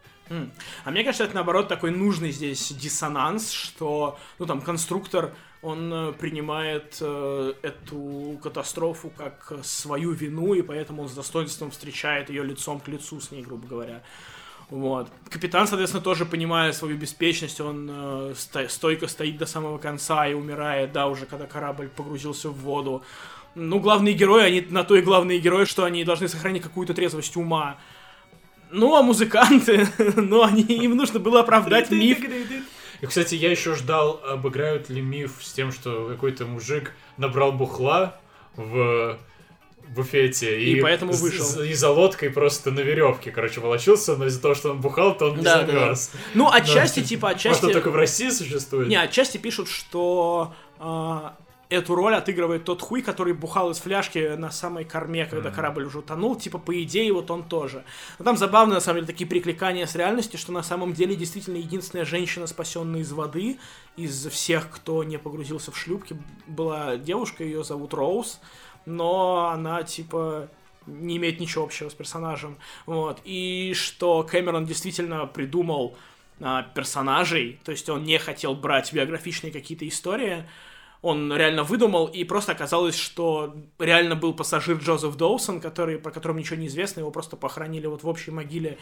А 0.84 0.91
мне 0.91 1.03
кажется, 1.03 1.23
это 1.23 1.36
наоборот 1.36 1.67
такой 1.67 1.91
нужный 1.91 2.31
здесь 2.31 2.71
диссонанс, 2.71 3.51
что, 3.51 4.17
ну 4.39 4.45
там, 4.45 4.62
конструктор, 4.62 5.34
он 5.65 5.91
э, 5.91 6.13
принимает 6.13 6.97
э, 7.01 7.54
эту 7.63 8.39
катастрофу 8.43 9.12
как 9.17 9.51
свою 9.63 10.12
вину, 10.12 10.54
и 10.54 10.62
поэтому 10.62 11.01
он 11.01 11.10
с 11.10 11.13
достоинством 11.13 11.71
встречает 11.71 12.30
ее 12.30 12.43
лицом 12.43 12.80
к 12.80 12.88
лицу 12.88 13.19
с 13.19 13.32
ней, 13.32 13.41
грубо 13.41 13.67
говоря. 13.67 14.04
Вот. 14.69 15.08
Капитан, 15.30 15.67
соответственно, 15.67 16.04
тоже 16.04 16.25
понимая 16.25 16.71
свою 16.71 16.97
беспечность, 16.97 17.60
он 17.62 17.89
э, 17.91 18.34
сто- 18.38 18.67
стойко 18.67 19.08
стоит 19.08 19.38
до 19.38 19.47
самого 19.47 19.80
конца 19.80 20.28
и 20.28 20.34
умирает, 20.34 20.91
да, 20.91 21.08
уже 21.08 21.25
когда 21.25 21.47
корабль 21.47 21.89
погрузился 21.89 22.49
в 22.49 22.58
воду. 22.60 23.01
Ну, 23.56 23.80
главные 23.80 24.13
герои, 24.13 24.43
они 24.43 24.62
на 24.69 24.84
то 24.84 24.95
и 24.95 25.01
главные 25.01 25.39
герои, 25.39 25.65
что 25.65 25.84
они 25.84 26.04
должны 26.04 26.28
сохранить 26.28 26.62
какую-то 26.62 26.93
трезвость 26.93 27.36
ума. 27.38 27.78
Ну, 28.69 28.95
а 28.95 29.01
музыканты, 29.01 29.88
ну, 30.15 30.43
они, 30.43 30.62
им 30.62 30.95
нужно 30.95 31.19
было 31.19 31.39
оправдать 31.39 31.89
миф. 31.89 32.19
И, 33.01 33.05
кстати, 33.05 33.36
я 33.36 33.51
еще 33.51 33.75
ждал, 33.75 34.21
обыграют 34.27 34.89
ли 34.89 35.01
миф 35.01 35.34
с 35.41 35.51
тем, 35.53 35.71
что 35.71 36.08
какой-то 36.08 36.45
мужик 36.45 36.91
набрал 37.17 37.51
бухла 37.51 38.15
в 38.55 39.17
буфете 39.89 40.60
И 40.62 40.81
поэтому 40.81 41.13
с- 41.13 41.21
вышел. 41.21 41.62
и 41.62 41.73
за 41.73 41.89
лодкой 41.91 42.29
просто 42.31 42.71
на 42.71 42.79
веревке, 42.79 43.31
короче, 43.31 43.60
волочился, 43.62 44.15
но 44.15 44.25
из-за 44.25 44.41
того, 44.41 44.55
что 44.55 44.71
он 44.71 44.81
бухал, 44.81 45.15
то 45.15 45.25
он 45.29 45.38
не 45.38 45.43
Да, 45.43 45.62
да, 45.62 45.67
замерз. 45.67 46.12
Ну, 46.34 46.49
отчасти, 46.51 47.01
Да. 47.01 47.05
типа, 47.05 47.27
что, 47.38 47.49
отчасти... 47.49 47.71
только 47.71 47.91
в 47.91 47.95
России 47.95 48.29
существует? 48.29 48.88
Не, 48.88 48.95
отчасти 48.95 49.38
пишут, 49.38 49.69
что 49.69 50.53
а, 50.79 51.36
эту 51.69 51.95
роль 51.95 52.15
отыгрывает 52.15 52.63
тот 52.63 52.82
хуй, 52.82 53.01
который 53.01 53.34
бухал 53.34 53.71
из 53.71 53.78
фляжки 53.78 54.36
на 54.36 54.51
самой 54.51 54.86
корме, 54.86 55.25
когда 55.25 55.51
корабль 55.51 55.86
уже 55.86 55.99
утонул. 55.99 56.36
Типа, 56.36 56.58
по 56.58 56.82
идее, 56.84 57.12
вот 57.13 57.32
он 57.32 57.43
тоже. 57.43 57.84
Но 58.19 58.25
там 58.25 58.38
забавно, 58.38 58.75
на 58.75 58.80
самом 58.80 58.97
деле, 58.97 59.08
такие 59.08 59.28
прикликания 59.28 59.86
с 59.86 59.95
реальностью, 59.95 60.39
что 60.39 60.51
на 60.51 60.63
самом 60.63 60.93
деле 60.93 61.15
действительно 61.15 61.58
единственная 61.58 62.06
женщина, 62.06 62.47
спасенная 62.47 63.01
из 63.01 63.12
воды, 63.12 63.60
из 63.97 64.28
всех, 64.28 64.69
кто 64.69 65.04
не 65.04 65.17
погрузился 65.17 65.71
в 65.71 65.78
шлюпки, 65.78 66.17
была 66.47 66.97
девушка, 66.97 67.43
ее 67.43 67.63
зовут 67.63 67.93
Роуз, 67.93 68.39
но 68.86 69.49
она, 69.49 69.84
типа, 69.84 70.49
не 70.86 71.17
имеет 71.17 71.39
ничего 71.39 71.63
общего 71.63 71.89
с 71.89 71.93
персонажем. 71.93 72.58
Вот. 72.86 73.19
И 73.23 73.73
что 73.75 74.23
Кэмерон 74.23 74.65
действительно 74.65 75.25
придумал 75.25 75.97
а, 76.41 76.63
персонажей, 76.63 77.60
то 77.63 77.71
есть 77.71 77.89
он 77.89 78.04
не 78.04 78.19
хотел 78.19 78.56
брать 78.56 78.91
биографичные 78.93 79.51
какие-то 79.51 79.88
истории, 79.88 80.45
он 81.05 81.31
реально 81.31 81.63
выдумал, 81.63 82.07
и 82.07 82.23
просто 82.23 82.53
оказалось, 82.53 82.97
что 82.97 83.55
реально 83.77 84.15
был 84.15 84.33
пассажир 84.33 84.77
Джозеф 84.77 85.15
Доусон, 85.15 85.61
который, 85.61 85.99
про 85.99 86.09
которого 86.11 86.35
ничего 86.35 86.55
не 86.55 86.65
известно, 86.65 87.01
его 87.01 87.11
просто 87.11 87.37
похоронили 87.37 87.85
вот 87.85 88.01
в 88.01 88.07
общей 88.07 88.31
могиле. 88.31 88.79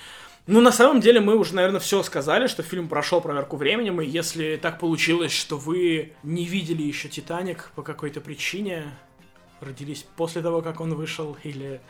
Ну, 0.48 0.62
на 0.62 0.72
самом 0.72 1.02
деле, 1.02 1.20
мы 1.20 1.36
уже, 1.36 1.54
наверное, 1.54 1.82
все 1.82 2.02
сказали, 2.02 2.48
что 2.48 2.64
фильм 2.64 2.88
прошел 2.88 3.20
проверку 3.20 3.58
временем, 3.58 4.00
и 4.00 4.06
если 4.06 4.58
так 4.62 4.80
получилось, 4.80 5.34
что 5.34 5.58
вы 5.58 6.14
не 6.24 6.46
видели 6.46 6.82
еще 6.82 7.10
«Титаник» 7.10 7.72
по 7.76 7.84
какой-то 7.84 8.22
причине, 8.22 8.86
родились 9.60 10.06
после 10.16 10.42
того, 10.42 10.62
как 10.62 10.80
он 10.80 10.94
вышел, 10.96 11.36
или... 11.44 11.82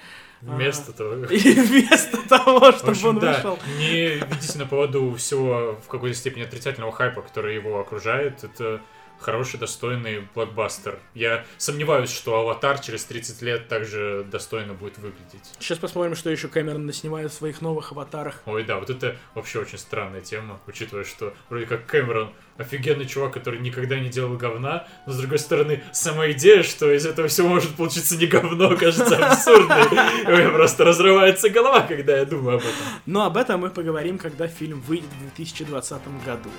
а, 0.42 0.56
Вместо 0.56 0.94
того. 0.94 1.14
Или 1.30 1.62
вместо 1.62 2.28
того, 2.28 2.72
чтобы 2.72 2.92
общем, 2.92 3.08
он 3.10 3.20
да, 3.20 3.34
вышел. 3.34 3.60
не 3.78 4.16
ведите 4.16 4.58
на 4.58 4.66
поводу 4.66 5.14
всего 5.14 5.78
в 5.86 5.88
какой-то 5.88 6.18
степени 6.18 6.42
отрицательного 6.42 6.92
хайпа, 6.92 7.22
который 7.22 7.54
его 7.54 7.80
окружает. 7.80 8.44
Это 8.44 8.82
хороший, 9.24 9.60
достойный 9.60 10.28
блокбастер. 10.36 11.00
Я 11.14 11.46
сомневаюсь, 11.58 12.12
что 12.12 12.40
«Аватар» 12.40 12.80
через 12.80 13.06
30 13.06 13.42
лет 13.42 13.68
также 13.68 14.26
достойно 14.30 14.74
будет 14.74 14.98
выглядеть. 14.98 15.54
Сейчас 15.60 15.80
посмотрим, 15.80 16.16
что 16.16 16.30
еще 16.30 16.48
Кэмерон 16.48 16.92
снимает 16.94 17.32
в 17.32 17.34
своих 17.34 17.62
новых 17.62 17.92
аватарах. 17.92 18.42
Ой, 18.46 18.64
да, 18.64 18.80
вот 18.80 18.90
это 18.90 19.16
вообще 19.34 19.60
очень 19.60 19.78
странная 19.78 20.22
тема, 20.22 20.60
учитывая, 20.68 21.04
что 21.06 21.34
вроде 21.50 21.66
как 21.66 21.86
Кэмерон 21.86 22.34
офигенный 22.58 23.06
чувак, 23.06 23.34
который 23.34 23.60
никогда 23.60 24.00
не 24.00 24.10
делал 24.10 24.38
говна, 24.38 24.88
но 25.06 25.14
с 25.14 25.18
другой 25.18 25.40
стороны, 25.40 25.84
сама 25.92 26.32
идея, 26.32 26.64
что 26.64 26.92
из 26.92 27.06
этого 27.06 27.28
все 27.28 27.48
может 27.48 27.76
получиться 27.76 28.16
не 28.16 28.28
говно, 28.28 28.76
кажется 28.78 29.18
абсурдной. 29.18 29.88
У 30.26 30.32
меня 30.32 30.50
просто 30.50 30.84
разрывается 30.84 31.50
голова, 31.50 31.82
когда 31.82 32.18
я 32.18 32.26
думаю 32.26 32.58
об 32.58 32.62
этом. 32.62 32.74
Но 33.06 33.26
об 33.26 33.38
этом 33.38 33.62
мы 33.62 33.70
поговорим, 33.70 34.18
когда 34.18 34.48
фильм 34.48 34.82
выйдет 34.82 35.10
в 35.10 35.36
2020 35.36 36.02
году. 36.26 36.50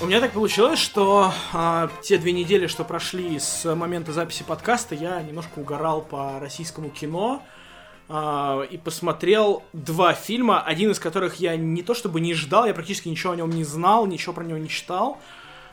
У 0.00 0.06
меня 0.06 0.20
так 0.20 0.30
получилось, 0.30 0.78
что 0.78 1.32
а, 1.52 1.90
те 2.02 2.18
две 2.18 2.30
недели, 2.30 2.68
что 2.68 2.84
прошли 2.84 3.40
с 3.40 3.74
момента 3.74 4.12
записи 4.12 4.44
подкаста, 4.44 4.94
я 4.94 5.20
немножко 5.22 5.58
угорал 5.58 6.02
по 6.02 6.38
российскому 6.38 6.88
кино 6.88 7.42
а, 8.08 8.62
и 8.62 8.78
посмотрел 8.78 9.64
два 9.72 10.14
фильма, 10.14 10.62
один 10.62 10.92
из 10.92 11.00
которых 11.00 11.36
я 11.40 11.56
не 11.56 11.82
то 11.82 11.94
чтобы 11.94 12.20
не 12.20 12.32
ждал, 12.34 12.66
я 12.66 12.74
практически 12.74 13.08
ничего 13.08 13.32
о 13.32 13.36
нем 13.36 13.50
не 13.50 13.64
знал, 13.64 14.06
ничего 14.06 14.34
про 14.34 14.44
него 14.44 14.58
не 14.58 14.68
читал. 14.68 15.18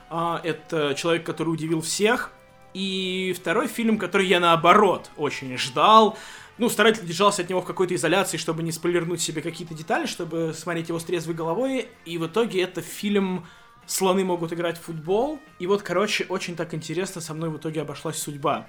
А, 0.10 0.42
это 0.44 0.96
«Человек, 0.96 1.24
который 1.24 1.50
удивил 1.50 1.82
всех». 1.82 2.32
И 2.74 3.34
второй 3.40 3.68
фильм, 3.68 4.00
который 4.00 4.28
я 4.28 4.40
наоборот 4.40 5.12
очень 5.18 5.56
ждал. 5.58 6.18
Ну, 6.58 6.68
старательно 6.70 7.08
держался 7.08 7.44
от 7.44 7.50
него 7.50 7.62
в 7.62 7.66
какой-то 7.66 7.94
изоляции, 7.94 8.38
чтобы 8.38 8.64
не 8.64 8.72
спойлернуть 8.72 9.22
себе 9.22 9.42
какие-то 9.42 9.76
детали, 9.76 10.08
чтобы 10.08 10.54
смотреть 10.54 10.90
его 10.90 11.00
с 11.00 11.04
трезвой 11.04 11.36
головой. 11.36 11.88
И 12.06 12.18
в 12.18 12.26
итоге 12.26 12.64
это 12.64 12.82
фильм 12.82 13.46
слоны 13.86 14.24
могут 14.24 14.54
играть 14.54 14.78
в 14.78 14.84
футбол. 14.84 15.40
И 15.60 15.68
вот, 15.68 15.82
короче, 15.82 16.26
очень 16.30 16.56
так 16.56 16.74
интересно 16.74 17.22
со 17.22 17.34
мной 17.34 17.50
в 17.50 17.58
итоге 17.58 17.82
обошлась 17.82 18.18
судьба. 18.18 18.68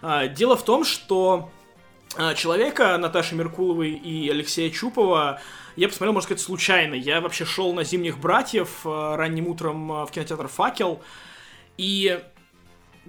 А, 0.00 0.28
дело 0.28 0.56
в 0.56 0.64
том, 0.64 0.84
что 0.84 1.50
а, 2.16 2.34
человека 2.34 2.96
Наташи 2.98 3.34
Меркуловой 3.34 3.92
и 3.92 4.28
Алексея 4.28 4.70
Чупова 4.70 5.40
я 5.76 5.88
посмотрел, 5.88 6.12
можно 6.12 6.26
сказать, 6.26 6.42
случайно. 6.42 6.94
Я 6.94 7.20
вообще 7.20 7.44
шел 7.44 7.72
на 7.72 7.84
«Зимних 7.84 8.18
братьев» 8.18 8.80
а, 8.84 9.16
ранним 9.16 9.48
утром 9.48 10.06
в 10.06 10.10
кинотеатр 10.10 10.48
«Факел», 10.48 11.02
и 11.78 12.22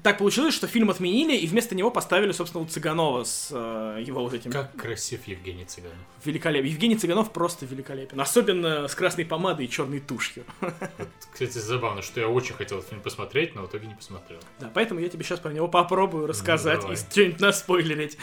так 0.04 0.18
получилось, 0.18 0.54
что 0.54 0.68
фильм 0.68 0.90
отменили, 0.90 1.36
и 1.36 1.48
вместо 1.48 1.76
него 1.76 1.90
поставили, 1.90 2.34
собственно, 2.34 2.64
вот 2.64 2.72
Цыганова 2.72 3.24
с 3.24 3.50
э, 3.52 4.04
его 4.06 4.22
вот 4.24 4.34
этим... 4.34 4.52
Как 4.52 4.76
красив 4.76 5.26
Евгений 5.28 5.64
Цыганов. 5.64 5.98
Великолепен. 6.26 6.70
Евгений 6.70 6.96
Цыганов 6.98 7.32
просто 7.32 7.66
великолепен. 7.66 8.20
Особенно 8.20 8.88
с 8.90 8.96
красной 8.96 9.26
помадой 9.26 9.66
и 9.66 9.70
черной 9.70 10.00
тушью. 10.00 10.44
Вот, 10.98 11.08
кстати, 11.32 11.58
забавно, 11.58 12.02
что 12.02 12.20
я 12.20 12.28
очень 12.28 12.54
хотел 12.54 12.78
этот 12.78 12.90
фильм 12.90 13.02
посмотреть, 13.02 13.56
но 13.56 13.64
в 13.64 13.70
итоге 13.70 13.88
не 13.88 13.96
посмотрел. 13.96 14.40
Да, 14.60 14.70
поэтому 14.74 15.00
я 15.00 15.10
тебе 15.10 15.24
сейчас 15.24 15.40
про 15.40 15.52
него 15.52 15.68
попробую 15.68 16.28
рассказать 16.28 16.84
ну, 16.84 16.94
и 16.94 16.96
что-нибудь 16.96 17.40
наспойлерить. 17.40 18.18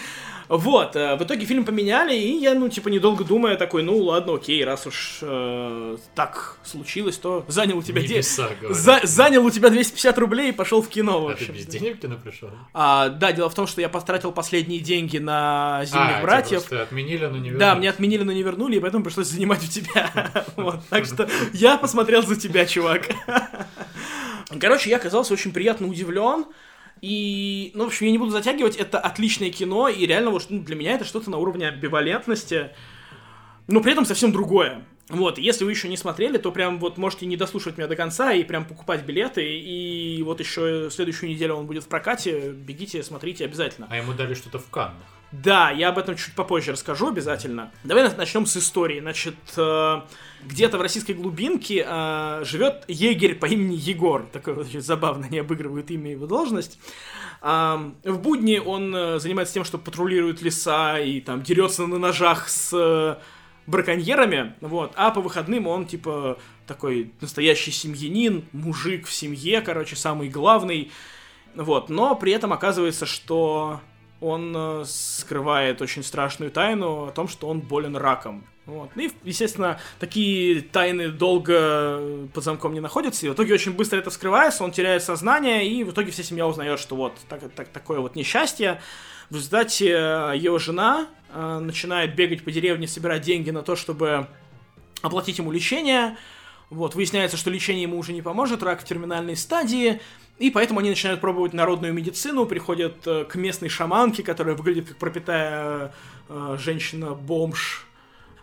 Вот, 0.49 0.97
э, 0.97 1.17
в 1.17 1.23
итоге 1.23 1.47
фильм 1.47 1.65
поменяли, 1.65 2.15
и 2.15 2.39
я, 2.39 2.55
ну, 2.55 2.69
типа, 2.69 2.89
недолго 2.89 3.25
думая, 3.25 3.57
такой, 3.57 3.83
ну, 3.83 3.97
ладно, 3.97 4.35
окей, 4.35 4.65
раз 4.65 4.87
уж 4.87 5.21
э, 5.23 5.97
так 6.15 6.59
случилось, 6.65 7.17
то 7.17 7.45
занял 7.49 7.79
у 7.79 7.83
тебя... 7.83 8.03
Небеса, 8.03 8.51
де... 8.61 8.75
За 8.75 9.01
занял 9.05 9.45
у 9.45 9.51
тебя 9.51 9.71
250 9.71 10.19
рублей 10.19 10.51
и 10.51 10.53
пошел 10.53 10.83
в 10.83 10.89
кино, 10.89 11.21
в 11.21 11.29
общем. 11.31 11.55
А 11.77 11.81
денег 11.81 12.01
кино 12.01 12.17
пришел? 12.23 12.51
А, 12.73 13.09
да, 13.09 13.33
дело 13.33 13.49
в 13.49 13.55
том, 13.55 13.67
что 13.67 13.81
я 13.81 13.89
потратил 13.89 14.33
последние 14.33 14.81
деньги 14.81 15.19
на 15.19 15.83
«Зимних 15.85 16.19
а, 16.19 16.23
братьев». 16.23 16.67
Тебя 16.67 16.83
отменили, 16.83 17.27
но 17.27 17.37
не 17.37 17.51
вернули. 17.51 17.59
Да, 17.59 17.75
мне 17.75 17.91
отменили, 17.91 18.23
но 18.23 18.33
не 18.33 18.43
вернули, 18.43 18.77
и 18.77 18.81
поэтому 18.81 19.05
пришлось 19.05 19.29
занимать 19.29 19.63
у 19.63 19.69
тебя. 19.69 20.11
Вот, 20.57 20.81
так 20.89 21.05
что 21.07 21.29
я 21.53 21.79
посмотрел 21.79 22.23
за 22.23 22.37
тебя, 22.37 22.67
чувак. 22.67 23.09
Короче, 24.59 24.91
я 24.91 24.97
оказался 24.97 25.33
очень 25.33 25.53
приятно 25.53 25.87
удивлен. 25.87 26.47
И, 27.01 27.71
ну, 27.75 27.85
в 27.85 27.87
общем, 27.89 28.07
я 28.07 28.13
не 28.13 28.19
буду 28.19 28.31
затягивать, 28.31 28.77
это 28.77 28.99
отличное 28.99 29.51
кино, 29.51 29.89
и 29.89 30.05
реально 30.07 30.31
вот 30.31 30.47
ну, 30.51 30.61
для 30.61 30.77
меня 30.77 30.93
это 30.93 31.05
что-то 31.05 31.31
на 31.31 31.39
уровне 31.39 31.69
амбивалентности, 31.69 32.71
но 33.69 33.81
при 33.81 33.93
этом 33.93 34.05
совсем 34.05 34.33
другое. 34.33 34.85
Вот, 35.11 35.39
если 35.39 35.65
вы 35.65 35.73
еще 35.73 35.89
не 35.89 35.97
смотрели, 35.97 36.39
то 36.39 36.53
прям 36.53 36.79
вот 36.79 36.97
можете 36.97 37.27
не 37.27 37.37
дослушать 37.37 37.77
меня 37.77 37.89
до 37.89 37.97
конца 37.97 38.33
и 38.33 38.45
прям 38.45 38.65
покупать 38.65 39.05
билеты, 39.05 39.45
и 39.45 40.23
вот 40.23 40.41
еще 40.41 40.89
следующую 40.91 41.31
неделю 41.31 41.55
он 41.55 41.67
будет 41.67 41.85
в 41.85 41.89
прокате, 41.89 42.51
бегите, 42.51 43.03
смотрите 43.03 43.45
обязательно. 43.45 43.89
А 43.91 43.97
ему 43.97 44.13
дали 44.13 44.35
что-то 44.35 44.59
в 44.59 44.69
Каннах. 44.71 44.97
Да, 45.33 45.71
я 45.71 45.91
об 45.91 45.99
этом 45.99 46.17
чуть 46.17 46.35
попозже 46.35 46.73
расскажу 46.73 47.09
обязательно. 47.09 47.71
Давай 47.85 48.13
начнем 48.17 48.47
с 48.47 48.57
истории. 48.57 48.99
Значит, 48.99 49.37
э, 49.57 50.01
где-то 50.45 50.77
в 50.77 50.83
российской 50.83 51.13
глубинке 51.13 51.87
э, 51.87 52.43
живет 52.45 52.85
егерь 52.89 53.37
по 53.37 53.47
имени 53.47 53.77
Егор. 53.77 54.27
Такой 54.33 54.55
вот 54.55 54.67
очень 54.67 54.81
забавно 54.81 55.27
не 55.27 55.39
обыгрывает 55.39 55.89
имя 55.93 56.11
и 56.11 56.13
его 56.15 56.27
должность. 56.27 56.81
В 57.41 57.93
будни 58.05 58.59
он 58.59 58.95
э, 58.95 59.19
занимается 59.21 59.55
тем, 59.55 59.65
что 59.65 59.79
патрулирует 59.79 60.43
леса 60.43 60.99
и 60.99 61.21
там 61.21 61.43
дерется 61.43 61.87
на 61.87 61.99
ножах 61.99 62.49
с 62.49 63.19
браконьерами, 63.67 64.55
вот, 64.61 64.93
а 64.97 65.11
по 65.11 65.21
выходным 65.21 65.67
он, 65.67 65.87
типа, 65.87 66.39
такой 66.67 67.13
настоящий 67.21 67.71
семьянин, 67.71 68.45
мужик 68.53 69.07
в 69.07 69.13
семье, 69.13 69.61
короче, 69.61 69.97
самый 69.97 70.29
главный, 70.29 70.91
вот, 71.55 71.89
но 71.89 72.15
при 72.15 72.33
этом 72.33 72.53
оказывается, 72.53 73.07
что 73.07 73.81
он 74.21 74.55
э, 74.55 74.85
скрывает 74.87 75.81
очень 75.81 76.03
страшную 76.03 76.51
тайну 76.51 77.07
о 77.07 77.11
том, 77.11 77.27
что 77.27 77.49
он 77.49 77.61
болен 77.61 77.97
раком. 77.97 78.45
Вот. 78.67 78.91
И, 78.97 79.11
естественно, 79.25 79.81
такие 79.99 80.61
тайны 80.61 81.09
долго 81.09 82.29
под 82.33 82.45
замком 82.45 82.75
не 82.75 82.81
находятся, 82.81 83.27
и 83.27 83.29
в 83.29 83.35
итоге 83.35 83.55
очень 83.55 83.73
быстро 83.73 83.99
это 83.99 84.11
вскрывается, 84.11 84.63
он 84.63 84.71
теряет 84.71 85.03
сознание, 85.03 85.67
и 85.67 85.83
в 85.83 85.91
итоге 85.91 86.13
вся 86.13 86.23
семья 86.23 86.47
узнает, 86.47 86.79
что 86.79 86.95
вот 86.95 87.15
так, 87.29 87.41
так, 87.53 87.69
такое 87.69 88.01
вот 88.01 88.15
несчастье. 88.15 88.81
В 89.31 89.37
результате 89.37 89.91
э, 89.91 90.37
его 90.37 90.59
жена 90.59 91.07
э, 91.33 91.59
начинает 91.61 92.17
бегать 92.17 92.43
по 92.43 92.51
деревне, 92.51 92.89
собирать 92.89 93.23
деньги 93.23 93.51
на 93.51 93.63
то, 93.63 93.77
чтобы 93.77 94.27
оплатить 95.03 95.39
ему 95.39 95.53
лечение. 95.53 96.17
Вот, 96.69 96.97
выясняется, 96.97 97.37
что 97.37 97.49
лечение 97.49 97.83
ему 97.83 97.97
уже 97.97 98.13
не 98.13 98.23
поможет, 98.23 98.65
рак 98.65 98.81
в 98.81 98.85
терминальной 98.85 99.37
стадии, 99.37 100.01
и 100.39 100.51
поэтому 100.51 100.81
они 100.81 100.91
начинают 100.91 101.21
пробовать 101.21 101.53
народную 101.53 101.93
медицину, 101.93 102.45
приходят 102.45 103.07
э, 103.07 103.25
к 103.25 103.37
местной 103.37 103.69
шаманке, 103.69 104.25
которая 104.25 104.57
выглядит 104.57 104.89
как 104.89 104.97
пропитая 104.97 105.93
женщина-бомж. 106.29 107.87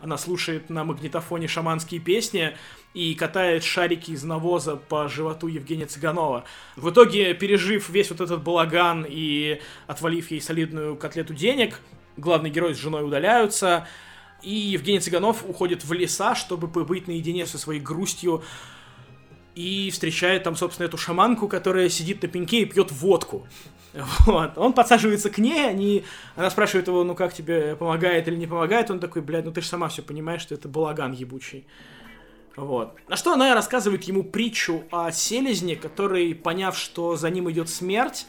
Она 0.02 0.18
слушает 0.18 0.70
на 0.70 0.84
магнитофоне 0.84 1.48
шаманские 1.48 2.00
песни 2.00 2.56
и 2.94 3.14
катает 3.16 3.64
шарики 3.64 4.12
из 4.12 4.24
навоза 4.24 4.76
по 4.76 5.08
животу 5.08 5.48
Евгения 5.48 5.86
Цыганова. 5.86 6.46
В 6.76 6.90
итоге, 6.90 7.34
пережив 7.34 7.90
весь 7.90 8.10
вот 8.10 8.22
этот 8.22 8.44
балаган 8.44 9.06
и 9.08 9.62
отвалив 9.88 10.30
ей 10.32 10.42
солидную 10.42 10.96
котлету 10.96 11.34
денег, 11.34 11.80
главный 12.16 12.50
герой 12.50 12.76
с 12.76 12.78
женой 12.78 13.06
удаляются, 13.06 13.88
и 14.44 14.54
Евгений 14.54 15.00
Цыганов 15.00 15.44
уходит 15.48 15.84
в 15.84 15.94
леса, 15.94 16.36
чтобы 16.36 16.68
побыть 16.68 17.08
наедине 17.08 17.46
со 17.46 17.58
своей 17.58 17.80
грустью, 17.80 18.44
и 19.56 19.90
встречает 19.90 20.44
там, 20.44 20.56
собственно, 20.56 20.86
эту 20.86 20.98
шаманку, 20.98 21.48
которая 21.48 21.90
сидит 21.90 22.22
на 22.22 22.28
пеньке 22.28 22.62
и 22.62 22.66
пьет 22.66 22.92
водку. 22.92 23.48
Вот. 23.94 24.58
Он 24.58 24.74
подсаживается 24.74 25.30
к 25.30 25.38
ней, 25.38 25.68
они... 25.68 26.04
она 26.36 26.50
спрашивает 26.50 26.88
его, 26.88 27.04
ну 27.04 27.16
как 27.16 27.34
тебе 27.34 27.76
помогает 27.76 28.28
или 28.28 28.36
не 28.36 28.48
помогает, 28.48 28.92
он 28.92 29.00
такой, 29.00 29.22
блядь, 29.22 29.46
ну 29.46 29.52
ты 29.52 29.62
же 29.62 29.68
сама 29.68 29.88
все 29.88 30.02
понимаешь, 30.02 30.42
что 30.42 30.56
это 30.56 30.68
балаган 30.68 31.14
ебучий. 31.14 31.66
Вот. 32.56 32.96
На 33.08 33.16
что 33.16 33.34
она 33.34 33.54
рассказывает 33.54 34.04
ему 34.04 34.24
притчу 34.24 34.84
о 34.92 35.12
селезне, 35.12 35.76
который, 35.76 36.34
поняв, 36.34 36.78
что 36.78 37.16
за 37.16 37.30
ним 37.30 37.50
идет 37.52 37.70
смерть, 37.70 38.26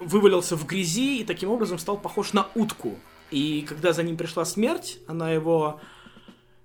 вывалился 0.00 0.56
в 0.56 0.66
грязи 0.66 1.18
и 1.18 1.24
таким 1.24 1.50
образом 1.50 1.78
стал 1.78 1.98
похож 1.98 2.32
на 2.32 2.46
утку. 2.54 2.98
И 3.30 3.64
когда 3.68 3.92
за 3.92 4.02
ним 4.02 4.16
пришла 4.16 4.44
смерть, 4.44 4.98
она 5.06 5.30
его 5.30 5.80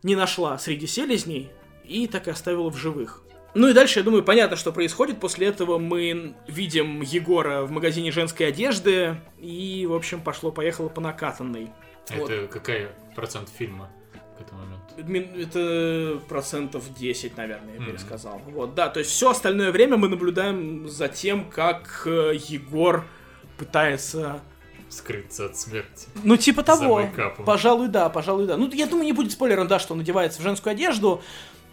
не 0.04 0.16
нашла 0.16 0.58
среди 0.58 0.88
селезней 0.88 1.50
и 1.84 2.08
так 2.08 2.28
и 2.28 2.32
оставила 2.32 2.70
в 2.70 2.78
живых. 2.78 3.24
Ну 3.60 3.68
и 3.68 3.74
дальше, 3.74 4.00
я 4.00 4.06
думаю, 4.06 4.24
понятно, 4.24 4.56
что 4.56 4.72
происходит. 4.72 5.20
После 5.20 5.48
этого 5.48 5.78
мы 5.80 6.34
видим 6.48 7.02
Егора 7.02 7.64
в 7.64 7.72
магазине 7.72 8.10
женской 8.10 8.48
одежды, 8.48 9.18
и, 9.38 9.86
в 9.86 9.94
общем, 9.94 10.22
пошло-поехало 10.22 10.88
по 10.88 11.02
накатанной. 11.02 11.70
Это 12.10 12.42
вот. 12.42 12.50
какой 12.52 12.88
процент 13.18 13.50
фильма 13.50 13.90
к 14.38 14.42
этому 14.42 14.62
моменту? 14.62 15.38
Это 15.38 16.22
процентов 16.30 16.86
10, 16.98 17.36
наверное, 17.36 17.74
я 17.74 17.82
mm-hmm. 17.82 17.86
пересказал. 17.86 18.42
Вот, 18.46 18.76
да, 18.76 18.88
то 18.88 19.00
есть 19.00 19.12
все 19.12 19.32
остальное 19.32 19.74
время 19.74 19.98
мы 19.98 20.08
наблюдаем 20.08 20.88
за 20.88 21.10
тем, 21.10 21.50
как 21.50 22.04
э, 22.06 22.36
Егор 22.48 23.04
пытается 23.58 24.40
скрыться 24.90 25.48
от 25.48 25.58
смерти. 25.58 26.08
Ну, 26.24 26.38
типа 26.38 26.64
того. 26.64 27.08
Пожалуй, 27.46 27.88
да, 27.88 28.10
пожалуй, 28.10 28.48
да. 28.48 28.58
Ну, 28.58 28.72
я 28.72 28.88
думаю, 28.88 29.06
не 29.06 29.14
будет 29.14 29.32
спойлером, 29.32 29.68
да, 29.68 29.80
что 29.80 29.94
он 29.94 30.00
одевается 30.00 30.40
в 30.40 30.44
женскую 30.44 30.72
одежду. 30.72 31.22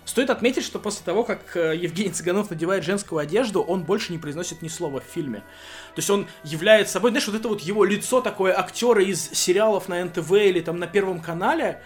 Стоит 0.07 0.31
отметить, 0.31 0.65
что 0.65 0.79
после 0.79 1.05
того, 1.05 1.25
как 1.25 1.57
э, 1.57 1.77
Евгений 1.77 2.11
Цыганов 2.11 2.49
надевает 2.49 2.85
женскую 2.85 3.19
одежду, 3.19 3.61
он 3.61 3.83
больше 3.83 4.13
не 4.13 4.19
произносит 4.19 4.63
ни 4.63 4.69
слова 4.69 5.01
в 5.01 5.05
фильме. 5.05 5.41
То 5.41 5.99
есть 5.99 6.09
он 6.09 6.29
является 6.45 6.95
собой, 6.95 7.11
знаешь, 7.11 7.27
вот 7.27 7.37
это 7.37 7.49
вот 7.49 7.61
его 7.61 7.85
лицо 7.85 8.21
такое 8.21 8.57
актера 8.57 9.03
из 9.03 9.29
сериалов 9.33 9.89
на 9.89 10.05
НТВ 10.05 10.31
или 10.33 10.61
там 10.61 10.79
на 10.79 10.87
Первом 10.87 11.21
канале, 11.21 11.83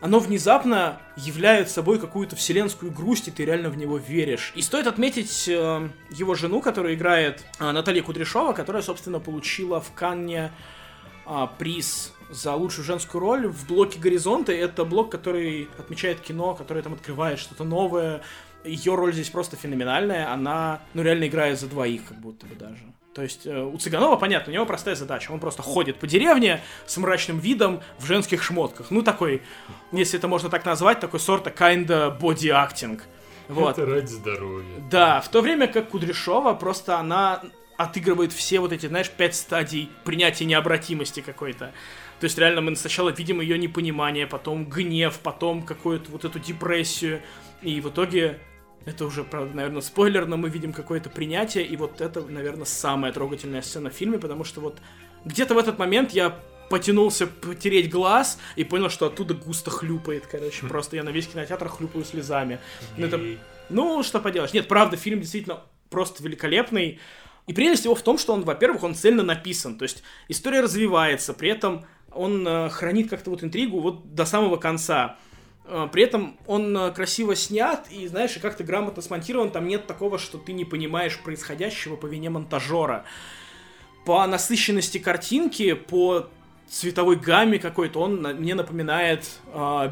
оно 0.00 0.20
внезапно 0.20 1.00
являет 1.16 1.68
собой 1.68 1.98
какую-то 1.98 2.36
вселенскую 2.36 2.92
грусть, 2.92 3.26
и 3.26 3.30
ты 3.32 3.44
реально 3.44 3.70
в 3.70 3.76
него 3.76 3.98
веришь. 3.98 4.52
И 4.54 4.62
стоит 4.62 4.86
отметить 4.86 5.48
э, 5.48 5.88
его 6.10 6.34
жену, 6.36 6.60
которая 6.60 6.94
играет 6.94 7.44
э, 7.58 7.72
Наталья 7.72 8.02
Кудряшова, 8.02 8.52
которая, 8.52 8.82
собственно, 8.82 9.18
получила 9.18 9.80
в 9.80 9.90
Канне 9.92 10.52
э, 11.26 11.46
приз 11.58 12.12
за 12.30 12.54
лучшую 12.54 12.84
женскую 12.84 13.20
роль 13.20 13.46
в 13.46 13.66
блоке 13.66 13.98
«Горизонты». 13.98 14.52
Это 14.52 14.84
блок, 14.84 15.10
который 15.10 15.68
отмечает 15.78 16.20
кино, 16.20 16.54
который 16.54 16.82
там 16.82 16.94
открывает 16.94 17.38
что-то 17.38 17.64
новое. 17.64 18.22
Ее 18.64 18.94
роль 18.94 19.12
здесь 19.12 19.30
просто 19.30 19.56
феноменальная. 19.56 20.32
Она, 20.32 20.80
ну, 20.94 21.02
реально 21.02 21.28
играет 21.28 21.60
за 21.60 21.68
двоих, 21.68 22.04
как 22.06 22.18
будто 22.18 22.46
бы 22.46 22.54
даже. 22.56 22.82
То 23.14 23.22
есть 23.22 23.46
э, 23.46 23.62
у 23.62 23.78
Цыганова, 23.78 24.16
понятно, 24.16 24.50
у 24.50 24.54
него 24.54 24.66
простая 24.66 24.94
задача. 24.94 25.30
Он 25.30 25.40
просто 25.40 25.62
ходит 25.62 25.98
по 25.98 26.06
деревне 26.06 26.60
с 26.84 26.96
мрачным 26.98 27.38
видом 27.38 27.80
в 27.98 28.04
женских 28.04 28.42
шмотках. 28.42 28.90
Ну, 28.90 29.02
такой, 29.02 29.42
если 29.92 30.18
это 30.18 30.28
можно 30.28 30.50
так 30.50 30.66
назвать, 30.66 31.00
такой 31.00 31.18
сорта 31.18 31.50
kinda 31.50 32.18
body 32.20 32.50
acting. 32.50 33.00
Вот. 33.48 33.78
Это 33.78 33.86
ради 33.86 34.08
здоровья. 34.08 34.66
Да, 34.90 35.20
в 35.20 35.28
то 35.30 35.40
время 35.40 35.66
как 35.66 35.88
Кудряшова 35.90 36.52
просто 36.54 36.98
она 36.98 37.42
отыгрывает 37.76 38.32
все 38.32 38.60
вот 38.60 38.72
эти, 38.72 38.86
знаешь, 38.86 39.10
пять 39.10 39.34
стадий 39.34 39.90
принятия 40.04 40.44
необратимости 40.44 41.20
какой-то. 41.20 41.72
То 42.20 42.24
есть 42.24 42.38
реально 42.38 42.62
мы 42.62 42.76
сначала 42.76 43.10
видим 43.10 43.40
ее 43.40 43.58
непонимание, 43.58 44.26
потом 44.26 44.64
гнев, 44.64 45.18
потом 45.22 45.62
какую-то 45.62 46.10
вот 46.10 46.24
эту 46.24 46.38
депрессию. 46.38 47.22
И 47.62 47.80
в 47.80 47.90
итоге 47.90 48.40
это 48.86 49.04
уже, 49.04 49.24
правда, 49.24 49.54
наверное, 49.54 49.82
спойлер, 49.82 50.26
но 50.26 50.36
мы 50.36 50.48
видим 50.48 50.72
какое-то 50.72 51.10
принятие, 51.10 51.66
и 51.66 51.76
вот 51.76 52.00
это, 52.00 52.22
наверное, 52.22 52.64
самая 52.64 53.12
трогательная 53.12 53.60
сцена 53.60 53.90
в 53.90 53.92
фильме, 53.92 54.18
потому 54.18 54.44
что 54.44 54.60
вот 54.60 54.78
где-то 55.24 55.54
в 55.54 55.58
этот 55.58 55.78
момент 55.78 56.12
я 56.12 56.38
потянулся 56.70 57.26
потереть 57.26 57.90
глаз 57.90 58.38
и 58.54 58.64
понял, 58.64 58.88
что 58.88 59.06
оттуда 59.06 59.34
густо 59.34 59.70
хлюпает, 59.70 60.26
короче. 60.26 60.66
Просто 60.66 60.96
я 60.96 61.02
на 61.02 61.10
весь 61.10 61.26
кинотеатр 61.26 61.68
хлюпаю 61.68 62.04
слезами. 62.04 62.58
Ну, 62.96 63.06
это... 63.06 63.20
Ну, 63.68 64.02
что 64.02 64.20
поделаешь. 64.20 64.52
Нет, 64.52 64.68
правда, 64.68 64.96
фильм 64.96 65.20
действительно 65.20 65.62
просто 65.90 66.22
великолепный. 66.22 67.00
И 67.46 67.52
прелесть 67.52 67.84
его 67.84 67.94
в 67.94 68.02
том, 68.02 68.18
что 68.18 68.32
он, 68.32 68.42
во-первых, 68.42 68.82
он 68.82 68.94
цельно 68.94 69.22
написан. 69.22 69.78
То 69.78 69.84
есть 69.84 70.02
история 70.28 70.60
развивается, 70.60 71.32
при 71.32 71.50
этом 71.50 71.86
он 72.10 72.46
э, 72.46 72.68
хранит 72.70 73.08
как-то 73.08 73.30
вот 73.30 73.44
интригу 73.44 73.80
вот 73.80 74.14
до 74.14 74.24
самого 74.24 74.56
конца. 74.56 75.16
Э, 75.64 75.88
при 75.92 76.02
этом 76.02 76.38
он 76.46 76.76
э, 76.76 76.90
красиво 76.92 77.36
снят 77.36 77.86
и, 77.90 78.08
знаешь, 78.08 78.36
и 78.36 78.40
как-то 78.40 78.64
грамотно 78.64 79.02
смонтирован. 79.02 79.50
Там 79.50 79.68
нет 79.68 79.86
такого, 79.86 80.18
что 80.18 80.38
ты 80.38 80.52
не 80.52 80.64
понимаешь 80.64 81.18
происходящего 81.20 81.96
по 81.96 82.06
вине 82.06 82.30
монтажера. 82.30 83.04
По 84.04 84.26
насыщенности 84.26 84.98
картинки, 84.98 85.74
по 85.74 86.28
цветовой 86.68 87.16
гамме 87.16 87.58
какой-то, 87.58 88.00
он 88.00 88.22
мне 88.22 88.54
напоминает 88.54 89.24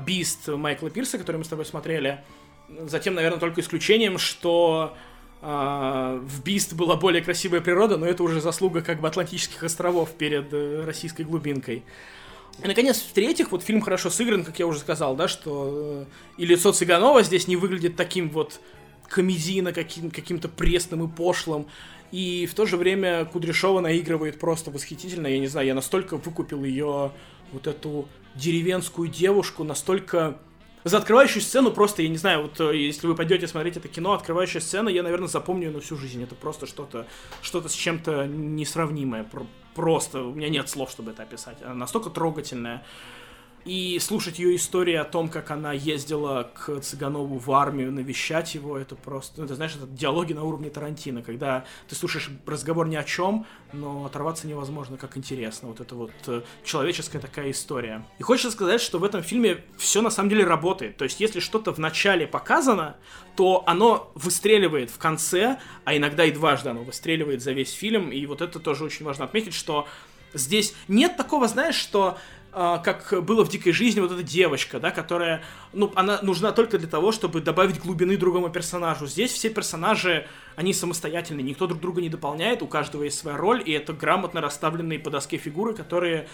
Бист 0.07 0.49
Майкла 0.49 0.91
Пирса, 0.91 1.19
который 1.19 1.37
мы 1.37 1.45
с 1.45 1.49
тобой 1.49 1.65
смотрели. 1.65 2.25
Затем, 2.69 3.15
наверное, 3.15 3.39
только 3.41 3.61
исключением, 3.61 4.19
что 4.19 4.97
в 5.45 6.43
Бист 6.43 6.73
была 6.73 6.97
более 6.97 7.23
красивая 7.23 7.61
природа, 7.61 7.99
но 7.99 8.07
это 8.07 8.23
уже 8.23 8.41
заслуга 8.41 8.81
как 8.81 9.01
бы 9.01 9.09
Атлантических 9.09 9.63
островов 9.63 10.13
перед 10.13 10.53
э, 10.53 10.85
российской 10.87 11.23
глубинкой. 11.23 11.83
И, 12.63 12.67
наконец, 12.67 12.99
в-третьих, 12.99 13.53
вот 13.53 13.63
фильм 13.63 13.83
хорошо 13.83 14.09
сыгран, 14.09 14.45
как 14.45 14.59
я 14.59 14.67
уже 14.67 14.79
сказал, 14.79 15.17
да, 15.17 15.29
что 15.29 16.07
э, 16.39 16.41
и 16.41 16.47
лицо 16.47 16.73
Цыганова 16.73 17.23
здесь 17.23 17.47
не 17.47 17.57
выглядит 17.57 17.95
таким 17.95 18.31
вот 18.31 18.61
комедийно 19.09 19.73
каким- 19.73 20.11
каким-то 20.11 20.49
пресным 20.49 21.05
и 21.05 21.09
пошлым, 21.09 21.67
и 22.11 22.47
в 22.47 22.55
то 22.55 22.65
же 22.65 22.77
время 22.77 23.27
Кудряшова 23.27 23.81
наигрывает 23.81 24.39
просто 24.39 24.71
восхитительно, 24.71 25.27
я 25.27 25.39
не 25.39 25.49
знаю, 25.49 25.67
я 25.67 25.75
настолько 25.75 26.17
выкупил 26.17 26.65
ее, 26.65 27.13
вот 27.53 27.67
эту 27.67 28.09
деревенскую 28.35 29.09
девушку, 29.09 29.63
настолько 29.65 30.39
за 30.85 30.99
открывающую 30.99 31.43
сцену 31.43 31.71
просто, 31.73 32.03
я 32.03 32.09
не 32.09 32.19
знаю, 32.19 32.43
вот 32.43 32.61
э, 32.61 32.77
если 32.77 33.07
вы 33.07 33.15
пойдете 33.15 33.49
смотреть 33.49 33.79
это 33.79 33.89
кино, 33.89 34.13
открывающая 34.13 34.61
сцена, 34.61 34.89
я, 34.91 35.03
наверное, 35.03 35.29
запомню 35.29 35.69
ее 35.69 35.73
на 35.73 35.81
всю 35.81 35.97
жизнь. 35.97 36.23
Это 36.23 36.35
просто 36.35 36.67
что-то 36.67 37.07
что-то 37.43 37.69
с 37.69 37.75
чем-то 37.75 38.27
несравнимое. 38.27 39.27
Просто 39.75 40.23
у 40.23 40.35
меня 40.35 40.49
нет 40.51 40.69
слов, 40.69 40.91
чтобы 40.91 41.13
это 41.13 41.23
описать. 41.23 41.63
Она 41.63 41.75
настолько 41.75 42.11
трогательная 42.11 42.85
и 43.65 43.99
слушать 43.99 44.39
ее 44.39 44.57
истории 44.57 44.95
о 44.95 45.05
том, 45.05 45.29
как 45.29 45.51
она 45.51 45.73
ездила 45.73 46.51
к 46.55 46.81
Цыганову 46.81 47.39
в 47.39 47.51
армию, 47.53 47.93
навещать 47.93 48.55
его, 48.55 48.77
это 48.77 48.95
просто, 48.95 49.41
ну, 49.41 49.47
ты 49.47 49.55
знаешь, 49.55 49.75
это 49.75 49.87
диалоги 49.87 50.33
на 50.33 50.45
уровне 50.45 50.69
Тарантино, 50.71 51.23
когда 51.23 51.65
ты 51.89 51.95
слушаешь 51.95 52.31
разговор 52.47 52.89
ни 52.89 52.97
о 52.97 53.05
чем, 53.05 53.47
но 53.73 54.05
оторваться 54.05 54.47
невозможно, 54.47 54.97
как 54.97 55.17
интересно. 55.17 55.69
Вот 55.69 55.81
это 55.81 55.95
вот 55.95 56.13
э, 56.27 56.43
человеческая 56.65 57.21
такая 57.21 57.51
история. 57.51 58.05
И 58.19 58.23
хочется 58.23 58.51
сказать, 58.51 58.81
что 58.81 58.99
в 58.99 59.05
этом 59.05 59.23
фильме 59.23 59.65
все 59.79 60.03
на 60.03 60.11
самом 60.11 60.29
деле 60.29 60.45
работает. 60.45 60.97
То 60.97 61.05
есть, 61.05 61.21
если 61.21 61.41
что-то 61.41 61.73
в 61.73 61.79
начале 61.79 62.27
показано, 62.27 62.97
то 63.37 63.65
оно 63.67 64.13
выстреливает 64.15 64.91
в 64.91 64.99
конце, 64.99 65.59
а 65.85 65.97
иногда 65.97 66.25
и 66.25 66.31
дважды 66.31 66.69
оно 66.69 66.83
выстреливает 66.83 67.43
за 67.43 67.53
весь 67.53 67.73
фильм, 67.73 68.11
и 68.11 68.27
вот 68.27 68.43
это 68.43 68.61
тоже 68.61 68.85
очень 68.85 69.05
важно 69.05 69.25
отметить, 69.25 69.55
что 69.55 69.89
здесь 70.35 70.75
нет 70.89 71.17
такого, 71.17 71.49
знаешь, 71.49 71.77
что 71.77 72.19
как 72.55 73.25
было 73.25 73.45
в 73.45 73.49
«Дикой 73.49 73.73
жизни» 73.73 74.01
вот 74.01 74.13
эта 74.13 74.23
девочка, 74.23 74.79
да, 74.79 74.93
которая, 74.93 75.43
ну, 75.73 75.93
она 75.97 76.21
нужна 76.23 76.53
только 76.53 76.79
для 76.79 76.89
того, 76.89 77.11
чтобы 77.11 77.41
добавить 77.41 77.81
глубины 77.81 78.17
другому 78.17 78.49
персонажу. 78.49 79.07
Здесь 79.07 79.33
все 79.33 79.51
персонажи, 79.51 80.27
они 80.55 80.73
самостоятельные, 80.73 81.43
никто 81.43 81.67
друг 81.67 81.81
друга 81.81 82.01
не 82.01 82.09
дополняет, 82.09 82.63
у 82.63 82.69
каждого 82.69 83.03
есть 83.03 83.19
своя 83.19 83.37
роль, 83.37 83.63
и 83.65 83.73
это 83.73 83.93
грамотно 83.93 84.41
расставленные 84.41 85.01
по 85.01 85.11
доске 85.11 85.37
фигуры, 85.37 85.75
которые 85.75 86.29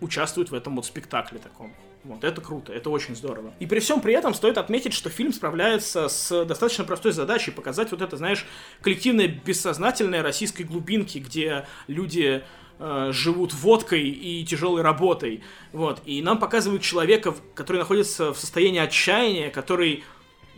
участвуют 0.00 0.50
в 0.50 0.54
этом 0.54 0.76
вот 0.76 0.86
спектакле 0.86 1.38
таком. 1.38 1.72
Вот, 2.02 2.24
это 2.24 2.40
круто, 2.40 2.72
это 2.72 2.88
очень 2.88 3.14
здорово. 3.14 3.52
И 3.60 3.66
при 3.66 3.78
всем 3.78 4.00
при 4.00 4.14
этом 4.14 4.32
стоит 4.32 4.56
отметить, 4.56 4.94
что 4.94 5.10
фильм 5.10 5.34
справляется 5.34 6.08
с 6.08 6.44
достаточно 6.46 6.84
простой 6.84 7.12
задачей 7.12 7.50
показать 7.50 7.90
вот 7.90 8.00
это, 8.00 8.16
знаешь, 8.16 8.46
коллективное 8.80 9.28
бессознательное 9.28 10.22
российской 10.22 10.62
глубинки, 10.62 11.18
где 11.18 11.66
люди 11.88 12.42
э, 12.80 13.10
живут 13.12 13.54
водкой 13.54 14.08
и 14.08 14.44
тяжелой 14.44 14.82
работой. 14.82 15.42
Вот. 15.72 16.02
И 16.06 16.22
нам 16.22 16.38
показывают 16.38 16.82
человека, 16.82 17.34
который 17.54 17.78
находится 17.78 18.32
в 18.32 18.38
состоянии 18.38 18.80
отчаяния, 18.80 19.50
который, 19.50 20.02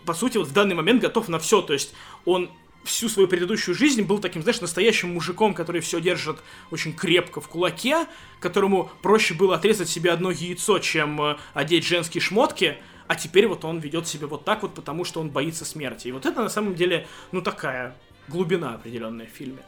по 0.07 0.15
сути, 0.15 0.39
вот 0.39 0.49
в 0.49 0.53
данный 0.53 0.75
момент 0.75 1.03
готов 1.03 1.29
на 1.29 1.39
все. 1.39 1.61
То 1.61 1.73
есть 1.73 1.95
он 2.25 2.49
всю 2.85 3.09
свою 3.09 3.29
предыдущую 3.29 3.75
жизнь 3.75 4.03
был 4.03 4.19
таким, 4.19 4.43
знаешь, 4.43 4.61
настоящим 4.61 5.15
мужиком, 5.15 5.55
который 5.55 5.81
все 5.81 6.01
держит 6.01 6.39
очень 6.71 6.93
крепко 6.93 7.41
в 7.41 7.49
кулаке, 7.49 8.07
которому 8.41 8.91
проще 9.03 9.35
было 9.35 9.57
отрезать 9.57 9.89
себе 9.89 10.11
одно 10.11 10.31
яйцо, 10.31 10.79
чем 10.79 11.21
э, 11.21 11.37
одеть 11.55 11.85
женские 11.85 12.21
шмотки, 12.21 12.79
а 13.07 13.15
теперь 13.15 13.47
вот 13.47 13.65
он 13.65 13.79
ведет 13.79 14.07
себя 14.07 14.27
вот 14.27 14.45
так 14.45 14.63
вот, 14.63 14.75
потому 14.75 15.05
что 15.05 15.21
он 15.21 15.31
боится 15.31 15.65
смерти. 15.65 16.09
И 16.09 16.13
вот 16.13 16.27
это 16.27 16.43
на 16.43 16.49
самом 16.49 16.75
деле, 16.75 17.07
ну, 17.31 17.43
такая 17.43 17.97
глубина 18.29 18.75
определенная 18.75 19.27
в 19.27 19.31
фильме. 19.31 19.63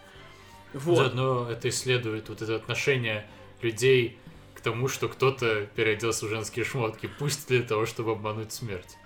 Вот. 0.75 0.97
Заодно 0.97 1.49
это 1.51 1.69
исследует 1.69 2.29
вот 2.29 2.43
это 2.43 2.57
отношение 2.57 3.27
людей 3.63 4.19
к 4.55 4.61
тому, 4.61 4.89
что 4.89 5.09
кто-то 5.09 5.67
переоделся 5.75 6.27
в 6.27 6.29
женские 6.29 6.65
шмотки, 6.65 7.09
пусть 7.19 7.49
для 7.49 7.63
того, 7.63 7.87
чтобы 7.87 8.13
обмануть 8.13 8.53
смерть. 8.53 8.97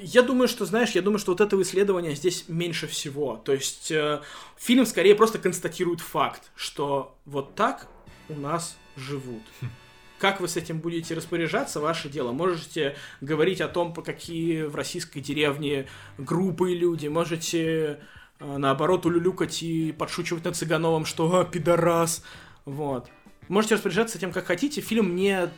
Я 0.00 0.22
думаю, 0.22 0.48
что, 0.48 0.64
знаешь, 0.64 0.90
я 0.90 1.02
думаю, 1.02 1.18
что 1.18 1.32
вот 1.32 1.40
этого 1.40 1.62
исследования 1.62 2.14
здесь 2.14 2.44
меньше 2.48 2.86
всего. 2.86 3.36
То 3.36 3.52
есть 3.52 3.90
э, 3.90 4.22
фильм 4.56 4.86
скорее 4.86 5.14
просто 5.14 5.38
констатирует 5.38 6.00
факт, 6.00 6.50
что 6.54 7.16
вот 7.24 7.54
так 7.54 7.88
у 8.28 8.34
нас 8.34 8.76
живут. 8.96 9.42
Как 10.18 10.40
вы 10.40 10.48
с 10.48 10.56
этим 10.56 10.80
будете 10.80 11.14
распоряжаться, 11.14 11.80
ваше 11.80 12.08
дело. 12.08 12.32
Можете 12.32 12.96
говорить 13.20 13.60
о 13.60 13.68
том, 13.68 13.92
по 13.92 14.02
какие 14.02 14.62
в 14.62 14.74
российской 14.74 15.20
деревне 15.20 15.86
группы 16.16 16.72
люди, 16.74 17.06
можете 17.06 18.00
наоборот 18.40 19.06
улюлюкать 19.06 19.62
и 19.62 19.92
подшучивать 19.92 20.44
над 20.44 20.56
Цыгановым, 20.56 21.04
что 21.04 21.40
«А, 21.40 21.44
пидорас», 21.44 22.22
вот. 22.64 23.08
Можете 23.48 23.76
распоряжаться 23.76 24.18
тем, 24.18 24.30
как 24.30 24.46
хотите. 24.46 24.82
Фильм 24.82 25.16
не 25.16 25.48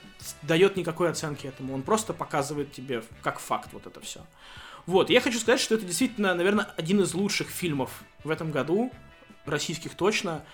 дает 0.43 0.77
никакой 0.77 1.11
оценки 1.11 1.49
этому. 1.49 1.75
Он 1.75 1.83
просто 1.83 2.13
показывает 2.13 2.73
тебе 2.73 3.03
как 3.21 3.41
факт 3.41 3.71
вот 3.73 3.87
это 3.87 4.01
все. 4.01 4.21
Вот, 4.87 5.11
я 5.11 5.21
хочу 5.21 5.39
сказать, 5.39 5.61
что 5.61 5.75
это 5.75 5.85
действительно, 5.85 6.35
наверное, 6.35 6.69
один 6.77 7.01
из 7.01 7.13
лучших 7.15 7.49
фильмов 7.49 8.05
в 8.23 8.31
этом 8.31 8.53
году. 8.53 8.93
Российских 9.45 9.97
точно. 9.97 10.45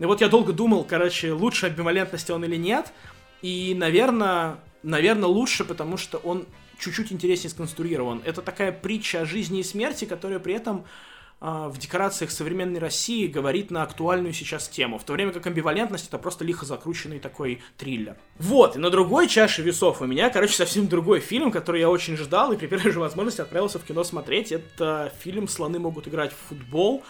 И 0.00 0.04
вот 0.04 0.20
я 0.20 0.28
долго 0.28 0.52
думал, 0.52 0.82
короче, 0.82 1.32
лучше 1.32 1.66
амбивалентности 1.66 2.32
он 2.32 2.44
или 2.44 2.56
нет. 2.56 2.92
И, 3.40 3.74
наверное, 3.76 4.58
наверное, 4.82 5.28
лучше, 5.28 5.64
потому 5.64 5.96
что 5.96 6.18
он 6.18 6.46
чуть-чуть 6.78 7.12
интереснее 7.12 7.50
сконструирован. 7.50 8.20
Это 8.24 8.42
такая 8.42 8.72
притча 8.72 9.20
о 9.20 9.24
жизни 9.24 9.60
и 9.60 9.62
смерти, 9.62 10.06
которая 10.06 10.40
при 10.40 10.54
этом 10.54 10.78
а, 10.78 11.13
в 11.40 11.76
декорациях 11.78 12.30
современной 12.30 12.80
России 12.80 13.26
говорит 13.26 13.70
на 13.70 13.82
актуальную 13.82 14.32
сейчас 14.32 14.68
тему, 14.68 14.98
в 14.98 15.04
то 15.04 15.12
время 15.12 15.32
как 15.32 15.46
амбивалентность 15.46 16.08
это 16.08 16.16
просто 16.18 16.44
лихо 16.44 16.64
закрученный 16.64 17.18
такой 17.18 17.60
триллер. 17.76 18.16
Вот, 18.38 18.76
и 18.76 18.78
на 18.78 18.88
другой 18.88 19.28
чаше 19.28 19.60
весов 19.60 20.00
у 20.00 20.06
меня, 20.06 20.30
короче, 20.30 20.54
совсем 20.54 20.88
другой 20.88 21.20
фильм, 21.20 21.50
который 21.50 21.80
я 21.80 21.90
очень 21.90 22.16
ждал 22.16 22.52
и 22.52 22.56
при 22.56 22.66
первой 22.66 22.92
же 22.92 23.00
возможности 23.00 23.42
отправился 23.42 23.78
в 23.78 23.84
кино 23.84 24.04
смотреть. 24.04 24.52
Это 24.52 25.12
фильм 25.20 25.48
«Слоны 25.48 25.78
могут 25.78 26.08
играть 26.08 26.32
в 26.32 26.48
футбол» 26.48 27.02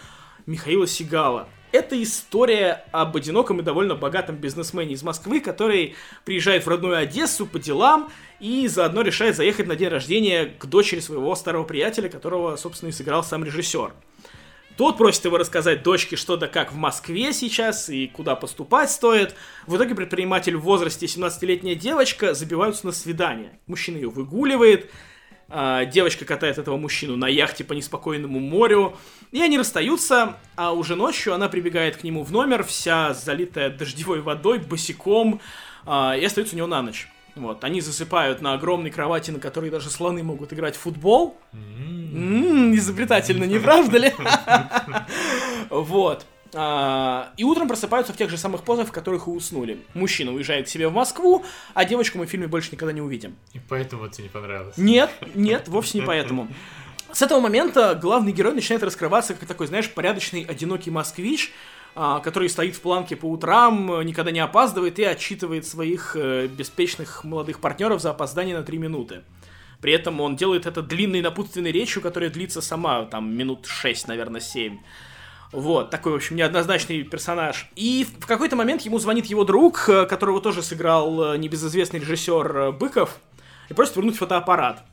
Михаила 0.45 0.85
Сигала. 0.85 1.47
Это 1.71 2.01
история 2.01 2.85
об 2.91 3.17
одиноком 3.17 3.59
и 3.59 3.63
довольно 3.63 3.95
богатом 3.95 4.37
бизнесмене 4.37 4.93
из 4.93 5.03
Москвы, 5.03 5.41
который 5.41 5.95
приезжает 6.23 6.65
в 6.65 6.69
родную 6.69 6.97
Одессу 6.97 7.45
по 7.45 7.59
делам 7.59 8.09
и 8.39 8.67
заодно 8.67 9.01
решает 9.01 9.35
заехать 9.35 9.67
на 9.67 9.75
день 9.75 9.89
рождения 9.89 10.45
к 10.45 10.65
дочери 10.67 11.01
своего 11.01 11.35
старого 11.35 11.63
приятеля, 11.63 12.07
которого, 12.07 12.55
собственно, 12.55 12.91
и 12.91 12.93
сыграл 12.93 13.23
сам 13.23 13.43
режиссер. 13.43 13.91
Тот 14.77 14.97
просит 14.97 15.23
его 15.23 15.37
рассказать 15.37 15.83
дочке, 15.83 16.17
что 16.17 16.35
да 16.35 16.47
как 16.47 16.73
в 16.73 16.75
Москве 16.75 17.31
сейчас 17.31 17.89
и 17.89 18.07
куда 18.07 18.35
поступать 18.35 18.91
стоит. 18.91 19.35
В 19.67 19.77
итоге 19.77 19.95
предприниматель 19.95 20.57
в 20.57 20.61
возрасте 20.61 21.05
17-летняя 21.05 21.75
девочка 21.75 22.33
забиваются 22.33 22.85
на 22.85 22.91
свидание. 22.91 23.57
Мужчина 23.67 23.95
ее 23.95 24.09
выгуливает, 24.09 24.91
а, 25.47 25.85
девочка 25.85 26.25
катает 26.25 26.57
этого 26.57 26.75
мужчину 26.75 27.15
на 27.15 27.27
яхте 27.27 27.63
по 27.63 27.71
неспокойному 27.71 28.39
морю, 28.39 28.97
и 29.31 29.41
они 29.41 29.57
расстаются, 29.57 30.37
а 30.57 30.73
уже 30.73 30.95
ночью 30.95 31.33
она 31.33 31.47
прибегает 31.47 31.95
к 31.95 32.03
нему 32.03 32.23
в 32.23 32.31
номер, 32.33 32.63
вся 32.63 33.13
залитая 33.13 33.69
дождевой 33.69 34.19
водой, 34.19 34.59
босиком, 34.59 35.39
а, 35.85 36.17
и 36.17 36.25
остается 36.25 36.55
у 36.55 36.57
него 36.57 36.67
на 36.67 36.81
ночь. 36.81 37.07
Вот, 37.35 37.63
они 37.63 37.81
засыпают 37.81 38.41
на 38.41 38.53
огромной 38.53 38.91
кровати, 38.91 39.31
на 39.31 39.39
которой 39.39 39.69
даже 39.69 39.89
слоны 39.89 40.23
могут 40.23 40.53
играть 40.53 40.75
в 40.75 40.79
футбол. 40.79 41.37
М-м, 41.51 42.73
изобретательно, 42.75 43.43
не 43.43 43.59
правда 43.59 43.97
ли? 43.97 44.13
Вот. 45.69 46.25
А, 46.53 47.33
и 47.35 47.43
утром 47.43 47.67
просыпаются 47.67 48.13
в 48.13 48.17
тех 48.17 48.29
же 48.29 48.37
самых 48.37 48.63
позах, 48.63 48.87
в 48.87 48.91
которых 48.91 49.27
и 49.27 49.29
уснули. 49.29 49.79
Мужчина 49.93 50.31
уезжает 50.31 50.67
к 50.67 50.69
себе 50.69 50.87
в 50.87 50.93
Москву, 50.93 51.43
а 51.73 51.83
девочку 51.83 52.17
мы 52.17 52.27
в 52.27 52.29
фильме 52.29 52.47
больше 52.47 52.69
никогда 52.71 52.93
не 52.93 53.01
увидим. 53.01 53.35
И 53.53 53.59
поэтому 53.59 54.07
тебе 54.07 54.25
не 54.25 54.29
понравилось? 54.29 54.77
Нет, 54.77 55.09
нет, 55.33 55.67
вовсе 55.67 55.99
не 55.99 56.05
поэтому. 56.05 56.47
С 57.11 57.21
этого 57.21 57.39
момента 57.39 57.95
главный 57.95 58.31
герой 58.31 58.53
начинает 58.53 58.83
раскрываться 58.83 59.33
как 59.33 59.47
такой, 59.47 59.67
знаешь, 59.67 59.89
порядочный, 59.89 60.43
одинокий 60.43 60.91
москвич, 60.91 61.51
который 61.95 62.49
стоит 62.49 62.75
в 62.75 62.81
планке 62.81 63.15
по 63.15 63.25
утрам, 63.25 64.01
никогда 64.05 64.31
не 64.31 64.41
опаздывает 64.41 64.99
и 64.99 65.03
отчитывает 65.03 65.65
своих 65.65 66.15
э, 66.15 66.47
беспечных 66.47 67.23
молодых 67.23 67.61
партнеров 67.61 68.01
за 68.01 68.11
опоздание 68.11 68.57
на 68.57 68.63
3 68.63 68.77
минуты. 68.77 69.23
При 69.81 69.93
этом 69.93 70.19
он 70.19 70.35
делает 70.35 70.65
это 70.65 70.81
длинной 70.81 71.21
напутственной 71.21 71.71
речью, 71.71 72.01
которая 72.01 72.29
длится 72.29 72.61
сама, 72.61 73.05
там, 73.05 73.35
минут 73.35 73.65
6, 73.65 74.07
наверное, 74.07 74.41
7. 74.41 74.79
Вот, 75.51 75.89
такой, 75.89 76.11
в 76.11 76.15
общем, 76.15 76.35
неоднозначный 76.35 77.03
персонаж. 77.03 77.69
И 77.75 78.05
в 78.19 78.25
какой-то 78.25 78.55
момент 78.55 78.81
ему 78.81 78.99
звонит 78.99 79.27
его 79.27 79.43
друг, 79.43 79.87
э, 79.87 80.05
которого 80.05 80.41
тоже 80.41 80.61
сыграл 80.63 81.33
э, 81.33 81.37
небезызвестный 81.37 81.99
режиссер 81.99 82.57
э, 82.57 82.71
Быков, 82.71 83.17
и 83.69 83.73
просит 83.73 83.95
вернуть 83.95 84.17
фотоаппарат. 84.17 84.83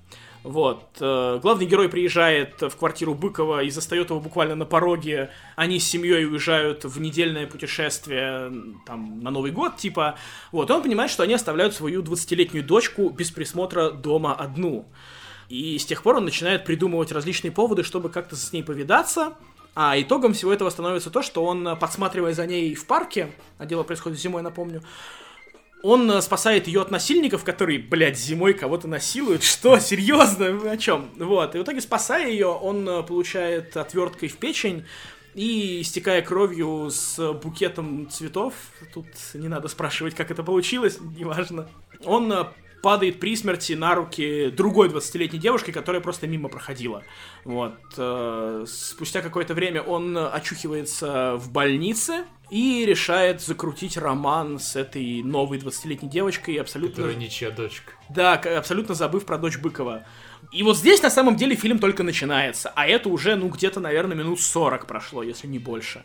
Вот. 0.43 0.85
Главный 0.99 1.67
герой 1.67 1.89
приезжает 1.89 2.61
в 2.61 2.77
квартиру 2.77 3.15
Быкова 3.15 3.63
и 3.63 3.71
застает 3.71 4.11
его 4.11 4.21
буквально 4.21 4.57
на 4.57 4.65
пороге. 4.65 5.31
Они 5.55 5.79
с 5.79 5.89
семьей 5.89 6.27
уезжают 6.27 6.85
в 6.85 7.01
недельное 7.01 7.47
путешествие 7.47 8.53
там, 8.85 9.21
на 9.21 9.31
Новый 9.31 9.53
год, 9.53 9.77
типа. 9.77 10.17
Вот. 10.51 10.69
И 10.69 10.73
он 10.73 10.83
понимает, 10.83 11.11
что 11.11 11.23
они 11.23 11.35
оставляют 11.35 11.75
свою 11.75 12.03
20-летнюю 12.03 12.65
дочку 12.65 13.09
без 13.11 13.31
присмотра 13.31 13.91
дома 13.91 14.35
одну. 14.35 14.87
И 15.49 15.79
с 15.79 15.87
тех 15.87 16.03
пор 16.03 16.17
он 16.17 16.25
начинает 16.25 16.65
придумывать 16.65 17.13
различные 17.13 17.53
поводы, 17.53 17.85
чтобы 17.85 18.09
как-то 18.09 18.35
с 18.35 18.53
ней 18.53 18.63
повидаться. 18.63 19.35
А 19.75 19.99
итогом 19.99 20.35
всего 20.35 20.53
этого 20.53 20.71
становится 20.71 21.11
то, 21.11 21.23
что 21.23 21.45
он, 21.45 21.79
подсматривая 21.79 22.35
за 22.35 22.47
ней 22.47 22.75
в 22.75 22.87
парке, 22.87 23.33
а 23.59 23.65
дело 23.65 23.85
происходит 23.85 24.19
зимой, 24.19 24.43
напомню, 24.43 24.83
он 25.83 26.11
э, 26.11 26.23
спасает 26.23 26.67
ее 26.67 26.81
от 26.83 26.91
насильников, 26.91 27.45
которые, 27.45 27.79
блядь, 27.79 28.19
зимой 28.19 28.55
кого-то 28.55 28.89
насилуют. 28.89 29.43
Что? 29.43 29.79
Серьезно? 29.79 30.71
О 30.71 30.77
чем? 30.77 31.11
Вот. 31.17 31.55
И 31.55 31.59
в 31.59 31.63
итоге, 31.63 31.81
спасая 31.81 32.31
ее, 32.31 32.49
он 32.49 32.89
э, 32.89 33.03
получает 33.03 33.77
отверткой 33.77 34.29
в 34.29 34.37
печень 34.37 34.85
и, 35.35 35.81
истекая 35.81 36.23
кровью 36.23 36.91
с 36.91 37.33
букетом 37.33 38.09
цветов, 38.11 38.55
тут 38.93 39.07
не 39.35 39.49
надо 39.49 39.69
спрашивать, 39.69 40.15
как 40.15 40.31
это 40.31 40.43
получилось, 40.43 40.99
неважно, 41.17 41.69
он 42.05 42.33
э, 42.33 42.45
падает 42.83 43.21
при 43.21 43.37
смерти 43.37 43.73
на 43.75 43.95
руки 43.95 44.51
другой 44.51 44.89
20-летней 44.89 45.39
девушки, 45.39 45.71
которая 45.71 46.03
просто 46.03 46.27
мимо 46.27 46.49
проходила. 46.49 47.03
Вот. 47.45 47.79
Э, 47.97 48.65
спустя 48.67 49.23
какое-то 49.23 49.55
время 49.55 49.83
он 49.83 50.17
очухивается 50.19 51.37
в 51.37 51.51
больнице 51.51 52.25
и 52.51 52.85
решает 52.85 53.41
закрутить 53.41 53.97
роман 53.97 54.59
с 54.59 54.77
этой 54.77 55.23
новой 55.23 55.59
20-летней 55.59 56.09
девочкой, 56.09 56.57
абсолютно... 56.57 56.97
Которая 56.97 57.15
ничья 57.17 57.51
дочка. 57.51 57.93
Да, 58.11 58.35
абсолютно 58.35 58.95
забыв 58.95 59.25
про 59.25 59.39
дочь 59.39 59.59
Быкова. 59.59 60.05
И 60.53 60.63
вот 60.63 60.77
здесь, 60.77 61.01
на 61.03 61.09
самом 61.09 61.37
деле, 61.37 61.55
фильм 61.55 61.79
только 61.79 62.03
начинается, 62.03 62.71
а 62.75 62.87
это 62.87 63.09
уже, 63.09 63.37
ну, 63.37 63.49
где-то, 63.49 63.81
наверное, 63.81 64.17
минут 64.17 64.41
40 64.41 64.87
прошло, 64.87 65.23
если 65.23 65.47
не 65.47 65.59
больше 65.59 66.05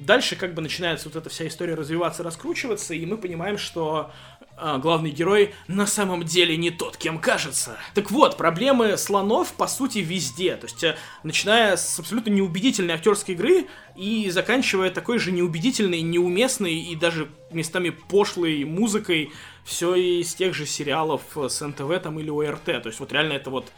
дальше 0.00 0.36
как 0.36 0.54
бы 0.54 0.62
начинается 0.62 1.08
вот 1.08 1.16
эта 1.16 1.30
вся 1.30 1.46
история 1.46 1.74
развиваться, 1.74 2.22
раскручиваться, 2.22 2.94
и 2.94 3.06
мы 3.06 3.16
понимаем, 3.16 3.58
что 3.58 4.12
а, 4.58 4.78
главный 4.78 5.10
герой 5.10 5.54
на 5.68 5.86
самом 5.86 6.24
деле 6.24 6.56
не 6.56 6.70
тот, 6.70 6.96
кем 6.96 7.18
кажется. 7.18 7.76
Так 7.94 8.10
вот, 8.10 8.38
проблемы 8.38 8.96
слонов 8.96 9.52
по 9.52 9.66
сути 9.66 9.98
везде. 9.98 10.56
То 10.56 10.66
есть, 10.66 10.82
э, 10.82 10.96
начиная 11.22 11.76
с 11.76 11.98
абсолютно 11.98 12.30
неубедительной 12.30 12.94
актерской 12.94 13.34
игры 13.34 13.66
и 13.96 14.30
заканчивая 14.30 14.90
такой 14.90 15.18
же 15.18 15.30
неубедительной, 15.30 16.00
неуместной 16.00 16.74
и 16.74 16.96
даже 16.96 17.28
местами 17.50 17.90
пошлой 17.90 18.64
музыкой, 18.64 19.30
все 19.62 19.94
из 19.94 20.34
тех 20.34 20.54
же 20.54 20.64
сериалов 20.64 21.22
с 21.36 21.60
НТВ 21.60 22.00
там 22.02 22.18
или 22.18 22.30
ОРТ. 22.30 22.64
То 22.64 22.86
есть, 22.86 22.98
вот 22.98 23.12
реально 23.12 23.34
это 23.34 23.50
вот 23.50 23.70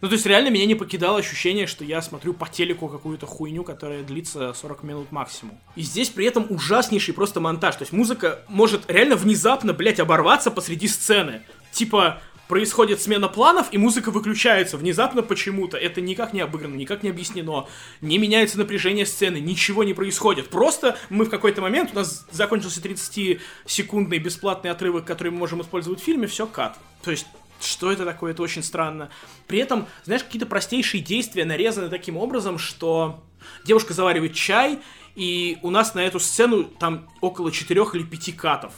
ну, 0.00 0.08
то 0.08 0.14
есть, 0.14 0.26
реально 0.26 0.48
меня 0.50 0.66
не 0.66 0.74
покидало 0.74 1.18
ощущение, 1.18 1.66
что 1.66 1.84
я 1.84 2.02
смотрю 2.02 2.34
по 2.34 2.48
телеку 2.48 2.88
какую-то 2.88 3.26
хуйню, 3.26 3.64
которая 3.64 4.02
длится 4.02 4.52
40 4.52 4.82
минут 4.82 5.12
максимум. 5.12 5.58
И 5.74 5.82
здесь 5.82 6.10
при 6.10 6.26
этом 6.26 6.46
ужаснейший 6.50 7.14
просто 7.14 7.40
монтаж. 7.40 7.76
То 7.76 7.82
есть, 7.82 7.92
музыка 7.92 8.40
может 8.48 8.90
реально 8.90 9.16
внезапно, 9.16 9.72
блядь, 9.72 10.00
оборваться 10.00 10.50
посреди 10.50 10.88
сцены. 10.88 11.42
Типа, 11.72 12.20
происходит 12.48 13.00
смена 13.00 13.28
планов, 13.28 13.68
и 13.72 13.78
музыка 13.78 14.10
выключается 14.10 14.76
внезапно 14.76 15.22
почему-то. 15.22 15.76
Это 15.76 16.00
никак 16.00 16.32
не 16.32 16.40
обыграно, 16.40 16.74
никак 16.74 17.02
не 17.02 17.10
объяснено. 17.10 17.66
Не 18.00 18.18
меняется 18.18 18.58
напряжение 18.58 19.06
сцены, 19.06 19.38
ничего 19.38 19.84
не 19.84 19.94
происходит. 19.94 20.48
Просто 20.48 20.98
мы 21.10 21.24
в 21.24 21.30
какой-то 21.30 21.60
момент, 21.60 21.90
у 21.92 21.96
нас 21.96 22.26
закончился 22.30 22.80
30-секундный 22.80 24.18
бесплатный 24.18 24.70
отрывок, 24.70 25.04
который 25.04 25.32
мы 25.32 25.38
можем 25.38 25.62
использовать 25.62 26.00
в 26.00 26.04
фильме, 26.04 26.26
все, 26.26 26.46
кат. 26.46 26.78
То 27.02 27.10
есть 27.10 27.26
что 27.60 27.90
это 27.92 28.04
такое? 28.04 28.32
Это 28.32 28.42
очень 28.42 28.62
странно. 28.62 29.10
При 29.46 29.58
этом, 29.58 29.86
знаешь, 30.04 30.24
какие-то 30.24 30.46
простейшие 30.46 31.02
действия 31.02 31.44
нарезаны 31.44 31.88
таким 31.88 32.16
образом, 32.16 32.58
что 32.58 33.24
девушка 33.64 33.94
заваривает 33.94 34.34
чай, 34.34 34.80
и 35.14 35.58
у 35.62 35.70
нас 35.70 35.94
на 35.94 36.00
эту 36.00 36.20
сцену 36.20 36.64
там 36.64 37.08
около 37.20 37.50
четырех 37.50 37.94
или 37.94 38.02
пяти 38.02 38.32
катов. 38.32 38.72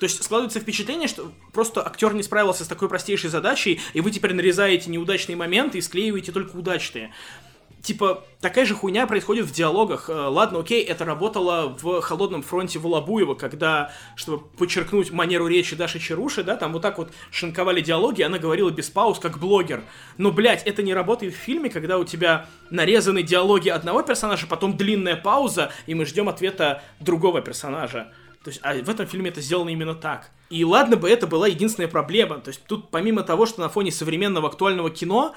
То 0.00 0.04
есть 0.04 0.22
складывается 0.22 0.60
впечатление, 0.60 1.08
что 1.08 1.32
просто 1.52 1.84
актер 1.84 2.14
не 2.14 2.22
справился 2.22 2.64
с 2.64 2.68
такой 2.68 2.88
простейшей 2.88 3.30
задачей, 3.30 3.80
и 3.94 4.00
вы 4.00 4.10
теперь 4.10 4.32
нарезаете 4.32 4.90
неудачные 4.90 5.36
моменты 5.36 5.78
и 5.78 5.80
склеиваете 5.80 6.30
только 6.30 6.56
удачные 6.56 7.12
типа, 7.82 8.24
такая 8.40 8.64
же 8.64 8.74
хуйня 8.74 9.06
происходит 9.06 9.46
в 9.46 9.52
диалогах. 9.52 10.08
Э, 10.08 10.12
ладно, 10.28 10.60
окей, 10.60 10.82
это 10.82 11.04
работало 11.04 11.76
в 11.80 12.00
«Холодном 12.00 12.42
фронте» 12.42 12.78
Волобуева, 12.78 13.34
когда, 13.34 13.92
чтобы 14.16 14.44
подчеркнуть 14.44 15.10
манеру 15.10 15.46
речи 15.46 15.76
Даши 15.76 15.98
Чаруши, 15.98 16.42
да, 16.42 16.56
там 16.56 16.72
вот 16.72 16.82
так 16.82 16.98
вот 16.98 17.12
шинковали 17.30 17.80
диалоги, 17.80 18.22
она 18.22 18.38
говорила 18.38 18.70
без 18.70 18.90
пауз, 18.90 19.18
как 19.18 19.38
блогер. 19.38 19.82
Но, 20.16 20.32
блядь, 20.32 20.62
это 20.64 20.82
не 20.82 20.94
работает 20.94 21.34
в 21.34 21.38
фильме, 21.38 21.70
когда 21.70 21.98
у 21.98 22.04
тебя 22.04 22.46
нарезаны 22.70 23.22
диалоги 23.22 23.68
одного 23.68 24.02
персонажа, 24.02 24.46
потом 24.46 24.76
длинная 24.76 25.16
пауза, 25.16 25.70
и 25.86 25.94
мы 25.94 26.06
ждем 26.06 26.28
ответа 26.28 26.82
другого 27.00 27.40
персонажа. 27.40 28.12
То 28.44 28.50
есть, 28.50 28.60
а 28.62 28.74
в 28.74 28.88
этом 28.88 29.06
фильме 29.06 29.30
это 29.30 29.40
сделано 29.40 29.68
именно 29.70 29.94
так. 29.94 30.30
И 30.48 30.64
ладно 30.64 30.96
бы 30.96 31.10
это 31.10 31.26
была 31.26 31.48
единственная 31.48 31.88
проблема. 31.88 32.38
То 32.38 32.48
есть 32.48 32.62
тут 32.64 32.90
помимо 32.90 33.22
того, 33.22 33.46
что 33.46 33.60
на 33.60 33.68
фоне 33.68 33.92
современного 33.92 34.48
актуального 34.48 34.90
кино 34.90 35.34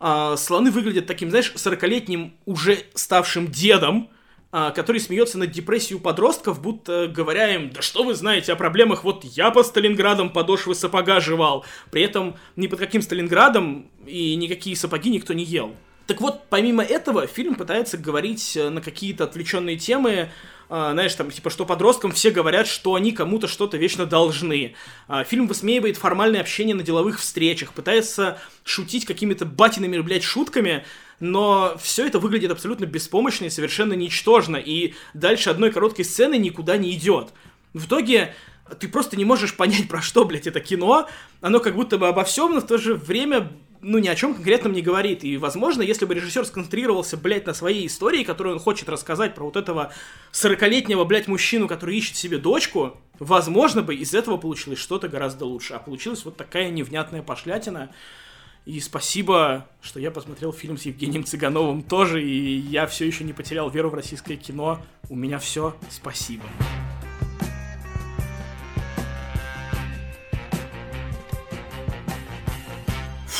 а, 0.00 0.36
слоны 0.36 0.70
выглядят 0.70 1.06
таким, 1.06 1.30
знаешь, 1.30 1.52
40-летним 1.54 2.34
уже 2.46 2.78
ставшим 2.94 3.48
дедом, 3.48 4.08
а, 4.50 4.70
который 4.70 5.00
смеется 5.00 5.38
над 5.38 5.52
депрессией 5.52 6.00
подростков, 6.00 6.60
будто 6.60 7.06
говоря 7.06 7.54
им, 7.54 7.70
да 7.70 7.82
что 7.82 8.02
вы 8.02 8.14
знаете 8.14 8.52
о 8.52 8.56
проблемах, 8.56 9.04
вот 9.04 9.22
я 9.24 9.50
по 9.50 9.62
Сталинградам 9.62 10.30
подошвы 10.30 10.74
сапога 10.74 11.20
жевал. 11.20 11.64
При 11.90 12.02
этом 12.02 12.36
ни 12.56 12.66
под 12.66 12.80
каким 12.80 13.02
Сталинградом 13.02 13.90
и 14.06 14.34
никакие 14.34 14.74
сапоги 14.74 15.10
никто 15.10 15.34
не 15.34 15.44
ел. 15.44 15.76
Так 16.06 16.20
вот, 16.20 16.46
помимо 16.48 16.82
этого, 16.82 17.28
фильм 17.28 17.54
пытается 17.54 17.96
говорить 17.96 18.56
э, 18.56 18.68
на 18.70 18.80
какие-то 18.80 19.24
отвлеченные 19.24 19.76
темы, 19.76 20.30
знаешь, 20.70 21.14
там, 21.16 21.32
типа, 21.32 21.50
что 21.50 21.66
подросткам 21.66 22.12
все 22.12 22.30
говорят, 22.30 22.68
что 22.68 22.94
они 22.94 23.10
кому-то 23.10 23.48
что-то 23.48 23.76
вечно 23.76 24.06
должны. 24.06 24.76
А, 25.08 25.24
фильм 25.24 25.48
высмеивает 25.48 25.96
формальное 25.96 26.40
общение 26.40 26.76
на 26.76 26.84
деловых 26.84 27.18
встречах, 27.18 27.72
пытается 27.72 28.38
шутить 28.62 29.04
какими-то 29.04 29.46
батиными, 29.46 29.98
блядь, 29.98 30.22
шутками, 30.22 30.84
но 31.18 31.76
все 31.82 32.06
это 32.06 32.20
выглядит 32.20 32.52
абсолютно 32.52 32.84
беспомощно 32.84 33.46
и 33.46 33.50
совершенно 33.50 33.94
ничтожно, 33.94 34.56
и 34.56 34.94
дальше 35.12 35.50
одной 35.50 35.72
короткой 35.72 36.04
сцены 36.04 36.38
никуда 36.38 36.76
не 36.76 36.92
идет. 36.92 37.32
В 37.72 37.86
итоге 37.86 38.34
ты 38.78 38.88
просто 38.88 39.16
не 39.16 39.24
можешь 39.24 39.56
понять, 39.56 39.88
про 39.88 40.00
что, 40.00 40.24
блядь, 40.24 40.46
это 40.46 40.60
кино. 40.60 41.08
Оно 41.40 41.58
как 41.58 41.74
будто 41.74 41.98
бы 41.98 42.06
обо 42.06 42.22
всем, 42.22 42.54
но 42.54 42.60
в 42.60 42.66
то 42.66 42.78
же 42.78 42.94
время 42.94 43.50
ну, 43.82 43.98
ни 43.98 44.08
о 44.08 44.14
чем 44.14 44.34
конкретном 44.34 44.72
не 44.72 44.82
говорит. 44.82 45.24
И, 45.24 45.36
возможно, 45.36 45.82
если 45.82 46.04
бы 46.04 46.14
режиссер 46.14 46.44
сконцентрировался, 46.44 47.16
блядь, 47.16 47.46
на 47.46 47.54
своей 47.54 47.86
истории, 47.86 48.24
которую 48.24 48.56
он 48.56 48.60
хочет 48.60 48.88
рассказать 48.88 49.34
про 49.34 49.44
вот 49.44 49.56
этого 49.56 49.92
40-летнего, 50.32 51.04
блядь, 51.04 51.28
мужчину, 51.28 51.68
который 51.68 51.96
ищет 51.96 52.16
себе 52.16 52.38
дочку, 52.38 52.96
возможно 53.18 53.82
бы 53.82 53.94
из 53.94 54.14
этого 54.14 54.36
получилось 54.36 54.78
что-то 54.78 55.08
гораздо 55.08 55.44
лучше. 55.46 55.74
А 55.74 55.78
получилась 55.78 56.24
вот 56.24 56.36
такая 56.36 56.70
невнятная 56.70 57.22
пошлятина. 57.22 57.90
И 58.66 58.78
спасибо, 58.80 59.66
что 59.80 59.98
я 59.98 60.10
посмотрел 60.10 60.52
фильм 60.52 60.76
с 60.76 60.82
Евгением 60.82 61.24
Цыгановым 61.24 61.82
тоже, 61.82 62.22
и 62.22 62.58
я 62.58 62.86
все 62.86 63.06
еще 63.06 63.24
не 63.24 63.32
потерял 63.32 63.70
веру 63.70 63.88
в 63.88 63.94
российское 63.94 64.36
кино. 64.36 64.82
У 65.08 65.16
меня 65.16 65.38
все. 65.38 65.74
Спасибо. 65.88 66.44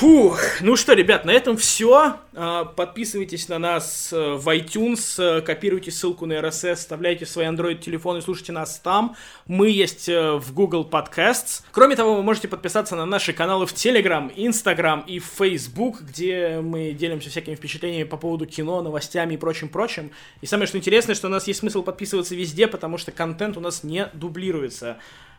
Фух, 0.00 0.40
ну 0.62 0.76
что, 0.76 0.94
ребят, 0.94 1.26
на 1.26 1.30
этом 1.30 1.58
все. 1.58 2.16
А, 2.32 2.64
подписывайтесь 2.64 3.50
на 3.50 3.58
нас 3.58 4.10
э, 4.14 4.32
в 4.32 4.48
iTunes, 4.48 5.22
э, 5.22 5.42
копируйте 5.42 5.90
ссылку 5.90 6.24
на 6.24 6.40
RSS, 6.40 6.76
вставляйте 6.76 7.26
свои 7.26 7.44
Android-телефоны, 7.44 8.22
слушайте 8.22 8.52
нас 8.52 8.78
там. 8.78 9.14
Мы 9.46 9.68
есть 9.68 10.08
э, 10.08 10.36
в 10.36 10.54
Google 10.54 10.88
Podcasts. 10.90 11.64
Кроме 11.70 11.96
того, 11.96 12.14
вы 12.14 12.22
можете 12.22 12.48
подписаться 12.48 12.96
на 12.96 13.04
наши 13.04 13.34
каналы 13.34 13.66
в 13.66 13.74
Telegram, 13.74 14.32
Instagram 14.34 15.00
и 15.06 15.18
Facebook, 15.18 16.00
где 16.00 16.60
мы 16.62 16.92
делимся 16.92 17.28
всякими 17.28 17.54
впечатлениями 17.54 18.08
по 18.08 18.16
поводу 18.16 18.46
кино, 18.46 18.80
новостями 18.80 19.34
и 19.34 19.36
прочим-прочим. 19.36 20.12
И 20.40 20.46
самое 20.46 20.66
что 20.66 20.78
интересное, 20.78 21.14
что 21.14 21.26
у 21.26 21.30
нас 21.30 21.46
есть 21.46 21.60
смысл 21.60 21.82
подписываться 21.82 22.34
везде, 22.34 22.68
потому 22.68 22.96
что 22.96 23.12
контент 23.12 23.58
у 23.58 23.60
нас 23.60 23.84
не 23.84 24.08
дублируется. 24.14 24.96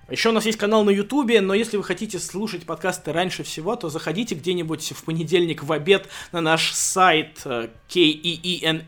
Еще 0.09 0.29
у 0.29 0.31
нас 0.33 0.45
есть 0.45 0.57
канал 0.57 0.83
на 0.83 0.89
Ютубе, 0.89 1.39
но 1.41 1.53
если 1.53 1.77
вы 1.77 1.83
хотите 1.83 2.19
слушать 2.19 2.65
подкасты 2.65 3.13
раньше 3.13 3.43
всего, 3.43 3.75
то 3.75 3.89
заходите 3.89 4.35
где-нибудь 4.35 4.91
в 4.91 5.03
понедельник 5.05 5.63
в 5.63 5.71
обед 5.71 6.09
на 6.31 6.41
наш 6.41 6.73
сайт 6.73 7.41
э, 7.45 7.69
keenach.ru, 7.87 8.81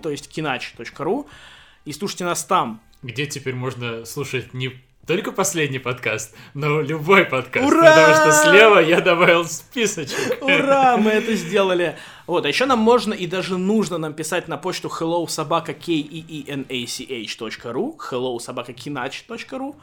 то 0.00 0.10
есть 0.10 0.30
kinach.ru, 0.34 1.26
и 1.84 1.92
слушайте 1.92 2.24
нас 2.24 2.44
там. 2.44 2.80
Где 3.02 3.26
теперь 3.26 3.54
можно 3.54 4.04
слушать 4.06 4.54
не 4.54 4.72
только 5.06 5.32
последний 5.32 5.78
подкаст, 5.78 6.34
но 6.54 6.80
любой 6.80 7.24
подкаст. 7.24 7.66
Ура! 7.66 7.82
Потому 7.82 8.14
что 8.14 8.32
слева 8.32 8.78
я 8.78 9.00
добавил 9.00 9.44
списочек. 9.44 10.42
Ура, 10.42 10.96
мы 10.98 11.10
это 11.10 11.34
сделали. 11.34 11.96
Вот, 12.26 12.44
а 12.44 12.48
еще 12.48 12.66
нам 12.66 12.78
можно 12.78 13.12
и 13.12 13.26
даже 13.26 13.58
нужно 13.58 13.98
нам 13.98 14.14
писать 14.14 14.46
на 14.46 14.56
почту 14.56 14.88
hello 14.88 15.26
собака 15.28 15.74
k 15.74 15.92
e 15.92 16.24
e 16.28 16.44
n 16.48 16.66
a 16.68 16.86
c 16.86 17.04
h.ru 17.04 17.98
hello 18.10 18.38
собака 18.38 18.72
kinach.ru 18.72 19.74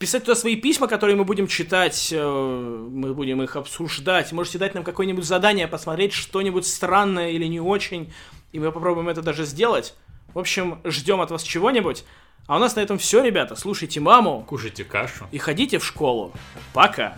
писать 0.00 0.24
туда 0.24 0.34
свои 0.34 0.56
письма, 0.56 0.88
которые 0.88 1.14
мы 1.14 1.24
будем 1.24 1.46
читать, 1.46 2.08
э, 2.10 2.18
мы 2.18 3.12
будем 3.12 3.42
их 3.42 3.54
обсуждать. 3.54 4.32
Можете 4.32 4.58
дать 4.58 4.74
нам 4.74 4.82
какое-нибудь 4.82 5.24
задание, 5.24 5.68
посмотреть 5.68 6.14
что-нибудь 6.14 6.66
странное 6.66 7.30
или 7.30 7.44
не 7.44 7.60
очень, 7.60 8.10
и 8.52 8.58
мы 8.58 8.72
попробуем 8.72 9.10
это 9.10 9.20
даже 9.20 9.44
сделать. 9.44 9.94
В 10.32 10.38
общем, 10.38 10.80
ждем 10.84 11.20
от 11.20 11.30
вас 11.30 11.42
чего-нибудь. 11.42 12.04
А 12.50 12.56
у 12.56 12.58
нас 12.58 12.74
на 12.74 12.80
этом 12.80 12.98
все, 12.98 13.22
ребята. 13.22 13.54
Слушайте 13.54 14.00
маму 14.00 14.44
Кушайте 14.44 14.82
кашу. 14.82 15.28
и 15.30 15.38
ходите 15.38 15.78
в 15.78 15.84
школу. 15.86 16.32
Пока. 16.72 17.16